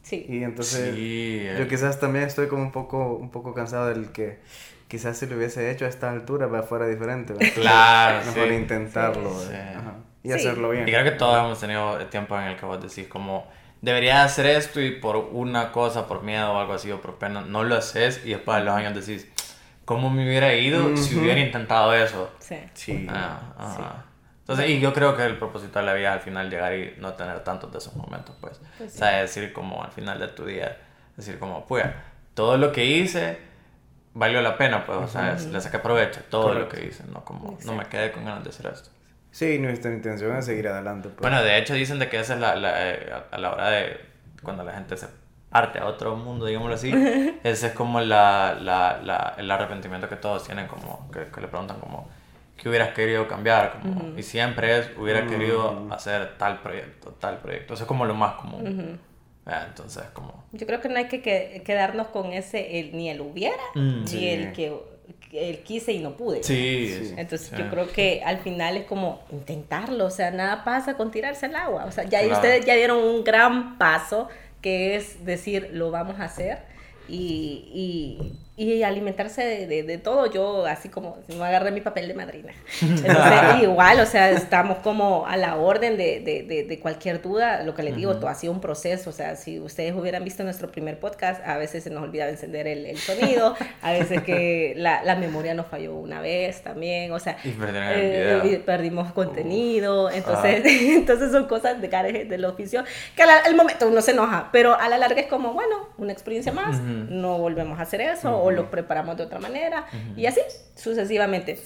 Sí. 0.01 0.25
Y 0.27 0.43
entonces, 0.43 0.93
Sí, 0.95 1.37
eh. 1.41 1.55
yo 1.57 1.67
quizás 1.69 1.99
también 1.99 2.25
estoy 2.25 2.47
como 2.47 2.63
un 2.63 2.71
poco, 2.71 3.13
un 3.15 3.29
poco 3.29 3.53
cansado 3.53 3.87
del 3.87 4.11
que 4.11 4.39
quizás 4.89 5.17
si 5.17 5.25
lo 5.27 5.37
hubiese 5.37 5.71
hecho 5.71 5.85
a 5.85 5.87
esta 5.87 6.11
altura 6.11 6.47
va 6.47 6.63
fuera 6.63 6.87
diferente. 6.87 7.33
¿verdad? 7.33 7.47
Claro, 7.55 8.25
Mejor 8.25 8.47
sí. 8.49 8.53
intentarlo 8.55 9.39
Sí. 9.39 9.47
¿verdad? 9.49 9.75
Ajá. 9.77 9.95
y 10.23 10.27
Sí. 10.29 10.33
hacerlo 10.33 10.73
Y 10.73 10.77
bien. 10.77 10.85
creo 10.89 11.03
que 11.03 11.11
todos 11.11 11.37
hemos 11.45 11.59
tenido 11.61 11.97
tiempo 12.07 12.37
en 12.39 12.47
el 12.47 12.57
que 12.57 12.65
vos 12.65 12.81
decís 12.81 13.07
como, 13.07 13.47
debería 13.85 14.23
hacer 14.23 14.47
esto 14.47 14.81
y 14.81 14.91
por 14.91 15.15
una 15.15 15.71
cosa, 15.71 16.07
por 16.07 16.23
miedo 16.23 16.53
o 16.53 16.59
algo 16.59 16.73
así 16.73 16.91
o 16.91 16.99
por 17.01 17.15
pena, 17.15 17.41
no 17.41 17.63
lo 17.63 17.75
haces 17.75 18.21
y 18.25 18.29
después 18.29 18.57
de 18.57 18.63
los 18.63 18.73
años 18.73 18.95
decís, 18.95 19.27
¿cómo 19.85 20.09
me 20.09 20.25
hubiera 20.27 20.53
ido 20.55 20.97
si 20.97 21.15
hubiera 21.17 21.39
intentado 21.39 21.93
eso? 21.93 22.31
Sí. 22.39 22.57
Sí. 22.73 23.07
Ah, 23.09 23.53
ajá. 23.57 24.05
Entonces, 24.39 24.69
y 24.69 24.79
yo 24.79 24.91
creo 24.93 25.15
que 25.15 25.23
el 25.23 25.37
propósito 25.37 25.79
de 25.79 25.85
la 25.85 25.93
vida 25.93 26.09
es 26.09 26.13
al 26.15 26.19
final 26.21 26.49
llegar 26.49 26.73
y 26.73 26.95
no 26.97 27.13
tener 27.13 27.43
tantos 27.43 27.71
de 27.71 27.77
esos 27.77 27.95
momentos, 27.95 28.35
pues. 28.41 28.59
Pues 28.77 28.91
sí. 28.91 28.97
O 28.97 28.99
sea, 28.99 29.21
decir 29.21 29.53
como 29.53 29.83
al 29.83 29.91
final 29.91 30.19
de 30.19 30.27
tu 30.29 30.45
día, 30.45 30.77
decir 31.15 31.37
como, 31.39 31.65
pues, 31.65 31.85
todo 32.33 32.57
lo 32.57 32.71
que 32.71 32.85
hice 32.85 33.39
valió 34.13 34.41
la 34.41 34.57
pena, 34.57 34.85
pues, 34.85 34.97
o 34.97 35.07
sea, 35.07 35.33
le 35.33 35.61
saqué 35.61 35.77
provecho 35.77 36.21
todo 36.29 36.47
Correcto. 36.47 36.75
lo 36.75 36.81
que 36.81 36.87
hice, 36.87 37.03
no 37.05 37.23
como, 37.23 37.57
no 37.65 37.73
me 37.73 37.85
quedé 37.85 38.11
con 38.11 38.25
ganas 38.25 38.43
de 38.43 38.49
hacer 38.49 38.67
esto. 38.67 38.89
Sí, 39.35 39.59
nuestra 39.59 39.91
intención 39.91 40.33
es 40.37 40.45
seguir 40.45 40.69
adelante. 40.69 41.09
pues. 41.09 41.19
Bueno, 41.19 41.43
de 41.43 41.57
hecho 41.57 41.73
dicen 41.73 41.99
de 41.99 42.07
que 42.07 42.21
esa 42.21 42.35
es 42.35 42.39
la, 42.39 42.55
la, 42.55 42.89
eh, 42.91 43.09
a- 43.31 43.37
la 43.37 43.51
hora 43.51 43.69
de 43.69 43.99
cuando 44.41 44.63
la 44.63 44.71
gente 44.71 44.95
se 44.95 45.07
parte 45.49 45.77
a 45.79 45.87
otro 45.87 46.15
mundo, 46.15 46.45
digámoslo 46.45 46.75
así, 46.75 46.89
ese 47.43 47.67
es 47.67 47.73
como 47.73 47.99
la, 47.99 48.57
la, 48.61 49.01
la- 49.03 49.35
el 49.37 49.51
arrepentimiento 49.51 50.07
que 50.07 50.15
todos 50.15 50.45
tienen, 50.45 50.67
como 50.67 51.11
que, 51.11 51.25
que 51.27 51.41
le 51.41 51.49
preguntan 51.49 51.81
como, 51.81 52.07
¿qué 52.55 52.69
hubieras 52.69 52.93
querido 52.93 53.27
cambiar? 53.27 53.79
Como, 53.81 54.17
Y 54.17 54.23
siempre 54.23 54.77
es, 54.79 54.91
hubiera 54.97 55.27
querido 55.27 55.85
hacer 55.91 56.37
tal 56.37 56.61
proyecto, 56.61 57.11
tal 57.19 57.39
proyecto, 57.39 57.73
eso 57.73 57.83
es 57.83 57.87
como 57.89 58.05
lo 58.05 58.13
más 58.15 58.35
común. 58.35 59.01
Ah, 59.45 59.65
Entonces, 59.67 60.03
como... 60.13 60.45
Yo 60.53 60.65
creo 60.65 60.79
que 60.79 60.87
no 60.87 60.95
hay 60.97 61.09
que, 61.09 61.21
que- 61.21 61.61
quedarnos 61.65 62.07
con 62.07 62.31
ese, 62.31 62.79
el, 62.79 62.95
ni 62.95 63.09
el 63.09 63.19
hubiera, 63.19 63.61
Mm. 63.75 63.99
ni 64.03 64.07
Sí. 64.07 64.29
el 64.29 64.53
que 64.53 64.94
el 65.37 65.59
quise 65.59 65.91
y 65.93 65.99
no 65.99 66.15
pude. 66.17 66.43
Sí, 66.43 66.87
Sí. 66.93 67.13
Entonces 67.17 67.49
sí. 67.49 67.55
yo 67.57 67.69
creo 67.69 67.87
que 67.91 68.21
al 68.25 68.39
final 68.39 68.77
es 68.77 68.85
como 68.85 69.21
intentarlo, 69.31 70.05
o 70.05 70.09
sea, 70.11 70.31
nada 70.31 70.63
pasa 70.63 70.95
con 70.97 71.11
tirarse 71.11 71.45
al 71.47 71.55
agua. 71.55 71.85
O 71.85 71.91
sea, 71.91 72.03
ya 72.05 72.19
Claro. 72.19 72.35
ustedes 72.35 72.65
ya 72.65 72.75
dieron 72.75 72.97
un 73.03 73.23
gran 73.23 73.77
paso 73.77 74.27
que 74.61 74.95
es 74.95 75.23
decir, 75.25 75.69
lo 75.73 75.91
vamos 75.91 76.19
a 76.19 76.23
hacer 76.25 76.59
y, 77.07 77.69
y, 77.73 78.33
y 78.57 78.83
alimentarse 78.83 79.43
de, 79.43 79.67
de, 79.67 79.83
de, 79.83 79.97
todo, 79.97 80.27
yo 80.27 80.65
así 80.65 80.87
como 80.87 81.17
me 81.27 81.43
agarré 81.43 81.71
mi 81.71 81.81
papel 81.81 82.07
de 82.07 82.13
madrina. 82.13 82.53
Entonces, 82.81 83.63
igual, 83.63 83.99
o 83.99 84.05
sea, 84.05 84.31
estamos 84.31 84.77
como 84.77 85.27
a 85.27 85.35
la 85.35 85.57
orden 85.57 85.97
de, 85.97 86.21
de 86.21 86.79
cualquier 86.79 87.21
duda, 87.21 87.63
lo 87.63 87.75
que 87.75 87.83
les 87.83 87.95
digo, 87.97 88.15
todo 88.15 88.29
ha 88.29 88.35
sido 88.35 88.53
un 88.53 88.61
proceso, 88.61 89.09
o 89.09 89.13
sea, 89.13 89.35
si 89.35 89.59
ustedes 89.59 89.93
hubieran 89.93 90.23
visto 90.23 90.43
nuestro 90.43 90.71
primer 90.71 90.99
podcast, 90.99 91.45
a 91.45 91.57
veces 91.57 91.83
se 91.83 91.89
nos 91.89 92.03
olvidaba 92.03 92.29
encender 92.29 92.65
el, 92.67 92.85
el 92.85 92.97
sonido, 92.97 93.55
a 93.81 93.91
veces 93.91 94.23
que 94.23 94.73
la, 94.77 95.03
la, 95.03 95.15
memoria 95.15 95.53
nos 95.53 95.67
falló 95.67 95.95
una 95.95 96.21
vez 96.21 96.61
también, 96.61 97.11
o 97.11 97.19
sea, 97.19 97.37
eh, 97.43 98.61
perdimos 98.65 99.11
contenido, 99.11 100.09
entonces, 100.09 100.61
ah. 100.65 100.69
entonces 100.95 101.31
son 101.31 101.47
cosas 101.47 101.81
de 101.81 101.89
carejes 101.89 102.29
del 102.29 102.45
oficio 102.45 102.85
que 103.17 103.23
al, 103.23 103.55
momento 103.55 103.89
uno 103.89 104.01
se 104.01 104.11
enoja, 104.11 104.49
pero 104.53 104.79
a 104.79 104.87
la 104.87 104.97
larga 104.97 105.19
es 105.19 105.27
como, 105.27 105.53
bueno, 105.53 105.89
una 105.97 106.13
experiencia 106.13 106.53
más, 106.53 106.79
no 106.79 107.37
volvemos 107.37 107.79
a 107.79 107.81
hacer 107.81 107.99
eso 107.99 108.44
o 108.45 108.51
lo 108.51 108.69
preparamos 108.69 109.17
de 109.17 109.23
otra 109.23 109.39
manera 109.39 109.85
y 110.15 110.25
así 110.25 110.41
sucesivamente. 110.75 111.59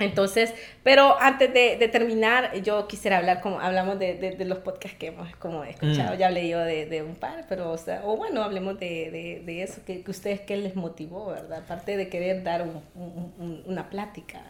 Entonces, 0.00 0.52
pero 0.82 1.20
antes 1.20 1.52
de, 1.54 1.88
terminar, 1.88 2.60
yo 2.62 2.88
quisiera 2.88 3.18
hablar, 3.18 3.40
como 3.40 3.60
hablamos 3.60 3.98
de, 3.98 4.14
de, 4.36 4.44
los 4.44 4.58
podcasts 4.58 4.98
que 4.98 5.08
hemos 5.08 5.34
como 5.36 5.62
escuchado, 5.62 6.14
mm. 6.14 6.18
ya 6.18 6.26
hablé 6.26 6.48
yo 6.48 6.58
de, 6.58 7.02
un 7.06 7.14
par, 7.14 7.46
pero, 7.48 7.70
o, 7.70 7.78
sea, 7.78 8.00
o 8.04 8.16
bueno, 8.16 8.42
hablemos 8.42 8.78
de, 8.80 9.62
eso, 9.62 9.84
que, 9.86 10.02
que, 10.02 10.10
ustedes, 10.10 10.40
¿qué 10.40 10.56
les 10.56 10.74
motivó, 10.74 11.28
verdad? 11.28 11.62
Aparte 11.64 11.96
de 11.96 12.08
querer 12.08 12.42
dar 12.42 12.62
un, 12.62 13.62
una 13.66 13.88
plática. 13.88 14.40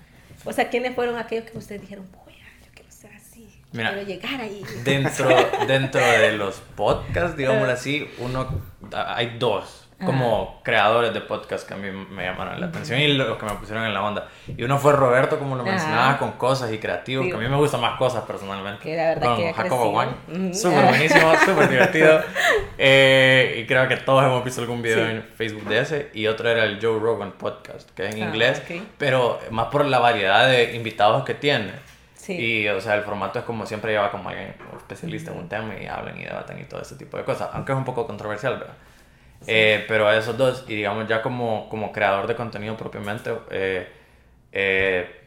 O 0.47 0.53
sea, 0.53 0.71
¿quiénes 0.71 0.95
fueron 0.95 1.19
aquellos 1.19 1.45
que 1.51 1.59
ustedes 1.59 1.83
dijeron, 1.83 2.09
voy 2.11 2.33
yo 2.33 2.71
quiero 2.75 2.91
ser 2.91 3.13
así, 3.13 3.47
quiero 3.71 4.03
llegar 4.03 4.41
ahí? 4.41 4.63
Dentro, 4.83 5.29
dentro 5.69 6.01
de 6.01 6.33
los 6.33 6.57
podcasts, 6.75 7.37
digámoslo 7.37 7.73
así, 7.73 8.09
uno, 8.19 8.49
hay 8.93 9.37
dos 9.39 9.84
como 10.05 10.61
creadores 10.63 11.15
de 11.15 11.21
podcast 11.21 11.67
que 11.67 11.75
a 11.75 11.77
mí 11.77 11.91
me 11.91 12.25
llamaron 12.25 12.61
la 12.61 12.67
atención 12.67 13.01
y 13.01 13.09
los 13.15 13.39
que 13.39 13.47
me 13.47 13.53
pusieron 13.53 13.85
en 13.85 13.95
la 13.95 14.03
onda. 14.03 14.29
Y 14.47 14.63
uno 14.63 14.79
fue 14.79 14.93
Roberto, 14.93 15.39
como 15.39 15.57
lo 15.57 15.65
mencionaba, 15.65 16.19
con 16.19 16.33
cosas 16.33 16.73
y 16.73 16.79
creativos, 16.79 17.27
que 17.27 17.35
a 17.35 17.39
mí 17.39 17.49
me 17.49 17.57
gustan 17.57 17.81
más 17.81 17.99
cosas 17.99 18.25
personalmente. 18.25 18.83
Que 18.83 18.97
la 18.97 19.09
verdad 19.09 19.29
con 19.29 19.37
que 19.37 19.53
Jacobo 19.53 19.91
Wang. 19.91 20.55
Súper 20.55 20.85
buenísimo, 20.85 21.33
súper 21.45 21.69
divertido. 21.69 22.21
Eh, 22.77 23.61
y 23.63 23.67
creo 23.67 23.89
que 23.89 23.97
todos 23.97 24.25
hemos 24.25 24.45
visto 24.45 24.61
algún 24.61 24.83
video 24.83 25.09
en 25.09 25.23
Facebook 25.23 25.65
de 25.65 25.79
ese. 25.81 26.11
Y 26.15 26.27
otro 26.27 26.49
era 26.49 26.65
el 26.65 26.79
Joe 26.81 26.99
Rogan 26.99 27.33
Podcast, 27.33 27.91
que 27.91 28.09
es 28.09 28.15
en 28.15 28.23
ah, 28.23 28.27
inglés, 28.27 28.63
pero 28.99 29.39
más 29.51 29.67
por 29.67 29.85
la 29.85 29.99
variedad 29.99 30.49
de 30.49 30.75
invitados 30.75 31.25
que 31.25 31.35
tiene. 31.35 31.73
Y, 32.27 32.67
o 32.69 32.81
sea, 32.81 32.95
el 32.95 33.03
formato 33.03 33.39
es 33.39 33.45
como 33.45 33.67
siempre 33.67 33.93
lleva 33.93 34.11
como 34.11 34.31
alguien 34.31 34.55
especialista 34.77 35.31
en 35.31 35.39
un 35.39 35.49
tema 35.49 35.75
y 35.79 35.87
hablan 35.87 36.19
y 36.19 36.25
debatan 36.25 36.59
y 36.59 36.65
todo 36.65 36.81
ese 36.81 36.97
tipo 36.97 37.17
de 37.17 37.25
cosas. 37.25 37.51
Aunque 37.53 37.73
es 37.73 37.79
un 37.79 37.85
poco 37.85 38.07
controversial, 38.07 38.59
¿verdad? 38.59 38.75
Eh, 39.47 39.85
pero 39.89 40.09
a 40.09 40.17
esos 40.17 40.37
dos, 40.37 40.65
y 40.69 40.77
digamos 40.77 41.07
ya 41.09 41.23
como, 41.23 41.69
como 41.69 41.93
creador 41.93 42.27
de 42.27 42.35
contenido 42.35 42.77
propiamente, 42.77 43.33
eh, 43.51 43.89
eh, 44.53 45.21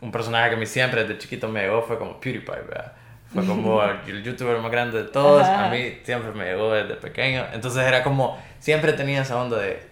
un 0.00 0.10
personaje 0.10 0.50
que 0.50 0.56
a 0.56 0.58
mí 0.58 0.66
siempre 0.66 1.02
desde 1.02 1.18
chiquito 1.18 1.48
me 1.48 1.62
llegó 1.62 1.82
fue 1.82 1.98
como 1.98 2.18
PewDiePie, 2.20 2.62
¿verdad? 2.68 2.92
Fue 3.32 3.44
como 3.46 3.82
el 4.06 4.22
youtuber 4.22 4.58
más 4.58 4.70
grande 4.70 5.02
de 5.02 5.08
todos, 5.08 5.46
a 5.46 5.68
mí 5.68 5.98
siempre 6.02 6.32
me 6.32 6.46
llegó 6.46 6.72
desde 6.72 6.94
pequeño, 6.94 7.46
entonces 7.52 7.84
era 7.84 8.02
como, 8.02 8.42
siempre 8.58 8.92
tenía 8.92 9.22
esa 9.22 9.40
onda 9.40 9.58
de 9.58 9.88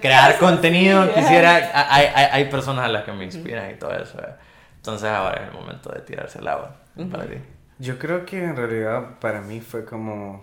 crear 0.00 0.38
contenido, 0.38 1.12
quisiera, 1.12 1.70
hay, 1.74 2.06
hay, 2.14 2.26
hay, 2.32 2.44
personas 2.46 2.84
a 2.84 2.88
las 2.88 3.04
que 3.04 3.12
me 3.12 3.24
inspiran 3.24 3.70
y 3.70 3.74
todo 3.74 3.92
eso, 3.92 4.18
entonces 4.76 5.08
ahora 5.08 5.42
es 5.42 5.48
el 5.48 5.54
momento 5.54 5.90
de 5.90 6.00
tirarse 6.00 6.38
al 6.38 6.48
agua 6.48 6.76
para 7.10 7.24
ti. 7.24 7.36
Yo 7.78 7.98
creo 7.98 8.26
que 8.26 8.44
en 8.44 8.56
realidad 8.56 9.18
para 9.20 9.40
mí 9.40 9.60
fue 9.60 9.84
como 9.84 10.42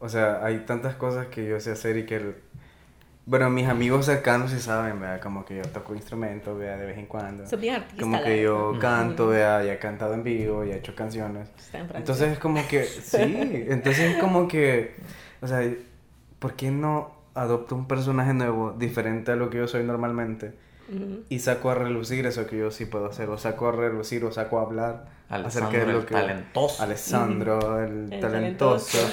o 0.00 0.08
sea, 0.08 0.44
hay 0.44 0.60
tantas 0.60 0.94
cosas 0.94 1.26
que 1.26 1.46
yo 1.46 1.60
sé 1.60 1.72
hacer 1.72 1.96
y 1.96 2.06
que... 2.06 2.48
Bueno, 3.26 3.50
mis 3.50 3.68
amigos 3.68 4.06
cercanos 4.06 4.50
sí 4.52 4.58
saben, 4.58 5.00
¿verdad? 5.00 5.20
Como 5.20 5.44
que 5.44 5.56
yo 5.56 5.62
toco 5.62 5.94
instrumentos, 5.94 6.58
¿verdad? 6.58 6.78
De 6.78 6.86
vez 6.86 6.98
en 6.98 7.06
cuando. 7.06 7.46
Como 8.00 8.22
que 8.22 8.42
yo 8.42 8.78
canto, 8.80 9.28
¿verdad? 9.28 9.64
Ya 9.64 9.74
he 9.74 9.78
cantado 9.78 10.14
en 10.14 10.22
vivo, 10.22 10.64
ya 10.64 10.76
he 10.76 10.78
hecho 10.78 10.94
canciones. 10.94 11.50
Entonces 11.94 12.32
es 12.32 12.38
como 12.38 12.66
que... 12.66 12.84
Sí, 13.02 13.66
entonces 13.68 14.14
es 14.14 14.16
como 14.18 14.48
que... 14.48 14.96
O 15.42 15.46
sea, 15.46 15.60
¿por 16.38 16.54
qué 16.54 16.70
no 16.70 17.12
adopto 17.34 17.74
un 17.74 17.86
personaje 17.86 18.32
nuevo, 18.32 18.72
diferente 18.72 19.32
a 19.32 19.36
lo 19.36 19.50
que 19.50 19.58
yo 19.58 19.68
soy 19.68 19.84
normalmente? 19.84 20.54
Y 21.28 21.38
saco 21.40 21.70
a 21.70 21.74
relucir 21.74 22.24
eso 22.26 22.46
que 22.46 22.56
yo 22.56 22.70
sí 22.70 22.86
puedo 22.86 23.06
hacer, 23.06 23.28
o 23.28 23.36
saco 23.36 23.68
a 23.68 23.72
relucir, 23.72 24.24
o 24.24 24.32
saco 24.32 24.58
a 24.58 24.62
hablar 24.62 25.04
acerca 25.28 25.84
de 25.84 25.92
lo 25.92 26.06
que... 26.06 26.14
talentoso. 26.14 26.82
Alessandro, 26.82 27.84
el, 27.84 28.18
talentoso. 28.20 28.98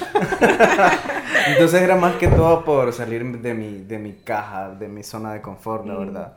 Entonces 1.48 1.82
era 1.82 1.98
más 1.98 2.16
que 2.16 2.30
todo 2.30 2.64
por 2.64 2.94
salir 2.94 3.42
de 3.42 3.54
mi, 3.54 3.80
de 3.80 4.00
mi 4.00 4.14
caja, 4.14 4.70
de 4.70 4.88
mi 4.88 5.04
zona 5.04 5.34
de 5.34 5.42
confort, 5.42 5.86
la 5.86 5.98
verdad. 5.98 6.34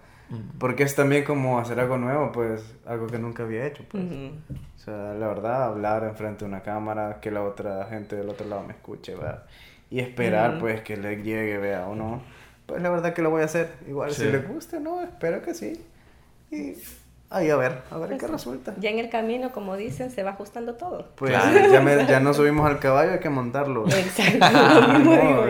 Porque 0.59 0.83
es 0.83 0.95
también 0.95 1.25
como 1.25 1.59
hacer 1.59 1.81
algo 1.81 1.97
nuevo, 1.97 2.33
pues, 2.33 2.63
algo 2.85 3.07
que 3.07 3.19
nunca 3.19 3.45
había 3.45 3.65
hecho, 3.65 3.85
pues. 3.89 4.05
O 4.05 4.79
sea, 4.79 5.15
la 5.15 5.29
verdad, 5.29 5.65
hablar 5.65 6.05
enfrente 6.05 6.45
de 6.45 6.51
una 6.51 6.63
cámara, 6.63 7.19
que 7.21 7.31
la 7.31 7.43
otra 7.45 7.87
gente 7.87 8.17
del 8.17 8.29
otro 8.29 8.47
lado 8.47 8.65
me 8.65 8.73
escuche, 8.73 9.15
¿verdad? 9.15 9.45
Y 9.89 10.01
esperar, 10.01 10.59
pues, 10.59 10.83
que 10.83 10.99
le 10.99 11.23
llegue, 11.23 11.57
vea, 11.57 11.87
o 11.87 11.95
no 11.95 12.21
pues 12.69 12.83
la 12.83 12.91
verdad 12.91 13.15
que 13.15 13.23
lo 13.23 13.31
voy 13.31 13.41
a 13.41 13.47
hacer. 13.47 13.71
Igual 13.89 14.13
si 14.13 14.25
le 14.25 14.39
gusta, 14.41 14.79
¿no? 14.79 15.01
Espero 15.01 15.41
que 15.41 15.55
sí. 15.55 15.83
Y 16.51 16.75
ahí 17.31 17.49
a 17.49 17.57
ver, 17.57 17.79
a 17.91 17.97
ver 17.97 18.11
qué 18.11 18.17
pues 18.17 18.31
resulta. 18.31 18.75
Ya 18.79 18.91
en 18.91 18.99
el 18.99 19.09
camino, 19.09 19.53
como 19.53 19.75
dicen, 19.79 20.11
se 20.11 20.23
va 20.23 20.33
ajustando 20.33 20.75
todo. 20.75 21.09
Pues 21.15 21.33
ya, 21.33 21.81
me, 21.81 22.07
ya 22.07 22.21
no 22.21 22.35
subimos 22.35 22.69
al 22.69 22.79
caballo, 22.79 23.13
hay 23.13 23.21
que 23.21 23.31
montarlo. 23.31 23.87
Exacto, 23.89 25.47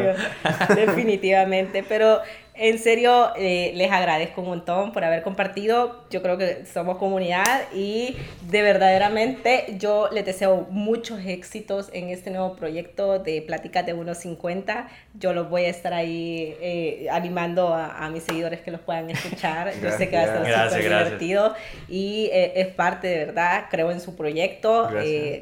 Definitivamente, 0.76 1.84
pero 1.88 2.20
en 2.58 2.78
serio, 2.78 3.30
eh, 3.36 3.72
les 3.74 3.90
agradezco 3.92 4.40
un 4.40 4.48
montón 4.48 4.92
por 4.92 5.04
haber 5.04 5.22
compartido. 5.22 6.04
Yo 6.10 6.22
creo 6.22 6.36
que 6.36 6.64
somos 6.66 6.98
comunidad 6.98 7.62
y 7.72 8.16
de 8.50 8.62
verdaderamente 8.62 9.76
yo 9.78 10.08
les 10.10 10.24
deseo 10.24 10.66
muchos 10.70 11.20
éxitos 11.24 11.88
en 11.92 12.08
este 12.08 12.30
nuevo 12.30 12.56
proyecto 12.56 13.20
de 13.20 13.42
Pláticas 13.42 13.86
de 13.86 13.94
1.50. 13.94 14.88
Yo 15.14 15.32
los 15.32 15.48
voy 15.48 15.66
a 15.66 15.68
estar 15.68 15.94
ahí 15.94 16.56
eh, 16.60 17.06
animando 17.12 17.72
a, 17.74 18.08
mis 18.10 18.24
seguidores 18.24 18.60
que 18.60 18.70
los 18.70 18.80
puedan 18.80 19.08
escuchar. 19.10 19.72
yo 19.80 19.90
sé 19.92 20.08
que 20.08 20.16
va 20.16 20.22
a 20.22 20.26
estar 20.26 20.70
súper 20.70 20.82
divertido 20.82 21.54
y 21.88 22.28
eh, 22.32 22.54
es 22.56 22.66
parte 22.68 23.06
de 23.06 23.18
verdad. 23.26 23.66
Creo 23.70 23.92
en 23.92 24.00
su 24.00 24.16
proyecto. 24.16 24.88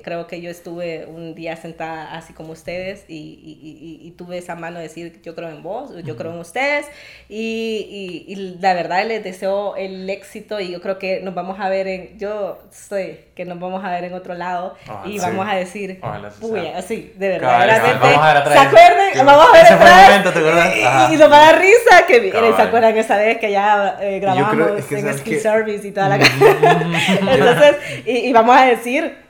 creo 0.03 0.27
que 0.27 0.41
yo 0.43 0.51
estuve 0.51 1.07
un 1.07 1.35
día 1.35 1.57
sentada 1.57 2.15
así 2.15 2.35
como 2.35 2.53
ustedes 2.53 3.05
y, 3.09 4.01
y, 4.03 4.11
tuve 4.17 4.39
esa 4.39 4.55
mano 4.55 4.79
de 4.79 4.85
decir 4.85 5.21
yo 5.23 5.35
creo 5.35 5.49
en 5.51 5.63
vos, 5.63 5.93
yo 6.05 6.17
creo 6.17 6.33
en 6.33 6.39
ustedes. 6.39 6.87
Y, 7.29 8.25
y, 8.29 8.37
la 8.61 8.75
verdad 8.75 9.05
les 9.05 9.25
deseo 9.25 9.75
el 9.77 10.09
éxito 10.09 10.61
y 10.61 10.71
yo 10.71 10.81
creo 10.81 10.99
que 10.99 11.21
nos 11.23 11.35
vamos 11.35 11.59
a 11.59 11.69
ver 11.69 11.89
en, 11.89 12.19
yo 12.19 12.59
sé 12.71 13.27
que 13.35 13.45
nos 13.45 13.59
vamos 13.59 13.85
a 13.85 13.91
ver 13.91 14.05
en 14.05 14.15
otro 14.15 14.35
lado 14.35 14.77
y 15.05 15.19
vamos 15.19 15.47
a 15.49 15.57
decir, 15.57 16.01
uy, 16.41 16.67
así, 16.69 17.13
de 17.17 17.29
verdad. 17.29 17.99
vamos 18.01 18.19
a 18.19 18.27
ver 18.29 18.37
atrás. 18.37 18.55
¿Se 18.55 18.67
acuerdan? 18.67 19.27
Vamos 19.27 19.47
a 19.49 19.53
ver 19.53 19.73
atrás. 19.73 21.13
Y, 21.13 21.17
nos 21.17 21.33
va 21.33 21.37
a 21.37 21.53
dar 21.53 21.61
risa 21.61 22.07
que 22.07 22.31
¿se 22.31 22.63
acuerdan 22.63 22.97
esa 22.97 23.17
vez 23.17 23.39
que 23.39 23.51
ya 23.51 23.99
eh, 24.01 24.21
grabamos 24.21 24.91
en 24.93 25.19
Ski 25.19 25.41
Service 25.41 25.87
y 25.87 25.91
toda 25.91 26.11
la 26.11 26.17
Entonces, 26.25 27.77
y 28.07 28.33
vamos 28.33 28.57
a 28.57 28.67
decir 28.67 29.26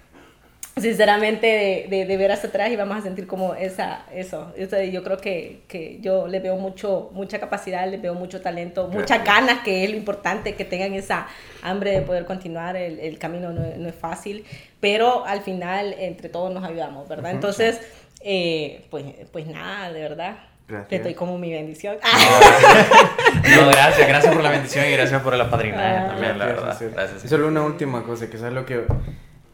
sinceramente 0.79 1.87
de, 1.89 2.05
de, 2.05 2.17
ver 2.19 2.33
hacia 2.33 2.51
atrás 2.51 2.71
y 2.71 2.77
vamos 2.77 2.99
a 2.99 3.01
sentir 3.01 3.27
como 3.27 3.55
esa, 3.55 4.05
eso. 4.13 4.53
yo 4.57 5.03
creo 5.03 5.17
que, 5.17 5.63
que, 5.69 5.99
yo 6.03 6.29
le 6.29 6.39
veo 6.39 6.57
mucho, 6.57 7.09
mucha 7.13 7.41
capacidad, 7.41 7.89
le 7.89 7.97
veo 7.97 8.15
mucho 8.15 8.43
talento, 8.43 8.89
muchas 8.89 9.25
ganas, 9.25 9.61
que 9.61 9.85
es 9.85 9.91
lo 9.91 9.97
importante, 9.97 10.55
que 10.55 10.67
tengan 10.67 10.93
esa 10.93 11.29
hambre 11.63 11.93
de 11.93 12.03
poder 12.03 12.27
continuar. 12.27 12.77
El, 12.77 12.99
el 12.99 13.19
camino 13.19 13.53
no, 13.53 13.63
no, 13.63 13.89
es 13.89 13.95
fácil, 13.95 14.45
pero 14.79 15.25
al 15.25 15.41
final 15.41 15.95
entre 15.99 16.29
todos 16.29 16.53
nos 16.53 16.63
ayudamos, 16.63 17.09
¿verdad? 17.09 17.31
Entonces, 17.31 17.81
eh, 18.21 18.87
pues, 18.91 19.07
pues 19.33 19.47
nada, 19.47 19.91
de 19.91 20.01
verdad. 20.01 20.37
Gracias. 20.69 20.89
Te 20.89 20.99
doy 20.99 21.15
como 21.15 21.39
mi 21.39 21.53
bendición. 21.53 21.97
No, 22.03 23.67
gracias, 23.71 24.09
gracias 24.09 24.35
por 24.35 24.43
la 24.43 24.51
bendición 24.51 24.85
y 24.85 24.91
gracias 24.91 25.23
por 25.23 25.35
la 25.37 25.49
padrina 25.49 26.05
ah, 26.05 26.09
también, 26.09 26.39
la 26.39 26.47
verdad. 26.47 26.77
Gracias. 26.93 27.25
Y 27.25 27.29
solo 27.29 27.47
una 27.49 27.63
última 27.63 28.03
cosa, 28.03 28.29
que 28.29 28.37
es 28.37 28.43
lo 28.43 28.67
que 28.67 28.85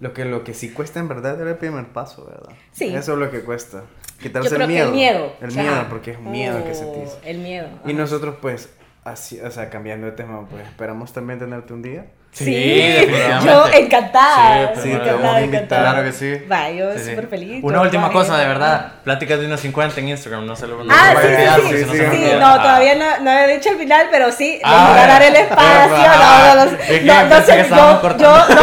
lo 0.03 0.12
que, 0.12 0.24
lo 0.24 0.42
que 0.42 0.53
sí 0.53 0.70
cuesta 0.70 0.98
en 0.98 1.07
verdad 1.07 1.40
es 1.40 1.46
el 1.46 1.57
primer 1.57 1.86
paso, 1.86 2.26
¿verdad? 2.26 2.57
Sí. 2.72 2.92
Eso 2.92 3.12
es 3.12 3.18
lo 3.20 3.30
que 3.30 3.42
cuesta. 3.42 3.84
Quitarse 4.20 4.57
el 4.57 4.66
miedo. 4.66 4.88
el 4.88 4.94
miedo. 4.94 5.32
El 5.40 5.53
miedo, 5.53 5.86
porque 5.88 6.11
es 6.11 6.18
miedo 6.18 6.64
que 6.64 6.74
se 6.74 6.86
te 6.86 7.30
El 7.30 7.38
miedo. 7.38 7.68
Y 7.86 7.92
nosotros, 7.94 8.34
pues, 8.42 8.68
así, 9.05 9.38
o 9.38 9.48
sea, 9.53 9.70
cambiando 9.70 10.07
de 10.07 10.12
tema, 10.12 10.44
pues, 10.50 10.66
esperamos 10.66 11.12
también 11.12 11.38
tenerte 11.38 11.72
un 11.72 11.82
día. 11.82 12.07
Sí, 12.32 12.46
sí 12.46 13.07
yo 13.44 13.66
encantada. 13.74 14.74
Sí, 14.74 14.90
te 14.90 15.12
vamos 15.12 15.34
a 15.34 15.42
invitar. 15.42 15.80
Claro 15.80 16.03
que 16.03 16.12
sí. 16.12 16.34
Va, 16.50 16.70
yo 16.70 16.98
súper 16.98 17.28
feliz. 17.28 17.62
Una 17.62 17.82
última 17.82 18.11
cosa, 18.11 18.38
de 18.38 18.48
verdad. 18.48 18.94
Pláticas 19.05 19.38
de 19.38 19.46
unos 19.46 19.61
50 19.61 20.00
en 20.00 20.09
Instagram, 20.09 20.46
no 20.46 20.57
se 20.57 20.66
lo 20.66 20.82
no 20.82 20.92
Ah, 20.92 21.14
sí, 21.20 21.76
sí, 21.76 21.84
sí. 21.84 21.98
sí, 22.11 22.30
no, 22.40 22.55
todavía 22.57 22.94
no, 22.94 23.22
no 23.22 23.30
he 23.30 23.55
dicho 23.55 23.68
el 23.68 23.76
final, 23.76 24.09
pero 24.11 24.32
sí, 24.32 24.53
les 24.53 24.62
voy 24.62 24.98
a 24.98 25.07
dar 25.07 25.22
el 25.22 25.36
espacio. 25.36 26.07
No, 26.09 26.55
no, 26.55 26.64
no. 26.64 26.72
No, 27.03 27.28
no 27.28 27.46
sé, 27.46 27.66
yo, 27.68 28.16
yo, 28.18 28.48
no, 28.48 28.62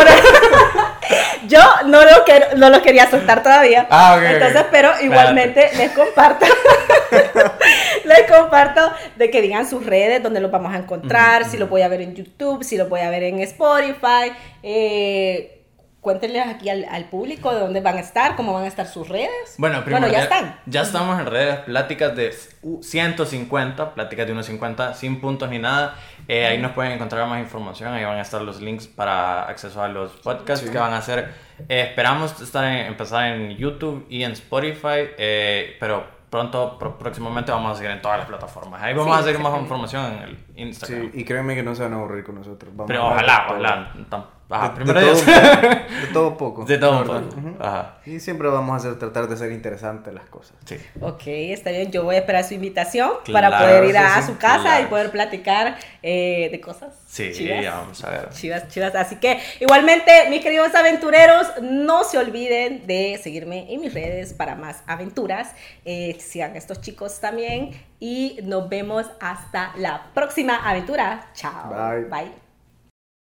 yo 1.50 1.60
no 1.86 2.04
lo, 2.04 2.24
quiero, 2.24 2.46
no 2.56 2.70
lo 2.70 2.82
quería 2.82 3.10
soltar 3.10 3.44
todavía. 3.44 3.88
Ah, 3.90 4.16
ok, 4.16 4.24
ok. 4.24 4.32
Entonces, 4.34 4.66
pero 4.72 4.92
igualmente 5.02 5.70
les 5.76 5.92
comparto. 5.92 6.46
les 8.06 8.32
comparto 8.32 8.92
de 9.18 9.30
que 9.30 9.42
digan 9.42 9.68
sus 9.68 9.86
redes, 9.86 10.24
donde 10.24 10.40
los 10.40 10.52
vamos 10.52 10.74
a 10.74 10.78
encontrar, 10.78 11.46
si 11.46 11.58
lo 11.58 11.68
voy 11.68 11.82
a 11.82 11.88
ver 11.88 12.02
en 12.02 12.16
YouTube, 12.16 12.64
si 12.64 12.78
lo 12.78 12.88
voy 12.88 13.02
a 13.02 13.10
ver 13.10 13.24
en 13.24 13.40
Spotify. 13.40 14.32
Eh, 14.64 15.59
cuéntenles 16.02 16.48
aquí 16.48 16.70
al, 16.70 16.86
al 16.90 17.06
público 17.06 17.54
de 17.54 17.60
dónde 17.60 17.82
van 17.82 17.98
a 17.98 18.00
estar, 18.02 18.36
cómo 18.36 18.54
van 18.54 18.64
a 18.64 18.68
estar 18.68 18.88
sus 18.88 19.08
redes. 19.10 19.56
Bueno, 19.58 19.84
primero, 19.84 20.08
ya, 20.08 20.20
están. 20.24 20.60
Ya 20.66 20.82
estamos 20.82 21.20
en 21.20 21.26
redes, 21.26 21.60
pláticas 21.60 22.16
de 22.16 22.32
150, 22.82 23.94
pláticas 23.94 24.26
de 24.28 24.34
150, 24.34 24.94
sin 24.94 25.20
puntos 25.22 25.50
ni 25.50 25.60
nada. 25.60 25.96
Eh, 26.28 26.46
ahí 26.46 26.58
nos 26.60 26.72
pueden 26.74 26.92
encontrar 26.94 27.28
más 27.28 27.40
información, 27.40 27.94
ahí 27.94 28.04
van 28.06 28.18
a 28.18 28.22
estar 28.22 28.42
los 28.42 28.62
links 28.62 28.88
para 28.88 29.44
acceso 29.44 29.82
a 29.82 29.88
los 29.88 30.12
podcasts 30.14 30.66
Sí. 30.66 30.72
que 30.72 30.78
van 30.78 30.94
a 30.94 30.98
hacer. 30.98 31.34
Eh, 31.68 31.88
esperamos 31.90 32.40
estar 32.42 32.64
en- 32.66 32.86
empezar 32.88 33.26
en 33.34 33.58
YouTube 33.58 34.06
y 34.10 34.24
en 34.24 34.32
Spotify, 34.34 35.10
eh, 35.18 35.76
pero 35.80 36.06
pronto, 36.30 36.78
pro- 36.78 36.98
próximamente 36.98 37.52
vamos 37.52 37.72
a 37.74 37.76
seguir 37.76 37.92
en 37.92 38.02
todas 38.02 38.20
las 38.20 38.28
plataformas. 38.28 38.82
Ahí 38.84 38.94
vamos 38.94 39.16
Sí, 39.16 39.22
a 39.22 39.24
seguir 39.26 39.40
más 39.42 39.60
información 39.60 40.06
en 40.06 40.22
el 40.22 40.38
Instagram. 40.56 41.12
Sí, 41.12 41.20
y 41.22 41.26
créanme 41.26 41.56
que 41.56 41.64
no 41.64 41.74
se 41.76 41.84
van 41.84 41.94
a 41.94 41.96
aburrir 41.96 42.24
con 42.24 42.36
nosotros. 42.36 42.72
Vamos 42.76 42.88
Pero 42.88 43.02
a 43.04 43.08
ojalá, 43.14 43.46
ojalá. 43.50 43.94
Ajá, 44.50 44.70
De- 44.70 44.76
primero 44.76 45.00
de, 45.00 45.06
Dios. 45.06 45.24
todo, 45.24 45.36
de 46.02 46.08
todo 46.14 46.38
poco. 46.38 46.66
De 46.66 46.78
todo 46.78 47.04
poco. 47.06 47.38
Ujú. 47.38 47.56
Ajá. 47.60 47.98
Y 48.06 48.20
siempre 48.20 48.48
vamos 48.50 48.74
a 48.74 48.76
hacer, 48.78 49.00
tratar 49.00 49.28
de 49.28 49.38
ser 49.38 49.52
interesantes 49.52 50.14
las 50.14 50.26
cosas. 50.30 50.54
Sí. 50.66 50.78
Ok, 51.02 51.22
está 51.28 51.72
bien. 51.72 51.92
Yo 51.92 52.04
voy 52.04 52.16
a 52.16 52.20
esperar 52.20 52.44
su 52.44 52.54
invitación 52.54 53.12
para 53.32 53.50
Claro, 53.50 53.66
poder 53.66 53.84
ir 53.86 53.98
a, 53.98 54.14
sí, 54.16 54.20
a 54.20 54.26
su 54.28 54.38
casa 54.38 54.62
claro. 54.64 54.84
y 54.84 54.88
poder 54.88 55.12
platicar 55.12 55.78
eh, 56.02 56.50
de 56.52 56.60
cosas. 56.62 56.94
Sí, 57.08 57.32
chivas. 57.34 57.66
vamos 57.66 58.04
a 58.04 58.10
ver. 58.12 58.30
Chivas, 58.30 58.68
chivas. 58.70 58.96
Así 58.96 59.16
que 59.18 59.40
igualmente, 59.60 60.12
mis 60.30 60.42
queridos 60.42 60.74
aventureros, 60.76 61.48
no 61.62 62.04
se 62.04 62.18
olviden 62.18 62.86
de 62.88 63.20
seguirme 63.22 63.72
en 63.74 63.82
mis 63.82 63.94
redes 63.94 64.34
para 64.34 64.56
más 64.56 64.84
aventuras. 64.88 65.54
Eh, 65.86 66.18
sigan 66.20 66.56
estos 66.56 66.82
chicos 66.82 67.20
también 67.20 67.72
y 68.00 68.40
nos 68.44 68.70
vemos 68.70 69.06
hasta 69.20 69.74
la 69.78 70.08
próxima 70.14 70.56
aventura. 70.70 71.28
Chao. 71.34 71.70
Bye. 71.70 72.06
Bye. 72.06 72.49